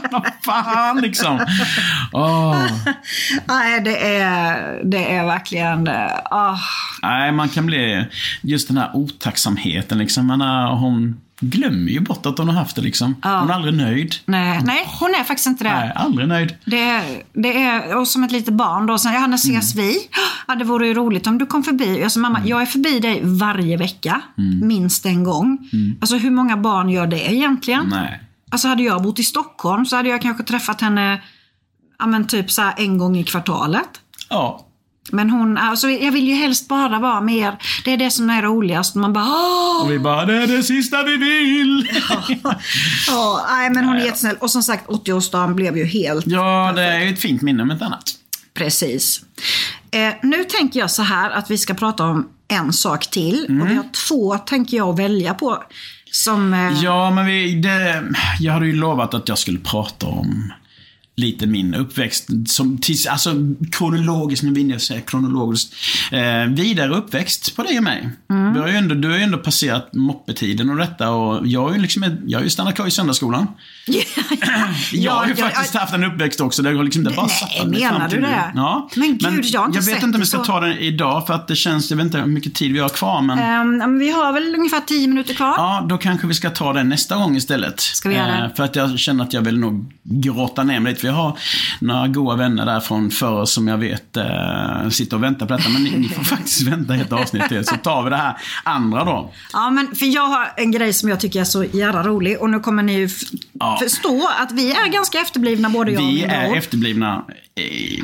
Fan 0.46 1.02
liksom. 1.02 1.40
Åh. 2.12 2.66
nej 3.46 3.82
det 3.82 4.16
är, 4.18 4.80
det 4.84 5.16
är 5.16 5.26
verkligen, 5.26 5.88
ah. 6.32 6.58
Nej, 7.02 7.32
man 7.32 7.50
kan 7.50 7.66
bli... 7.66 8.06
Just 8.42 8.68
den 8.68 8.78
här 8.78 8.90
otacksamheten 8.94 9.98
liksom. 9.98 10.28
Man 10.28 10.42
är, 10.42 10.68
hon 10.68 11.22
glömmer 11.40 11.92
ju 11.92 12.00
bort 12.00 12.26
att 12.26 12.38
hon 12.38 12.50
har 12.50 12.56
haft 12.56 12.76
det 12.76 12.82
liksom. 12.82 13.16
Hon 13.24 13.50
är 13.50 13.54
aldrig 13.54 13.74
nöjd. 13.74 14.16
Nej, 14.26 14.62
nej, 14.64 14.88
hon 15.00 15.10
är 15.10 15.24
faktiskt 15.24 15.48
inte 15.48 15.64
det. 15.64 15.70
Nej, 15.70 15.92
aldrig 15.96 16.28
nöjd. 16.28 16.56
Det 16.66 17.02
det 17.34 17.62
är 17.64 17.98
och 17.98 18.08
som 18.08 18.24
ett 18.24 18.32
litet 18.32 18.54
barn 18.54 18.86
då. 18.86 18.98
Så, 18.98 19.10
ja, 19.10 19.28
när 19.28 19.36
ses 19.36 19.76
vi? 19.76 19.98
Ja, 20.48 20.56
det 20.56 20.64
vore 20.64 20.88
ju 20.88 20.94
roligt 20.94 21.28
om 21.28 21.38
du 21.38 21.46
kom 21.46 21.64
förbi. 21.64 22.10
Sa, 22.10 22.20
mamma, 22.20 22.42
jag 22.46 22.62
är 22.62 22.66
förbi 22.66 23.00
dig 23.00 23.22
varje 23.24 23.78
vecka. 23.78 24.22
Minst 24.62 25.06
en 25.06 25.24
gång. 25.24 25.70
Alltså 26.02 26.18
hur 26.18 26.32
många 26.32 26.58
barn 26.58 26.90
gör 26.90 27.08
det 27.08 27.34
egentligen? 27.34 27.88
Nej. 27.90 28.22
Alltså 28.56 28.68
hade 28.68 28.84
jag 28.84 29.02
bott 29.02 29.20
i 29.20 29.24
Stockholm 29.24 29.86
så 29.86 29.96
hade 29.96 30.10
jag 30.10 30.22
kanske 30.22 30.44
träffat 30.44 30.82
henne 30.82 31.22
ja, 32.00 32.06
men 32.06 32.28
typ 32.28 32.52
så 32.52 32.72
en 32.78 32.98
gång 32.98 33.18
i 33.18 33.24
kvartalet. 33.24 33.90
Ja. 34.30 34.68
Men 35.12 35.30
hon, 35.30 35.58
alltså 35.58 35.90
jag 35.90 36.12
vill 36.12 36.28
ju 36.28 36.34
helst 36.34 36.68
bara 36.68 37.00
vara 37.00 37.22
mer, 37.22 37.58
det 37.86 37.94
är 37.94 37.98
det 37.98 38.12
som 38.12 38.30
är 38.30 38.42
roligast. 38.42 38.96
Man 38.96 39.14
bara 39.14 39.26
åh! 39.26 39.84
Och 39.84 39.92
vi 39.92 40.00
bara, 40.00 40.26
det 40.26 40.44
är 40.44 40.48
det 40.48 40.64
sista 40.64 41.04
vi 41.04 41.18
vill. 41.18 41.90
Ja, 43.08 43.46
nej 43.50 43.70
men 43.70 43.86
hon 43.86 43.96
är 43.96 44.06
jättesnäll. 44.06 44.36
Och 44.40 44.52
som 44.52 44.64
sagt 44.64 44.88
80-årsdagen 44.88 45.54
blev 45.54 45.78
ju 45.78 45.86
helt 45.86 46.28
Ja, 46.28 46.74
det 46.76 46.84
är 46.84 47.00
ju 47.00 47.10
ett 47.10 47.20
fint 47.20 47.42
minne 47.42 47.64
om 47.64 47.72
inte 47.72 47.86
annat. 47.86 48.12
Precis. 48.54 49.22
Eh, 49.92 50.14
nu 50.24 50.44
tänker 50.44 50.80
jag 50.80 50.92
så 50.92 51.02
här 51.02 51.32
att 51.32 51.52
vi 51.52 51.58
ska 51.58 51.74
prata 51.74 52.04
om 52.04 52.30
en 52.48 52.74
sak 52.74 53.08
till. 53.08 53.46
Mm. 53.50 53.62
Och 53.62 53.70
vi 53.70 53.76
har 53.76 54.08
två, 54.08 54.38
tänker 54.38 54.78
jag, 54.78 54.90
att 54.90 55.00
välja 55.00 55.34
på. 55.34 55.64
Som... 56.16 56.54
Eh, 56.54 56.84
ja, 56.84 57.12
men 57.12 57.26
vi, 57.26 57.56
det, 57.56 58.04
jag 58.40 58.54
hade 58.54 58.66
ju 58.66 58.74
lovat 58.74 59.14
att 59.14 59.30
jag 59.30 59.38
skulle 59.38 59.60
prata 59.60 60.08
om 60.08 60.54
lite 61.18 61.46
min 61.46 61.76
uppväxt. 61.76 62.30
Som, 62.48 62.78
tills, 62.78 63.08
alltså 63.08 63.34
kronologiskt, 63.72 64.44
nu 64.44 64.52
vill 64.52 64.70
jag 64.70 64.82
säga 64.82 65.02
kronologiskt. 65.02 65.74
Eh, 66.12 66.46
vidare 66.50 66.96
uppväxt 66.96 67.56
på 67.56 67.64
dig 67.64 67.78
och 67.78 67.84
mig. 67.84 68.10
Vi 68.28 68.60
har 68.60 68.68
ju 68.68 68.76
ändå, 68.76 68.96
du 68.96 69.10
har 69.10 69.18
ju 69.18 69.24
ändå 69.24 69.38
passerat 69.38 69.94
moppetiden 69.94 70.70
och 70.70 70.78
detta 70.78 71.10
och 71.10 71.48
jag 71.48 71.62
har 71.62 71.74
ju 71.74 71.82
liksom, 71.82 72.18
jag 72.26 72.40
har 72.40 72.44
ju 72.44 72.50
stannat 72.50 72.76
kvar 72.76 72.88
i 72.88 72.92
söndagsskolan. 72.92 73.48
Jag 74.94 75.12
har 75.12 75.26
ju 75.26 75.32
Ja, 75.32 75.36
ja, 75.38 75.50
faktiskt 75.50 75.74
ja. 75.74 75.80
haft 75.80 75.94
en 75.94 76.04
uppväxt 76.04 76.42
också. 76.42 76.62
Det 76.62 76.74
har 76.74 76.84
liksom 76.84 77.02
inte 77.02 77.16
bara 77.16 77.28
Nej, 77.66 77.82
menar 77.82 78.10
du 78.10 78.22
det? 78.22 78.52
Ja. 78.56 78.90
Men 78.96 79.18
gud, 79.18 79.46
jag 79.46 79.60
har 79.60 79.68
inte 79.68 79.78
Jag 79.78 79.86
vet 79.86 79.94
inte 79.96 80.06
om 80.06 80.12
det 80.12 80.18
vi 80.18 80.26
ska 80.26 80.44
ta 80.44 80.60
den 80.60 80.78
idag 80.78 81.28
för 81.28 81.34
att 81.34 81.48
det 81.48 81.56
känns, 81.56 81.90
jag 81.90 81.98
vet 81.98 82.06
inte 82.06 82.18
hur 82.18 82.26
mycket 82.26 82.56
tid 82.56 82.74
vi 82.74 82.80
har 82.80 82.90
kvar 82.90 83.22
men 83.22 83.38
ja, 83.40 83.64
men 83.64 84.00
vi 84.00 84.10
har 84.10 84.34
väl 84.34 84.56
ungefär 84.56 84.82
tio 84.82 85.08
minuter 85.08 85.34
kvar. 85.34 85.54
Ja, 85.58 85.86
då 85.90 85.98
kanske 85.98 86.28
vi 86.28 86.34
ska 86.34 86.50
ta 86.50 86.74
den 86.74 86.90
nästa 86.90 87.16
gång 87.16 87.36
istället. 87.36 87.80
Ska 87.80 88.10
vi 88.10 88.16
göra 88.16 88.28
det? 88.28 88.46
Eh, 88.46 88.56
för 88.56 88.64
att 88.64 88.76
jag 88.76 89.00
känner 89.00 89.24
att 89.24 89.34
jag 89.34 89.42
vill 89.42 89.60
nog 89.60 89.94
grotta 90.04 90.64
ner 90.64 90.80
mig 90.80 90.94
lite. 90.94 91.05
För 91.06 91.10
jag 91.10 91.14
har 91.18 91.38
några 91.80 92.08
goda 92.08 92.36
vänner 92.36 92.66
där 92.66 92.80
från 92.80 93.12
förr 93.12 93.46
som 93.46 93.68
jag 93.68 93.78
vet 93.78 94.18
eh, 94.18 94.90
sitter 94.90 95.18
och 95.18 95.24
väntar 95.24 95.46
på 95.46 95.58
detta. 95.58 95.70
Men 95.70 95.84
ni, 95.84 95.90
ni 95.98 96.08
får 96.10 96.24
faktiskt 96.24 96.62
vänta 96.68 96.96
ett 96.96 97.12
avsnitt 97.12 97.50
till. 97.50 97.66
Så 97.66 97.76
tar 97.76 98.04
vi 98.04 98.10
det 98.10 98.16
här 98.16 98.38
andra 98.64 99.04
då. 99.04 99.34
Ja, 99.54 99.70
men 99.70 99.96
för 99.96 100.06
jag 100.06 100.28
har 100.28 100.48
en 100.58 100.72
grej 100.72 100.94
som 100.94 101.10
jag 101.10 101.20
tycker 101.20 101.40
är 101.42 101.44
så 101.44 101.64
jävla 101.64 102.04
rolig. 102.04 102.42
Och 102.42 102.50
nu 102.50 102.60
kommer 102.60 102.84
ni 102.84 102.94
ju 102.94 103.10
Ja. 103.60 103.80
förstå 103.84 104.30
att 104.40 104.52
vi 104.52 104.72
är 104.72 104.88
ganska 104.88 105.20
efterblivna 105.20 105.70
både 105.70 105.92
jag 105.92 106.04
och 106.04 106.10
Vi 106.10 106.14
min 106.14 106.30
är 106.30 106.46
bror. 106.48 106.58
efterblivna. 106.58 107.26
eh, 107.56 108.04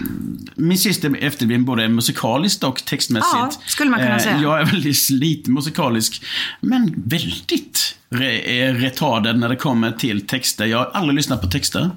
Min 0.56 0.78
syster 0.78 1.10
är 1.10 1.28
efterbliven 1.28 1.66
både 1.66 1.90
musikaliskt 1.90 2.64
och 2.64 2.86
textmässigt. 2.86 3.34
Ja, 3.36 3.52
skulle 3.66 3.90
man 3.92 4.00
kunna 4.00 4.16
Eh, 4.16 4.22
säga. 4.22 4.40
Jag 4.42 4.62
är 4.62 4.66
väldigt 4.66 5.10
lite 5.10 5.52
musikalisk, 5.52 6.24
men 6.62 6.94
väldigt 7.06 7.96
re- 8.10 9.28
eh, 9.28 9.34
när 9.34 9.50
det 9.50 9.56
kommer 9.56 9.92
till 9.92 10.28
texter. 10.28 10.66
Jag 10.66 10.78
har 10.78 10.92
aldrig 10.94 11.16
lyssnat 11.16 11.42
på 11.42 11.48
texter 11.48 11.90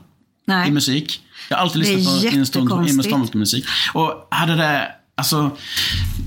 Nej. 0.45 0.69
i 0.69 0.71
musik. 0.71 1.21
Jag 1.49 1.57
har 1.57 1.63
alltid 1.63 1.79
lyssnat 1.79 2.05
på 2.05 2.11
instrument- 2.11 2.35
jättekonstigt. 2.35 2.97
instrumentmusik. 2.97 3.65
Och 3.95 4.29
hade 4.31 4.55
det, 4.55 4.89
alltså, 5.15 5.51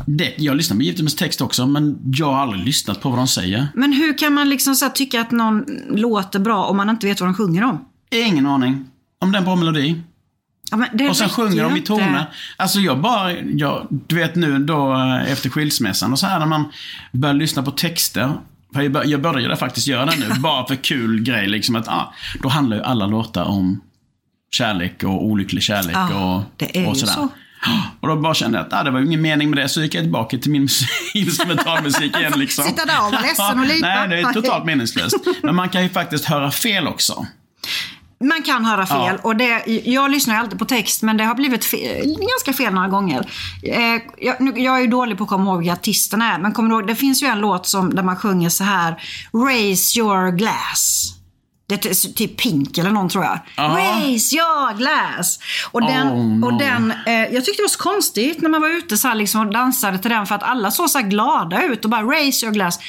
det, 0.05 0.33
jag 0.37 0.57
lyssnar 0.57 0.77
på 0.77 0.83
givetvis 0.83 1.15
text 1.15 1.41
också, 1.41 1.67
men 1.67 1.97
jag 2.13 2.25
har 2.33 2.41
aldrig 2.41 2.65
lyssnat 2.65 3.01
på 3.01 3.09
vad 3.09 3.19
de 3.19 3.27
säger. 3.27 3.67
Men 3.75 3.93
hur 3.93 4.17
kan 4.17 4.33
man 4.33 4.49
liksom 4.49 4.75
så 4.75 4.89
tycka 4.89 5.21
att 5.21 5.31
någon 5.31 5.65
låter 5.89 6.39
bra 6.39 6.65
om 6.65 6.77
man 6.77 6.89
inte 6.89 7.07
vet 7.07 7.19
vad 7.21 7.29
de 7.29 7.33
sjunger 7.35 7.63
om? 7.63 7.85
Ingen 8.11 8.45
aning. 8.45 8.85
Om 9.19 9.31
det 9.31 9.35
är 9.35 9.39
en 9.39 9.45
bra 9.45 9.55
melodi. 9.55 10.01
Ja, 10.71 11.09
Och 11.09 11.17
sen 11.17 11.29
sjunger 11.29 11.63
de 11.63 11.77
i 11.77 11.81
toner. 11.81 12.25
Alltså 12.57 12.79
jag 12.79 13.01
bara, 13.01 13.33
jag, 13.33 13.87
du 13.89 14.15
vet 14.15 14.35
nu 14.35 14.59
då 14.59 14.93
eh, 14.93 15.31
efter 15.31 15.49
skilsmässan 15.49 16.11
och 16.11 16.19
så 16.19 16.27
här 16.27 16.39
när 16.39 16.45
man 16.45 16.65
börjar 17.11 17.35
lyssna 17.35 17.63
på 17.63 17.71
texter. 17.71 18.33
För 18.73 18.81
jag 19.07 19.21
började 19.21 19.57
faktiskt 19.57 19.87
göra 19.87 20.05
det 20.05 20.15
nu, 20.19 20.25
bara 20.39 20.67
för 20.67 20.75
kul 20.75 21.23
grej 21.23 21.47
liksom 21.47 21.75
att, 21.75 21.87
ah, 21.87 22.13
då 22.41 22.49
handlar 22.49 22.77
ju 22.77 22.83
alla 22.83 23.07
låtar 23.07 23.43
om 23.43 23.81
kärlek 24.51 25.03
och 25.03 25.25
olycklig 25.25 25.63
kärlek 25.63 25.95
Ja, 25.95 26.43
och, 26.75 26.87
och 26.89 26.97
sådär. 26.97 27.13
så. 27.13 27.27
Och 27.99 28.07
då 28.07 28.15
bara 28.15 28.33
kände 28.33 28.57
jag 28.57 28.67
att 28.67 28.73
ah, 28.73 28.83
det 28.83 28.91
var 28.91 28.99
ingen 28.99 29.21
mening 29.21 29.49
med 29.49 29.59
det, 29.59 29.69
så 29.69 29.81
gick 29.81 29.95
jag 29.95 30.03
tillbaka 30.03 30.37
till 30.37 30.51
min 30.51 30.61
musik- 30.67 30.89
instrumentalmusik 31.13 32.17
igen 32.17 32.33
liksom. 32.39 32.63
Sitta 32.65 32.85
där 32.85 32.97
och 33.05 33.11
vara 33.11 33.21
ledsen 33.21 33.59
och 33.59 33.65
lipa. 33.75 33.87
Nej, 33.87 34.07
det 34.07 34.19
är 34.19 34.33
totalt 34.33 34.65
meningslöst. 34.65 35.15
Men 35.43 35.55
man 35.55 35.69
kan 35.69 35.83
ju 35.83 35.89
faktiskt 35.89 36.25
höra 36.25 36.51
fel 36.51 36.87
också. 36.87 37.25
Man 38.23 38.43
kan 38.43 38.65
höra 38.65 38.85
fel. 38.85 38.97
Ja. 38.97 39.17
Och 39.21 39.35
det, 39.35 39.63
jag 39.85 40.11
lyssnar 40.11 40.33
ju 40.35 40.39
alltid 40.41 40.59
på 40.59 40.65
text, 40.65 41.01
men 41.01 41.17
det 41.17 41.23
har 41.23 41.35
blivit 41.35 41.65
fe, 41.65 42.01
ganska 42.05 42.53
fel 42.63 42.73
några 42.73 42.87
gånger. 42.87 43.29
Eh, 43.63 44.01
jag, 44.17 44.41
nu- 44.41 44.59
jag 44.61 44.77
är 44.77 44.81
ju 44.81 44.87
dålig 44.87 45.17
på 45.17 45.23
att 45.23 45.29
komma 45.29 45.51
ihåg 45.51 45.59
vilka 45.59 45.73
artisterna 45.73 46.33
är, 46.33 46.39
men 46.39 46.51
kommer 46.53 46.69
du 46.69 46.75
ihåg, 46.75 46.87
det 46.87 46.95
finns 46.95 47.23
ju 47.23 47.27
en 47.27 47.39
låt 47.39 47.67
som, 47.67 47.95
där 47.95 48.03
man 48.03 48.15
sjunger 48.15 48.49
så 48.49 48.63
här. 48.63 48.95
Raise 49.47 49.99
your 49.99 50.31
glass. 50.31 51.13
Det 51.69 51.85
är 51.85 52.13
typ 52.13 52.37
Pink 52.41 52.77
eller 52.77 52.91
någon 52.91 53.09
tror 53.09 53.23
jag. 53.23 53.39
Raise 53.57 54.35
your 54.35 54.77
glass. 54.77 55.39
Och 55.71 55.81
den, 55.81 56.07
Oh, 56.07 56.25
no. 56.25 56.45
och 56.45 56.59
den 56.59 56.91
eh, 57.07 57.13
jag 57.13 57.45
tyckte 57.45 57.61
det 57.61 57.63
var 57.63 57.69
så 57.69 57.79
konstigt 57.79 58.41
när 58.41 58.49
man 58.49 58.61
var 58.61 58.69
ute 58.69 58.97
så 58.97 59.13
liksom 59.13 59.41
och 59.41 59.53
dansade 59.53 59.97
till 59.97 60.11
den 60.11 60.25
för 60.25 60.35
att 60.35 60.43
alla 60.43 60.71
såg 60.71 60.89
så 60.89 60.99
glada 60.99 61.63
ut 61.63 61.83
och 61.85 61.91
bara 61.91 62.01
raise 62.03 62.45
your 62.45 62.53
glass. 62.53 62.79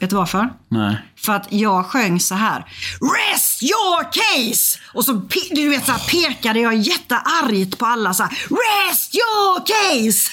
Vet 0.00 0.10
du 0.10 0.16
varför? 0.16 0.48
Nej. 0.68 0.96
För 1.16 1.32
att 1.32 1.46
jag 1.52 1.86
sjöng 1.86 2.20
så 2.20 2.34
här. 2.34 2.64
Rest 3.00 3.62
your 3.62 4.02
case! 4.02 4.78
Och 4.94 5.04
så 5.04 5.12
du 5.50 5.68
vet, 5.68 5.86
så 5.86 5.92
här, 5.92 5.98
pekade 5.98 6.60
jag 6.60 6.76
jätteargt 6.76 7.78
på 7.78 7.86
alla 7.86 8.14
så 8.14 8.22
här. 8.22 8.30
Rest 8.30 9.14
your 9.14 9.66
case! 9.66 10.30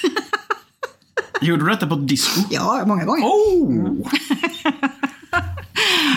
Gjorde 1.41 1.63
du 1.63 1.69
detta 1.69 1.87
på 1.87 1.95
ett 1.95 2.07
disco? 2.07 2.41
ja, 2.49 2.83
många 2.85 3.05
gånger. 3.05 3.25
Oh! 3.25 4.07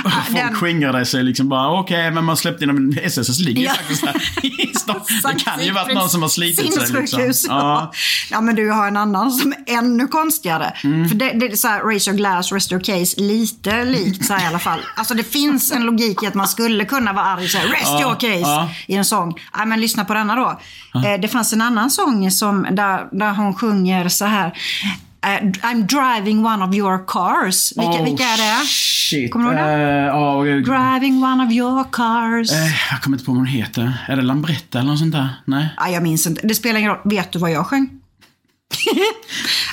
Folk 0.03 0.37
den- 0.37 0.55
skingrade 0.55 1.07
sig 1.07 1.25
liksom 1.25 1.49
bara, 1.49 1.81
okej, 1.81 2.11
men 2.11 2.25
man 2.25 2.37
släppte 2.37 2.65
in. 2.65 2.99
SSS 3.03 3.39
ligger 3.41 3.63
Ja. 3.65 3.73
faktiskt 3.75 4.05
här 4.07 4.17
i 4.43 4.73
stan. 4.79 5.01
Det 5.37 5.45
kan 5.45 5.65
ju 5.65 5.73
varit 5.73 5.95
någon 5.95 6.09
som 6.11 6.23
har 6.23 6.29
slitit 6.29 6.75
sig 6.75 6.93
liksom. 7.01 7.21
Ja. 7.21 7.33
Ja. 7.49 7.93
ja, 8.31 8.41
men 8.41 8.55
du 8.55 8.71
har 8.71 8.89
en 8.89 8.97
annan 8.97 9.31
som 9.33 9.53
är 9.67 9.75
ännu 9.79 10.07
konstigare. 10.07 10.73
Mm. 10.85 11.09
För 11.09 11.17
det, 11.17 11.33
det 11.33 11.47
är 11.47 11.57
så 11.57 11.69
här, 11.69 11.81
raise 11.83 12.11
your 12.11 12.17
glass, 12.19 12.53
rest 12.53 12.73
your 12.73 12.83
case, 12.85 13.21
lite 13.21 13.85
likt 13.85 14.25
så 14.27 14.35
här 14.35 14.45
i 14.45 14.47
alla 14.47 14.59
fall. 14.59 14.81
Alltså 14.97 15.15
det 15.15 15.25
finns 15.25 15.73
en 15.73 15.83
logik 15.83 16.23
i 16.23 16.27
att 16.27 16.35
man 16.35 16.49
skulle 16.49 16.85
kunna 16.85 17.13
vara 17.13 17.25
arg 17.25 17.49
så 17.49 17.59
här, 17.59 17.67
rest 17.69 17.83
Ja, 17.87 18.01
your 18.03 18.15
case, 18.15 18.51
ja. 18.51 18.69
i 18.87 18.95
en 18.95 19.05
sång. 19.05 19.41
Ja, 19.59 19.65
men 19.65 19.81
lyssna 19.81 20.05
på 20.05 20.15
denna 20.15 20.37
då. 20.37 20.61
Eh, 21.09 21.21
det 21.21 21.29
fanns 21.29 21.53
en 21.53 21.61
annan 21.63 21.91
sång 21.91 22.31
som, 22.31 22.67
där, 22.71 23.09
där 23.19 23.33
hon 23.35 23.55
sjunger 23.55 24.09
så 24.09 24.25
här. 24.25 24.53
Eh, 25.25 25.29
I'm 25.71 25.83
driving 25.87 26.47
one 26.47 26.65
of 26.65 26.75
your 26.75 27.07
cars. 27.07 27.73
Vilka, 27.77 27.91
Oh, 27.91 28.05
vilka 28.05 28.25
är 28.25 28.37
det? 28.61 28.67
Shit. 28.67 29.33
Kommer 29.33 29.45
du 29.45 29.57
ihåg 29.59 29.69
det? 29.69 29.73
Ja, 30.07 30.47
eh, 30.47 30.57
Driving 30.93 31.23
one 31.25 31.47
of 31.47 31.53
your 31.53 31.85
cars. 31.93 32.51
eh, 32.53 32.91
jag 32.91 33.03
kommer 33.03 33.17
inte 33.17 33.25
på 33.25 33.33
vad 33.33 33.39
hon 33.39 33.47
heter. 33.47 33.93
Är 34.09 34.17
det 34.17 34.23
Lambretta 34.23 34.79
eller 34.79 34.91
något 34.91 34.99
sånt 34.99 35.13
där? 35.13 35.29
Nej. 35.45 35.69
Ja, 35.77 35.89
jag 35.89 36.03
minns 36.03 36.27
inte. 36.27 36.47
Det 36.47 36.55
spelar 36.55 36.79
ingen 36.81 36.91
roll. 36.91 37.01
Vet 37.05 37.33
du 37.33 37.39
vad 37.39 37.51
jag 37.51 37.67
sjöng? 37.67 37.91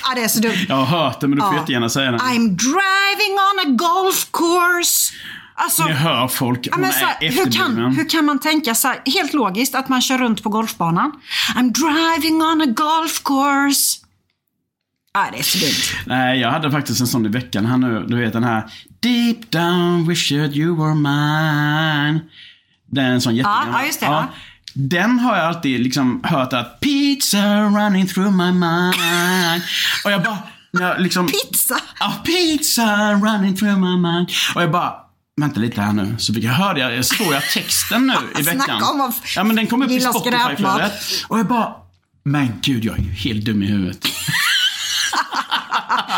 ja, 0.04 0.12
det 0.16 0.24
är 0.24 0.28
så 0.28 0.40
dumt. 0.40 0.66
Jag 0.70 0.76
har 0.76 0.86
hört 0.86 1.20
det, 1.22 1.28
men 1.28 1.38
du 1.40 1.46
får 1.46 1.54
Ja. 1.54 1.60
jättegärna 1.60 1.90
säga 1.90 2.12
det. 2.12 2.18
I'm 2.18 2.50
driving 2.50 3.34
on 3.34 3.60
a 3.66 3.78
golf 3.90 4.28
course. 4.32 5.14
Alltså, 5.58 5.84
Ni 5.86 5.92
hör 5.92 6.28
folk, 6.28 6.60
ja, 6.68 6.72
hon 6.74 6.82
men 6.82 6.92
så 6.94 7.06
är 7.20 7.32
hur, 7.32 7.52
kan, 7.52 7.96
hur 7.96 8.10
kan 8.10 8.26
man 8.26 8.40
tänka 8.40 8.76
så 8.76 8.88
här, 8.88 9.02
helt 9.06 9.34
logiskt 9.34 9.76
att 9.76 9.90
man 9.90 10.02
kör 10.02 10.18
runt 10.18 10.44
på 10.44 10.50
golfbanan? 10.50 11.12
I'm 11.56 11.72
driving 11.72 12.36
on 12.42 12.62
a 12.62 12.66
golf 12.66 13.24
course. 13.24 14.00
Ja, 15.16 15.26
det 15.32 15.40
är 15.40 15.44
så 15.44 15.58
dumt. 15.58 16.02
Nej, 16.06 16.40
jag 16.40 16.52
hade 16.52 16.72
faktiskt 16.72 17.02
en 17.02 17.08
sån 17.08 17.26
i 17.26 17.30
veckan 17.30 17.66
här 17.66 17.78
nu. 17.78 18.06
Du 18.08 18.18
vet 18.18 18.34
den 18.34 18.44
här 18.44 18.64
Deep 19.00 19.52
down 19.52 20.08
wished 20.08 20.56
you 20.56 20.76
were 20.78 20.96
mine. 20.96 22.20
Det 22.92 23.02
är 23.02 23.06
en 23.12 23.22
sån 23.22 23.36
jättegammal. 23.36 23.68
ja, 23.82 23.86
just 23.86 24.00
det, 24.00 24.06
ja. 24.06 24.28
Den 24.74 25.20
har 25.20 25.38
jag 25.38 25.46
alltid 25.46 25.80
liksom 25.80 26.22
hört 26.24 26.54
att 26.54 26.80
Pizza 26.80 27.62
running 27.62 28.08
through 28.08 28.32
my 28.32 28.52
mind. 28.52 29.64
Och 30.06 30.12
jag 30.12 30.24
bara, 30.24 30.38
jag 30.72 31.02
liksom... 31.02 31.28
Pizza. 31.28 31.80
Ja, 32.00 32.14
pizza 32.26 33.14
running 33.14 33.56
through 33.56 33.80
my 33.80 33.98
mind. 34.10 34.30
Och 34.56 34.62
jag 34.62 34.72
bara, 34.72 34.94
vänta 35.42 35.60
lite 35.60 35.82
här 35.82 35.94
nu. 35.94 36.16
Så 36.18 36.34
fick 36.34 36.44
jag 36.44 36.52
hörde 36.54 36.80
jag, 36.80 37.06
såg 37.06 37.34
jag 37.34 37.44
texten 37.50 38.08
nu 38.08 38.40
i 38.40 38.44
veckan. 38.44 38.62
Snacka 38.62 38.86
om 38.86 39.02
att 39.02 39.16
Ja 39.36 39.44
men 39.44 39.56
den 39.56 39.68
kom 39.68 39.82
upp 39.82 39.92
i. 39.92 40.00
Spotify-flödet. 40.00 40.94
Och 41.28 41.40
jag 41.40 41.48
bara, 41.48 41.74
men 42.24 42.54
gud 42.62 42.86
jag 42.86 43.00
är 43.00 43.04
ju 43.04 43.12
helt 43.12 43.46
dum 43.46 43.64
i 43.64 43.66
huvudet. 43.66 44.08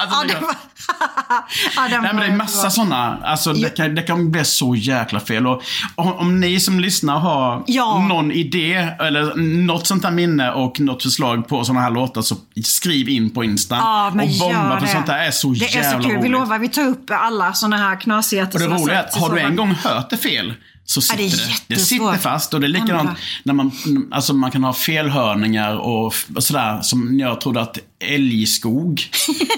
Alltså, 0.02 0.18
Ja, 0.28 0.34
det 0.34 0.46
var... 0.46 0.56
ja, 1.76 1.88
den 1.90 2.02
Nej 2.02 2.14
men 2.14 2.16
det 2.18 2.26
är 2.26 2.36
massa 2.36 2.70
sådana. 2.70 3.18
Alltså 3.24 3.54
det 3.54 3.70
kan, 3.70 3.96
det 3.96 4.02
kan 4.02 4.32
bli 4.32 4.46
så 4.46 4.76
jäkla 4.76 5.20
fel. 5.20 5.48
Och 5.48 5.62
om, 5.96 6.14
om 6.14 6.40
ni 6.40 6.60
som 6.60 6.80
lyssnar 6.80 7.20
har 7.20 7.64
Ja. 7.68 8.06
någon 8.10 8.32
idé 8.32 8.74
eller 9.00 9.36
något 9.66 9.88
sånt 9.88 10.04
här 10.04 10.12
minne 10.12 10.52
och 10.52 10.80
något 10.80 11.04
förslag 11.04 11.48
på 11.48 11.64
sådana 11.64 11.82
här 11.82 11.92
låtar 11.92 12.22
så 12.22 12.36
skriv 12.64 13.10
in 13.10 13.30
på 13.30 13.44
Insta. 13.44 13.76
Ja, 13.76 14.12
men 14.16 14.26
och 14.30 14.36
bomba 14.40 14.80
för 14.80 14.86
det. 14.86 14.92
sånt 14.92 15.06
där 15.08 15.18
är 15.28 15.32
så 15.32 15.48
Det 15.50 15.56
jävla 15.74 15.90
är 15.90 15.92
så 15.94 15.98
kul. 16.00 16.12
roligt. 16.12 16.26
Vi 16.26 16.30
lovar, 16.30 16.60
vi 16.60 16.70
tar 16.70 16.88
upp 16.88 17.06
alla 17.12 17.54
såna 17.54 17.78
här 17.78 17.96
knasigheter. 18.02 18.64
Och 18.66 18.70
det 18.70 18.76
roliga 18.84 19.00
är 19.00 19.04
att 19.08 19.16
har 19.16 19.36
du 19.36 19.40
en 19.42 19.56
gång 19.56 19.72
hört 19.84 20.10
det 20.10 20.18
fel 20.18 20.54
så 20.90 21.02
sitter 21.02 21.18
det 21.18 21.24
är 21.24 21.76
det. 21.76 21.80
Sitter 21.80 22.18
fast 22.18 22.54
och 22.54 22.60
det 22.60 22.68
är 22.68 22.70
likadant 22.70 23.00
Ändra. 23.00 23.16
när 23.44 23.54
man, 23.54 23.72
alltså 24.12 24.34
man 24.34 24.52
kan 24.52 24.64
ha 24.64 24.74
felhörningar 24.74 25.76
och 25.76 26.14
sådär 26.38 26.82
som 26.82 27.20
jag 27.20 27.42
trodde 27.42 27.62
att 27.62 27.80
älgskog. 28.00 29.02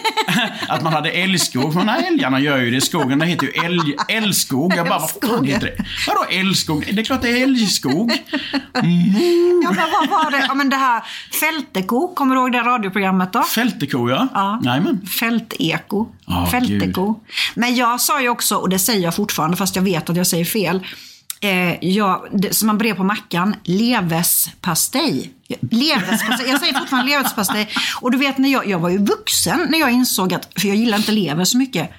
att 0.67 0.84
man 0.84 0.93
hade 0.93 1.11
älgskog. 1.11 1.75
Men 1.75 1.86
nej, 1.86 2.07
älgarna 2.07 2.39
gör 2.39 2.57
ju 2.57 2.71
det 2.71 2.77
i 2.77 2.82
skogen. 2.82 3.19
Det 3.19 3.25
heter 3.25 3.45
ju 3.45 3.65
älg, 3.65 3.95
älgskog. 4.07 4.73
Jag 4.77 4.88
bara, 4.88 4.99
vad 4.99 5.11
fan 5.32 5.45
heter 5.45 5.67
det? 5.67 5.86
Vadå 6.07 6.23
älgskog? 6.32 6.89
Det 6.93 7.01
är 7.01 7.05
klart 7.05 7.21
det 7.21 7.30
är 7.30 7.43
älgskog. 7.43 8.11
Ja, 9.63 9.71
men 9.71 9.91
vad 9.91 10.09
var 10.09 10.32
det? 10.32 10.45
Ja, 10.47 10.53
men 10.53 10.69
det 10.69 10.75
här 10.75 11.03
Fälteko, 11.39 12.07
kommer 12.15 12.36
du 12.36 12.41
ihåg 12.41 12.51
det 12.51 12.59
radioprogrammet 12.61 13.34
då? 13.34 13.43
Fälteko 13.43 14.09
ja. 14.09 14.27
Ja. 14.34 14.61
Jajamän. 14.63 15.07
Fälteko. 15.19 16.07
Ja, 16.25 16.47
Fälteko. 16.51 17.15
Men 17.55 17.75
jag 17.75 18.01
sa 18.01 18.21
ju 18.21 18.30
också, 18.30 18.55
och 18.55 18.69
det 18.69 18.80
säger 18.80 19.03
jag 19.03 19.15
fortfarande 19.15 19.57
fast 19.57 19.75
jag 19.75 19.84
vet 19.84 20.09
att 20.09 20.17
jag 20.17 20.27
säger 20.27 20.45
fel. 20.45 20.86
Eh, 21.41 21.85
jag, 21.85 22.27
det, 22.31 22.53
som 22.53 22.67
man 22.67 22.77
brer 22.77 22.93
på 22.93 23.03
mackan, 23.03 23.55
levespastej. 23.63 25.33
Levespastej. 25.71 26.49
Jag 26.49 26.59
säger 26.59 26.79
fortfarande 26.79 27.11
levespastej. 27.11 27.69
Och 28.01 28.11
du 28.11 28.17
vet, 28.17 28.37
när 28.37 28.49
jag, 28.49 28.67
jag 28.67 28.79
var 28.79 28.89
ju 28.89 28.97
vuxen 28.97 29.67
när 29.69 29.79
jag 29.79 29.91
insåg 29.91 30.33
att, 30.33 30.49
för 30.55 30.67
jag 30.67 30.77
gillar 30.77 30.97
inte 30.97 31.11
lever 31.11 31.45
så 31.45 31.57
mycket. 31.57 31.91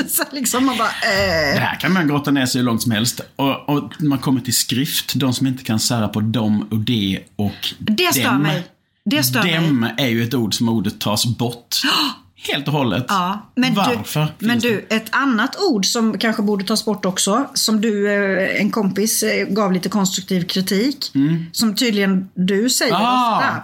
så 0.13 0.23
liksom 0.31 0.67
man 0.67 0.77
bara, 0.79 0.89
eh, 0.89 1.55
Det 1.55 1.61
här 1.61 1.81
kan 1.81 1.93
man 1.93 2.09
grotta 2.09 2.31
ner 2.31 2.47
sig 2.47 2.59
hur 2.59 2.67
långt 2.67 2.83
som 2.83 2.93
helst. 2.93 3.21
Och, 3.37 3.69
och 3.69 3.93
man 3.99 4.19
kommer 4.19 4.41
till 4.41 4.55
skrift, 4.55 5.15
de 5.15 5.35
som 5.35 5.47
inte 5.47 5.65
kan 5.65 5.81
sära 5.81 6.09
på 6.09 6.21
dom 6.21 6.69
och 6.71 6.79
det 6.79 7.21
och 7.37 7.75
det 7.79 8.13
stör 8.13 8.25
dem. 8.25 8.43
mig. 8.43 8.67
Det 9.05 9.23
stör 9.23 9.43
mig. 9.43 9.55
Dem 9.55 9.89
är 9.99 10.09
ju 10.09 10.23
ett 10.23 10.35
ord 10.35 10.55
som 10.55 10.69
ordet 10.69 11.01
tas 11.01 11.27
bort. 11.27 11.77
Helt 12.41 12.67
och 12.69 12.73
hållet. 12.75 13.05
Ja, 13.09 13.51
men 13.55 13.75
Varför? 13.75 14.35
du, 14.39 14.47
men 14.47 14.59
det? 14.59 14.69
du, 14.69 14.87
ett 14.91 15.07
annat 15.15 15.57
ord 15.61 15.87
som 15.87 16.19
kanske 16.19 16.43
borde 16.43 16.65
tas 16.65 16.85
bort 16.85 17.05
också, 17.05 17.51
som 17.55 17.81
du, 17.81 18.09
eh, 18.13 18.61
en 18.61 18.71
kompis, 18.71 19.23
eh, 19.23 19.47
gav 19.49 19.73
lite 19.73 19.89
konstruktiv 19.89 20.43
kritik, 20.47 21.13
som 21.53 21.77
tydligen 21.77 22.29
du 22.35 22.71
säger 22.71 22.95
Mm. 22.95 23.07
Ah. 23.07 23.37
ofta. 23.39 23.63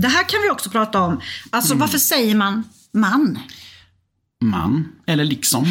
Det 0.00 0.08
här 0.08 0.24
kan 0.28 0.40
vi 0.42 0.50
också 0.50 0.70
prata 0.70 1.00
om. 1.00 1.20
Alltså 1.50 1.72
Mm. 1.72 1.80
varför 1.80 1.98
säger 1.98 2.34
man 2.34 2.64
man? 2.92 3.38
Man, 4.42 4.88
eller 5.06 5.24
liksom. 5.24 5.66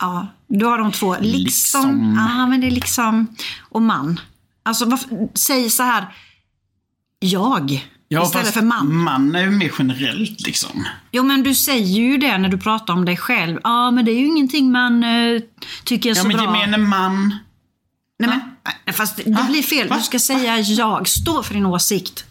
Ja, 0.00 0.26
du 0.48 0.64
har 0.66 0.78
de 0.78 0.92
två. 0.92 1.16
Liksom. 1.20 1.40
Liksom. 1.44 2.14
Ja, 2.38 2.46
men 2.46 2.60
det 2.60 2.66
är 2.66 2.70
liksom. 2.70 3.36
Och 3.70 3.82
man. 3.82 4.20
Alltså 4.62 4.84
varför, 4.84 5.28
säg 5.34 5.70
så 5.70 5.82
här. 5.82 6.06
Jag. 7.18 7.88
Ja, 8.08 8.22
istället 8.24 8.54
för 8.54 8.62
man. 8.62 8.96
Man 8.96 9.34
är 9.34 9.42
ju 9.42 9.50
mer 9.50 9.72
generellt 9.78 10.46
liksom. 10.46 10.84
Jo, 11.12 11.22
men 11.22 11.42
du 11.42 11.54
säger 11.54 12.00
ju 12.00 12.16
det 12.18 12.38
när 12.38 12.48
du 12.48 12.58
pratar 12.58 12.94
om 12.94 13.04
dig 13.04 13.16
själv. 13.16 13.60
Ja, 13.64 13.90
men 13.90 14.04
det 14.04 14.10
är 14.10 14.18
ju 14.20 14.26
ingenting 14.26 14.72
man 14.72 15.04
eh, 15.04 15.40
tycker 15.84 16.10
är 16.10 16.14
Ja, 16.16 16.22
så 16.22 16.28
men 16.28 16.36
bra. 16.36 16.44
gemene 16.44 16.78
man. 16.78 17.28
Nej, 18.18 18.28
men, 18.28 18.40
nej, 18.86 18.94
fast 18.94 19.16
det, 19.16 19.30
Va? 19.30 19.46
blir 19.50 19.62
fel. 19.62 19.88
Va? 19.88 19.96
Du 19.96 20.02
ska 20.02 20.18
säga 20.18 20.58
jag. 20.60 21.08
Stå 21.08 21.42
för 21.42 21.54
din 21.54 21.66
åsikt. 21.66 22.24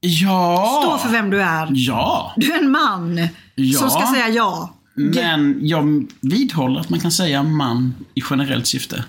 Ja. 0.00 0.82
Stå 0.82 0.98
för 0.98 1.08
vem 1.12 1.30
du 1.30 1.42
är. 1.42 1.68
Ja. 1.70 2.32
Du 2.36 2.52
är 2.52 2.58
en 2.58 2.70
man 2.70 3.28
Ja. 3.54 3.78
som 3.78 3.90
ska 3.90 4.06
säga 4.12 4.28
ja. 4.28 4.74
Men 4.94 5.58
jag 5.66 6.06
vidhåller 6.20 6.80
att 6.80 6.90
man 6.90 7.00
kan 7.00 7.12
säga 7.12 7.42
man 7.42 7.94
i 8.14 8.22
generellt 8.30 8.66
syfte. 8.66 9.04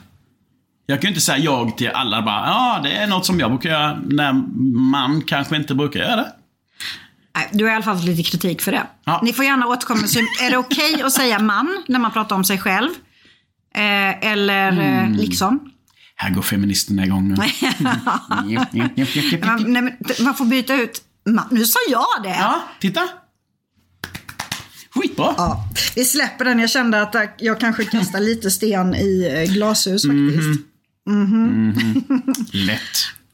Jag 0.86 1.02
kan 1.02 1.08
ju 1.08 1.10
inte 1.10 1.22
säga 1.22 1.38
jag 1.38 1.78
till 1.78 1.90
alla 1.90 2.22
bara, 2.22 2.48
ja 2.48 2.80
det 2.84 2.92
är 2.92 3.08
något 3.08 3.26
som 3.26 3.40
jag 3.40 3.52
brukar 3.52 3.70
göra, 3.70 4.00
när 4.06 4.34
man 4.92 5.22
kanske 5.22 5.56
inte 5.56 5.76
brukar 5.76 6.00
göra 6.00 6.16
det. 6.16 6.34
Nej, 7.36 7.50
du 7.52 7.64
har 7.64 7.72
i 7.72 7.76
alla 7.76 7.84
fall 7.84 7.98
fått 7.98 8.06
lite 8.06 8.24
kritik 8.24 8.62
för 8.62 8.72
det. 8.72 8.88
Ja. 9.06 9.20
Ni 9.24 9.34
får 9.34 9.46
gärna 9.46 9.68
återkomma. 9.68 10.02
Är 10.42 10.52
det 10.52 10.58
okej 10.58 11.02
att 11.02 11.14
säga 11.14 11.40
man 11.40 11.84
när 11.88 12.00
man 12.00 12.12
pratar 12.12 12.36
om 12.36 12.44
sig 12.44 12.58
själv? 12.58 12.90
Eh, 13.76 14.32
eller 14.32 14.82
eh, 14.82 15.10
liksom? 15.12 15.72
Här 16.16 16.30
går 16.30 16.42
feministerna 16.42 17.06
igång 17.06 17.28
nu. 17.28 17.36
Man, 19.46 19.74
nej, 19.74 19.98
man 20.20 20.36
får 20.36 20.46
byta 20.46 20.74
ut 20.76 21.02
man. 21.26 21.48
Nu 21.52 21.66
sa 21.66 21.80
jag 21.90 22.24
det! 22.24 22.30
Ja, 22.40 22.64
titta. 22.80 23.10
Skitbra. 24.96 25.34
Ja, 25.38 25.70
vi 25.96 26.06
släpper 26.06 26.46
den. 26.46 26.60
Jag 26.60 26.70
kände 26.70 27.02
att 27.02 27.16
jag 27.38 27.60
kanske 27.60 27.86
kastar 27.86 28.20
lite 28.20 28.52
sten 28.52 28.96
i 28.96 29.44
eh, 29.48 29.54
glashus 29.54 30.02
faktiskt. 30.08 30.73
Lätt. 32.54 32.80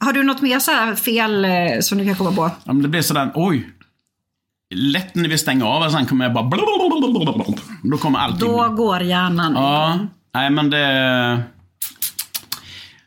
Har 0.00 0.12
du 0.12 0.22
något 0.22 0.42
mer 0.42 0.58
så 0.58 0.96
fel 0.96 1.44
eh, 1.44 1.50
som 1.80 1.98
du 1.98 2.04
kan 2.04 2.14
komma 2.14 2.32
på? 2.32 2.50
Ja, 2.64 2.72
men 2.72 2.82
det 2.82 2.88
blir 2.88 3.02
sådär, 3.02 3.30
oj. 3.34 3.68
Lätt 4.74 5.14
när 5.14 5.28
vi 5.28 5.38
stänger 5.38 5.64
av 5.64 5.82
och 5.82 5.92
sen 5.92 6.06
kommer 6.06 6.24
jag 6.24 6.34
bara... 6.34 6.50
Då 7.82 7.98
kommer 7.98 8.18
allting. 8.18 8.48
Då 8.48 8.68
går 8.68 9.00
hjärnan. 9.02 9.52
Ja, 9.54 9.98
nej 10.34 10.50
men 10.50 10.70
det... 10.70 11.42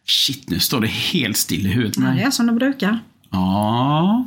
Shit, 0.05 0.49
nu 0.49 0.59
står 0.59 0.82
det 0.82 0.88
helt 0.88 1.38
still 1.38 1.66
i 1.68 1.70
huvudet. 1.70 1.95
Ja, 1.97 2.01
med 2.03 2.16
det 2.18 2.24
är 2.24 2.32
som 2.32 2.47
det 2.47 2.53
brukar. 2.53 2.99
Ja, 3.32 4.26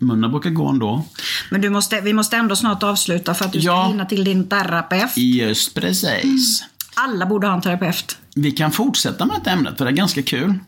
munnen 0.00 0.30
brukar 0.30 0.50
gå 0.50 0.68
ändå. 0.68 1.04
Men 1.50 1.60
du 1.60 1.70
måste, 1.70 2.00
vi 2.00 2.12
måste 2.12 2.36
ändå 2.36 2.56
snart 2.56 2.82
avsluta 2.82 3.34
för 3.34 3.44
att 3.44 3.52
du 3.52 3.60
ska 3.60 3.66
Ja. 3.70 3.86
hinna 3.88 4.04
till 4.06 4.24
din 4.24 4.48
terapeut. 4.48 5.16
Just 5.16 5.74
precis. 5.74 6.64
Alla 6.94 7.26
borde 7.26 7.46
ha 7.46 7.54
en 7.54 7.60
terapeut. 7.60 8.18
Vi 8.36 8.50
kan 8.50 8.72
fortsätta 8.72 9.26
med 9.26 9.40
det 9.44 9.50
ämnet, 9.50 9.78
för 9.78 9.84
det 9.84 9.90
är 9.90 9.94
ganska 9.94 10.22
kul. 10.22 10.58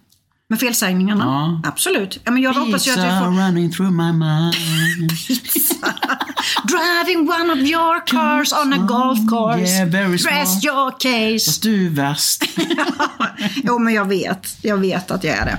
Med 0.50 0.60
felsägningarna? 0.60 1.24
Ja. 1.24 1.70
Absolut. 1.70 2.20
Ja, 2.24 2.30
men 2.30 2.42
jag 2.42 2.52
hoppas 2.52 2.86
ju 2.86 2.90
att 2.90 2.98
vi 2.98 3.02
Pizza 3.02 3.20
får... 3.20 3.26
running 3.46 3.72
through 3.72 3.92
my 3.92 4.12
mind. 4.12 5.12
Driving 6.64 7.28
one 7.30 7.52
of 7.52 7.58
your 7.58 8.06
cars 8.06 8.52
on 8.52 8.72
a 8.72 8.76
golf 8.88 9.18
course. 9.30 9.72
Yeah, 9.72 9.88
very 9.88 10.18
small. 10.18 10.34
Rest 10.34 10.64
your 10.64 10.90
case. 10.90 11.44
Fast 11.50 11.62
du 11.62 11.86
är 11.86 11.90
värst. 11.90 12.44
jo, 13.64 13.78
men 13.78 13.94
jag 13.94 14.04
vet. 14.04 14.56
Jag 14.62 14.76
vet 14.76 15.10
att 15.10 15.24
jag 15.24 15.36
är 15.36 15.44
det. 15.44 15.58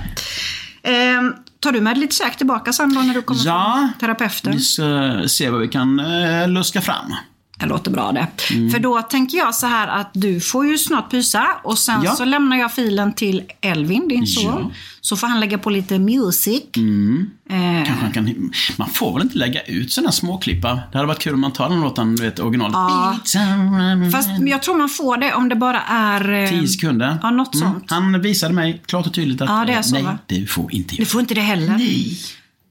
Ehm, 0.90 1.34
tar 1.60 1.72
du 1.72 1.80
med 1.80 1.98
lite 1.98 2.14
säkert 2.14 2.38
tillbaka 2.38 2.72
sen 2.72 2.94
då 2.94 3.00
när 3.00 3.14
du 3.14 3.22
kommer 3.22 3.40
Ja. 3.44 3.88
från 3.90 4.00
terapeuten? 4.00 4.52
Vi 4.52 4.60
ska 4.60 5.22
se 5.26 5.50
vad 5.50 5.60
vi 5.60 5.68
kan 5.68 6.00
eh, 6.00 6.48
luska 6.48 6.80
fram. 6.80 7.14
Det 7.60 7.66
låter 7.66 7.90
bra 7.90 8.12
det. 8.12 8.26
Mm. 8.54 8.70
För 8.70 8.78
då 8.78 9.02
tänker 9.02 9.38
jag 9.38 9.54
så 9.54 9.66
här 9.66 9.88
att 9.88 10.10
du 10.12 10.40
får 10.40 10.66
ju 10.66 10.78
snart 10.78 11.10
pysa 11.10 11.46
och 11.64 11.78
sen 11.78 12.02
Ja. 12.04 12.12
så 12.16 12.24
lämnar 12.24 12.56
jag 12.56 12.72
filen 12.72 13.12
till 13.12 13.42
Elvin, 13.60 14.08
din 14.08 14.26
son. 14.26 14.44
Ja. 14.44 14.70
Så 15.00 15.16
får 15.16 15.26
han 15.26 15.40
lägga 15.40 15.58
på 15.58 15.70
lite 15.70 15.98
music. 15.98 16.62
Mm. 16.76 17.30
Eh, 17.50 17.86
Kanske 17.86 18.04
man, 18.04 18.12
kan, 18.12 18.52
man 18.76 18.88
får 18.90 19.12
väl 19.14 19.22
inte 19.22 19.38
lägga 19.38 19.62
ut 19.62 19.92
sådana 19.92 20.12
småklippar? 20.12 20.74
Det 20.92 20.98
hade 20.98 21.08
varit 21.08 21.18
kul 21.18 21.34
om 21.34 21.40
man 21.40 21.52
tar 21.52 21.68
den 21.68 21.80
låten, 21.80 22.16
du 22.16 22.22
vet 22.22 22.38
originalet. 22.38 22.74
Ja. 22.74 23.18
Fast 24.12 24.28
jag 24.46 24.62
tror 24.62 24.78
man 24.78 24.88
får 24.88 25.16
det 25.16 25.34
om 25.34 25.48
det 25.48 25.56
bara 25.56 25.80
är... 25.80 26.32
eh, 26.44 26.48
10 26.50 26.68
sekunder. 26.68 27.18
Ja, 27.22 27.30
något 27.30 27.58
sånt. 27.58 27.84
Han 27.90 28.22
visade 28.22 28.54
mig 28.54 28.82
klart 28.86 29.06
och 29.06 29.14
tydligt 29.14 29.40
att 29.40 29.48
Ja, 29.48 29.64
det 29.66 29.72
är 29.72 29.82
så, 29.82 29.94
nej, 29.94 30.02
va? 30.02 30.18
det 30.26 30.46
får 30.46 30.74
inte 30.74 30.94
Du 30.96 31.02
göra. 31.02 31.08
får 31.08 31.20
inte 31.20 31.34
det 31.34 31.40
heller. 31.40 31.76
Nej. 31.78 32.18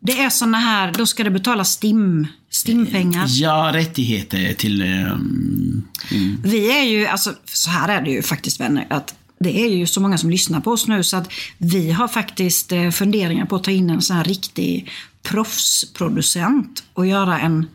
Det 0.01 0.19
är 0.23 0.29
såna 0.29 0.57
här, 0.59 0.91
då 0.97 1.05
ska 1.05 1.23
det 1.23 1.29
betala 1.29 1.63
STIM, 1.63 2.27
STIM-pengar. 2.59 3.25
Ja, 3.29 3.71
rättigheter 3.73 4.53
till... 4.53 4.81
eh, 4.81 5.11
mm, 5.11 5.83
Vi 6.43 6.79
är 6.79 6.83
ju, 6.83 7.07
alltså 7.07 7.33
så 7.45 7.69
här 7.69 7.89
är 7.89 8.01
det 8.01 8.11
ju 8.11 8.21
faktiskt 8.21 8.59
vänner, 8.59 8.87
att 8.89 9.15
det 9.39 9.59
är 9.61 9.69
ju 9.69 9.87
så 9.87 10.01
många 10.01 10.17
som 10.17 10.29
lyssnar 10.29 10.59
på 10.61 10.71
oss 10.71 10.87
nu 10.87 11.03
så 11.03 11.17
att 11.17 11.31
vi 11.57 11.91
har 11.91 12.07
faktiskt 12.07 12.71
eh, 12.71 12.89
funderingar 12.89 13.45
på 13.45 13.55
att 13.55 13.63
ta 13.63 13.71
in 13.71 13.89
en 13.89 14.01
sån 14.01 14.17
här 14.17 14.23
riktig 14.23 14.89
proffsproducent 15.23 16.83
och 16.93 17.07
göra 17.07 17.39
en 17.39 17.67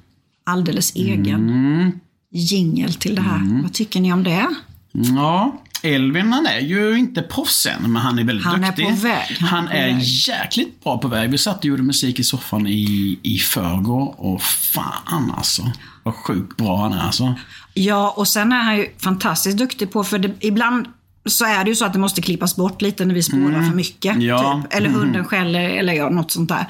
alldeles 0.45 0.95
egen 0.95 1.93
jingel 2.31 2.95
till 2.95 3.15
det 3.15 3.23
här. 3.23 3.63
Vad 3.63 3.73
tycker 3.73 4.01
ni 4.01 4.13
om 4.13 4.23
det? 4.25 4.47
Ja, 4.93 5.63
Elvin 5.85 6.33
han 6.33 6.47
är 6.47 6.61
ju 6.61 6.99
inte 6.99 7.23
proffs 7.23 7.67
än, 7.67 7.83
men 7.93 7.97
han 8.03 8.19
är 8.19 8.25
väldigt 8.25 8.47
Han 8.47 8.65
är 8.65 8.67
duktig. 8.67 8.87
på 8.89 8.95
väg, 8.95 9.37
han 9.41 9.49
Han, 9.49 9.69
är 9.69 9.89
är 9.89 9.95
väg. 9.95 10.03
jäkligt 10.03 10.85
bra 10.85 10.99
på 10.99 11.09
väg. 11.09 11.31
Vi 11.31 11.39
satt 11.39 11.59
och 11.59 11.65
gjorde 11.65 11.83
musik 11.83 12.19
i 12.19 12.25
soffan 12.25 12.67
i, 12.67 13.19
i 13.23 13.39
förrgår 13.39 14.15
och 14.21 14.43
fan 14.43 15.33
alltså. 15.37 15.73
Vad 16.03 16.15
sjukt 16.15 16.57
bra 16.57 16.77
han 16.83 16.93
är 16.93 17.01
alltså. 17.03 17.35
Ja, 17.75 18.15
och 18.17 18.29
sen 18.29 18.53
är 18.53 18.63
han 18.63 18.77
ju 18.77 18.89
fantastiskt 18.99 19.59
duktig 19.59 19.93
på, 19.93 20.05
för 20.05 20.19
det, 20.19 20.33
ibland 20.41 20.87
så 21.27 21.45
är 21.45 21.65
det 21.65 21.71
ju 21.71 21.77
så 21.77 21.85
att 21.85 21.93
det 21.93 21.99
måste 21.99 22.23
klippas 22.23 22.57
bort 22.57 22.83
lite 22.83 23.05
när 23.05 23.15
vi 23.15 23.23
spårar 23.23 23.69
för 23.69 23.77
mycket. 23.77 24.23
Ja. 24.23 24.63
Typ. 24.65 24.75
Eller 24.75 24.91
hunden 24.91 25.25
skäller 25.25 25.71
eller 25.71 25.93
ja, 25.93 26.09
något 26.09 26.31
sånt 26.31 26.49
där. 26.49 26.67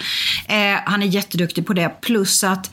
Eh, 0.48 0.80
han 0.84 1.02
är 1.02 1.06
jätteduktig 1.06 1.66
på 1.66 1.72
det. 1.72 1.88
Plus 2.00 2.44
att 2.44 2.70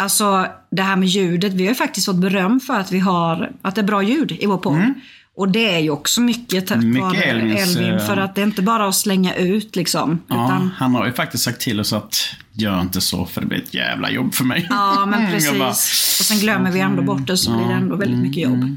Alltså 0.00 0.46
det 0.70 0.82
här 0.82 0.96
med 0.96 1.08
ljudet, 1.08 1.52
vi 1.52 1.62
har 1.62 1.68
ju 1.68 1.74
faktiskt 1.74 2.06
fått 2.06 2.16
beröm 2.16 2.60
för 2.60 2.80
att 2.80 2.92
vi 2.92 2.98
har, 2.98 3.50
att 3.62 3.74
det 3.74 3.80
är 3.80 3.84
bra 3.84 4.02
ljud 4.02 4.32
i 4.40 4.46
vår 4.46 4.58
podd. 4.58 4.94
Och 5.38 5.48
det 5.48 5.74
är 5.74 5.78
ju 5.78 5.90
också 5.90 6.20
mycket 6.20 6.66
tack 6.66 6.84
vare 6.84 7.22
Elvin, 7.22 7.94
eh, 7.94 8.06
för 8.06 8.16
att 8.16 8.34
det 8.34 8.40
är 8.40 8.44
inte 8.44 8.62
bara 8.62 8.88
att 8.88 8.94
slänga 8.94 9.34
ut 9.34 9.76
liksom. 9.76 10.22
Ja, 10.26 10.34
Utan, 10.44 10.70
han 10.76 10.94
har 10.94 11.06
ju 11.06 11.12
faktiskt 11.12 11.44
sagt 11.44 11.60
till 11.60 11.80
oss 11.80 11.92
att 11.92 12.34
gör 12.52 12.80
inte 12.80 13.00
så 13.00 13.26
för 13.26 13.40
det 13.40 13.46
blir 13.46 13.58
ett 13.58 13.74
jävla 13.74 14.10
jobb 14.10 14.34
för 14.34 14.44
mig. 14.44 14.66
ja, 14.70 15.06
men 15.06 15.26
precis. 15.32 15.58
bara, 15.58 15.68
och 15.68 15.76
sen 16.24 16.38
glömmer 16.38 16.70
vi 16.70 16.80
ändå 16.80 17.02
bort 17.02 17.26
det 17.26 17.36
så 17.36 17.56
blir 17.56 17.66
det 17.66 17.74
ändå 17.74 17.96
väldigt 17.96 18.20
mycket 18.20 18.42
jobb. 18.42 18.76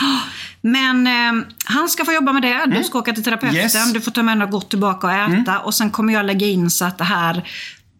Men 0.60 1.06
eh, 1.06 1.46
han 1.64 1.88
ska 1.88 2.04
få 2.04 2.12
jobba 2.12 2.32
med 2.32 2.42
det. 2.42 2.66
Du 2.66 2.84
ska 2.84 2.98
åka 2.98 3.12
till 3.12 3.24
terapeuten. 3.24 3.58
Yes. 3.58 3.92
Du 3.92 4.00
får 4.00 4.10
ta 4.10 4.22
med 4.22 4.38
något 4.38 4.50
gott 4.50 4.70
tillbaka 4.70 5.06
och 5.06 5.12
äta. 5.12 5.58
Och 5.58 5.74
sen 5.74 5.90
kommer 5.90 6.12
jag 6.12 6.26
lägga 6.26 6.46
in 6.46 6.70
så 6.70 6.84
att 6.84 6.98
det 6.98 7.04
här 7.04 7.48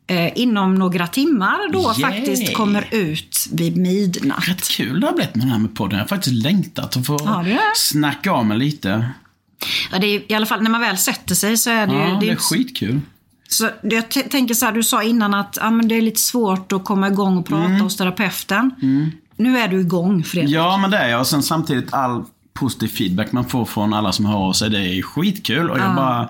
eh, 0.07 0.39
inom 0.39 0.75
några 0.75 1.07
timmar 1.07 1.73
då 1.73 1.83
Yay. 1.83 1.95
faktiskt 1.95 2.55
kommer 2.55 2.89
ut 2.91 3.47
vid 3.53 3.77
midnatt. 3.77 4.49
Rätt 4.49 4.69
kul 4.69 5.01
det 5.01 5.07
har 5.07 5.15
blivit 5.15 5.35
med 5.35 5.47
det 5.47 5.51
här 5.51 5.59
med 5.59 5.75
podden. 5.75 5.99
Jag 5.99 6.05
har 6.05 6.09
faktiskt 6.09 6.35
längtat 6.35 6.97
att 6.97 7.07
få 7.07 7.19
Ja, 7.25 7.43
det 7.45 7.61
snacka 7.77 8.31
av 8.33 8.47
mig 8.47 8.59
lite. 8.59 9.11
Ja, 9.93 9.99
det 9.99 10.07
är, 10.07 10.33
I 10.33 10.35
alla 10.35 10.47
fall 10.47 10.63
när 10.63 10.71
man 10.71 10.81
väl 10.81 10.99
sätter 10.99 11.35
sig 11.35 11.57
så 11.57 11.71
är 11.71 11.87
det 11.87 11.93
ju... 11.93 11.99
Ja, 11.99 12.19
det 12.21 12.31
är 12.31 12.37
skitkul. 12.37 13.01
Så 13.49 13.71
jag 13.83 14.11
tänker 14.11 14.55
så 14.55 14.67
här, 14.67 14.73
du 14.73 14.83
sa 14.83 15.03
innan 15.03 15.35
att 15.35 15.59
ja, 15.61 15.71
men 15.71 15.89
det 15.89 15.95
är 15.95 16.03
lite 16.03 16.21
svårt 16.21 16.73
att 16.73 16.85
komma 16.85 17.09
igång 17.09 17.37
och 17.37 17.47
prata 17.47 17.73
hos 17.73 17.97
terapeuten. 17.97 18.71
Nu 19.37 19.59
är 19.59 19.69
du 19.69 19.81
igång 19.81 20.25
Fredrik. 20.25 20.55
Ja, 20.55 20.77
men 20.77 20.91
det 20.91 20.97
är 20.97 21.09
jag. 21.09 21.21
Och 21.21 21.27
sen 21.27 21.43
samtidigt 21.43 21.93
all 21.93 22.25
positiv 22.55 22.89
feedback 22.89 23.33
man 23.33 23.49
får 23.49 23.65
från 23.65 23.95
alla 23.95 24.13
som 24.13 24.27
hör 24.27 24.37
av 24.37 24.53
sig. 24.53 24.71
Det 24.71 24.79
är 24.79 25.03
skitkul. 25.03 25.71
Och 25.71 25.79
jag 25.79 25.95
bara... 25.95 26.29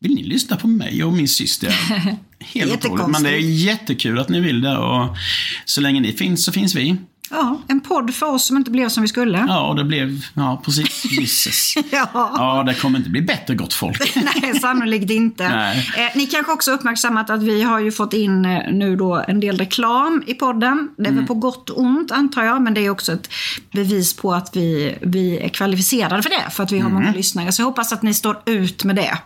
Vill 0.00 0.14
ni 0.14 0.22
lyssna 0.22 0.56
på 0.56 0.68
mig 0.68 1.04
och 1.04 1.12
min 1.12 1.28
syster? 1.28 1.74
Helt 2.42 2.84
otroligt. 2.84 3.08
Men 3.08 3.22
det 3.22 3.30
är 3.30 3.38
jättekul 3.38 4.18
att 4.18 4.28
ni 4.28 4.40
vill 4.40 4.60
det. 4.60 4.76
Och 4.76 5.16
så 5.64 5.80
länge 5.80 6.00
ni 6.00 6.12
finns 6.12 6.44
så 6.44 6.52
finns 6.52 6.74
vi. 6.74 6.96
Ja, 7.32 7.58
en 7.68 7.80
podd 7.80 8.14
för 8.14 8.26
oss 8.26 8.46
som 8.46 8.56
inte 8.56 8.70
blev 8.70 8.88
som 8.88 9.02
vi 9.02 9.08
skulle. 9.08 9.44
Ja, 9.48 9.68
och 9.68 9.76
det 9.76 9.84
blev... 9.84 10.20
Ja, 10.34 10.62
precis. 10.64 11.04
Gisses. 11.04 11.74
Ja. 11.92 12.08
Ja, 12.14 12.62
det 12.66 12.74
kommer 12.74 12.98
inte 12.98 13.10
bli 13.10 13.22
bättre, 13.22 13.54
gott 13.54 13.74
folk. 13.74 14.12
Nej, 14.42 14.58
sannolikt 14.60 15.10
inte. 15.10 15.48
Nej. 15.48 15.90
Eh, 15.96 16.16
ni 16.18 16.26
kanske 16.26 16.52
också 16.52 16.70
uppmärksammat 16.70 17.30
att 17.30 17.42
vi 17.42 17.62
har 17.62 17.78
ju 17.80 17.92
fått 17.92 18.12
in 18.12 18.44
eh, 18.44 18.72
nu 18.72 18.96
då 18.96 19.24
en 19.28 19.40
del 19.40 19.58
reklam 19.58 20.22
i 20.26 20.34
podden. 20.34 20.88
Det 20.96 21.02
är 21.02 21.06
Mm. 21.12 21.16
väl 21.18 21.26
på 21.26 21.34
gott 21.34 21.70
och 21.70 21.80
ont 21.80 22.10
antar 22.12 22.44
jag, 22.44 22.62
men 22.62 22.74
det 22.74 22.80
är 22.86 22.90
också 22.90 23.12
ett 23.12 23.28
bevis 23.72 24.16
på 24.16 24.34
att 24.34 24.56
vi, 24.56 24.98
vi 25.02 25.38
är 25.38 25.48
kvalificerade 25.48 26.22
för 26.22 26.30
det, 26.30 26.50
för 26.50 26.62
att 26.62 26.72
vi 26.72 26.78
har 26.78 26.90
Mm. 26.90 27.02
många 27.02 27.12
lyssnare. 27.16 27.52
Så 27.52 27.62
jag 27.62 27.66
hoppas 27.66 27.92
att 27.92 28.02
ni 28.02 28.14
står 28.14 28.36
ut 28.46 28.84
med 28.84 28.96
det. 28.96 29.18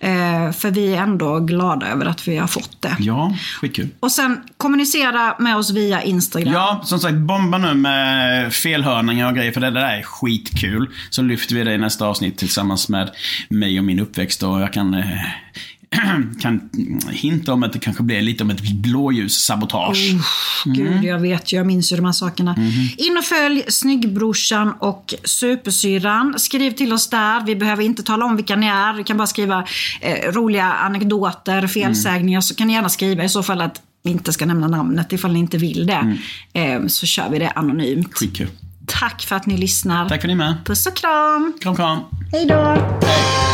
Eh, 0.00 0.52
för 0.52 0.70
vi 0.70 0.94
är 0.94 1.02
ändå 1.02 1.38
glada 1.40 1.86
över 1.86 2.06
att 2.06 2.28
vi 2.28 2.36
har 2.36 2.46
fått 2.46 2.82
det. 2.82 2.96
Ja, 2.98 3.36
skitkul. 3.60 3.88
Och 4.00 4.12
sen 4.12 4.40
kommunicera 4.56 5.34
med 5.38 5.56
oss 5.56 5.70
via 5.70 6.02
Instagram. 6.02 6.52
Ja, 6.54 6.80
som 6.84 6.98
sagt, 6.98 7.14
bomba 7.44 7.58
nu 7.58 7.74
med 7.74 8.52
felhörningar 8.54 9.28
och 9.28 9.36
grejer, 9.36 9.52
för 9.52 9.60
det 9.60 9.70
där 9.70 9.98
är 9.98 10.02
skitkul. 10.02 10.90
Så 11.10 11.22
lyfter 11.22 11.54
vi 11.54 11.64
det 11.64 11.74
i 11.74 11.78
nästa 11.78 12.06
avsnitt 12.06 12.38
tillsammans 12.38 12.88
med 12.88 13.10
mig 13.48 13.78
och 13.78 13.84
min 13.84 14.00
uppväxt. 14.00 14.42
Och 14.42 14.60
jag 14.60 14.72
kan, 14.72 14.94
eh, 14.94 15.04
kan 16.40 16.70
hinta 17.10 17.52
om 17.52 17.62
att 17.62 17.72
det 17.72 17.78
kanske 17.78 18.02
blir 18.02 18.22
lite 18.22 18.44
om 18.44 18.50
ett 18.50 18.72
blåljussabotage. 18.72 20.14
Gud, 20.64 21.04
jag 21.04 21.18
vet 21.18 21.52
ju. 21.52 21.56
Jag 21.56 21.66
minns 21.66 21.92
ju 21.92 21.96
de 21.96 22.04
här 22.04 22.12
sakerna. 22.12 22.56
In 22.96 23.16
och 23.18 23.24
följ 23.24 23.64
Snyggbrorsan 23.68 24.72
och 24.78 25.14
Supersyran. 25.24 26.34
Skriv 26.38 26.70
till 26.70 26.92
oss 26.92 27.10
där. 27.10 27.46
Vi 27.46 27.56
behöver 27.56 27.82
inte 27.82 28.02
tala 28.02 28.24
om 28.24 28.36
vilka 28.36 28.56
ni 28.56 28.66
är. 28.66 28.92
Vi 28.92 29.04
kan 29.04 29.16
bara 29.16 29.26
skriva 29.26 29.64
eh, 30.00 30.32
roliga 30.32 30.72
anekdoter, 30.72 31.66
felsägningar. 31.66 32.40
Så 32.40 32.54
kan 32.54 32.66
ni 32.66 32.72
gärna 32.72 32.88
skriva 32.88 33.24
i 33.24 33.28
så 33.28 33.42
fall 33.42 33.60
att 33.60 33.80
vi 34.04 34.10
inte 34.10 34.32
ska 34.32 34.46
nämna 34.46 34.68
namnet 34.68 35.12
ifall 35.12 35.32
ni 35.32 35.38
inte 35.38 35.58
vill 35.58 35.86
det. 35.86 36.18
Eh, 36.52 36.86
så 36.86 37.06
kör 37.06 37.30
vi 37.30 37.38
det 37.38 37.50
anonymt. 37.50 38.14
Skitkul. 38.14 38.48
Tack 38.86 39.22
för 39.22 39.36
att 39.36 39.46
ni 39.46 39.56
lyssnar. 39.56 40.08
Tack 40.08 40.20
för 40.20 40.28
att 40.28 40.36
ni 40.36 40.44
är 40.44 40.48
med. 40.48 40.54
Puss 40.64 40.86
och 40.86 40.96
kram. 40.96 41.52
Kram, 41.60 41.76
kram. 41.76 41.98
Hej 42.32 42.46
då. 42.46 42.54
Imagine 42.54 43.53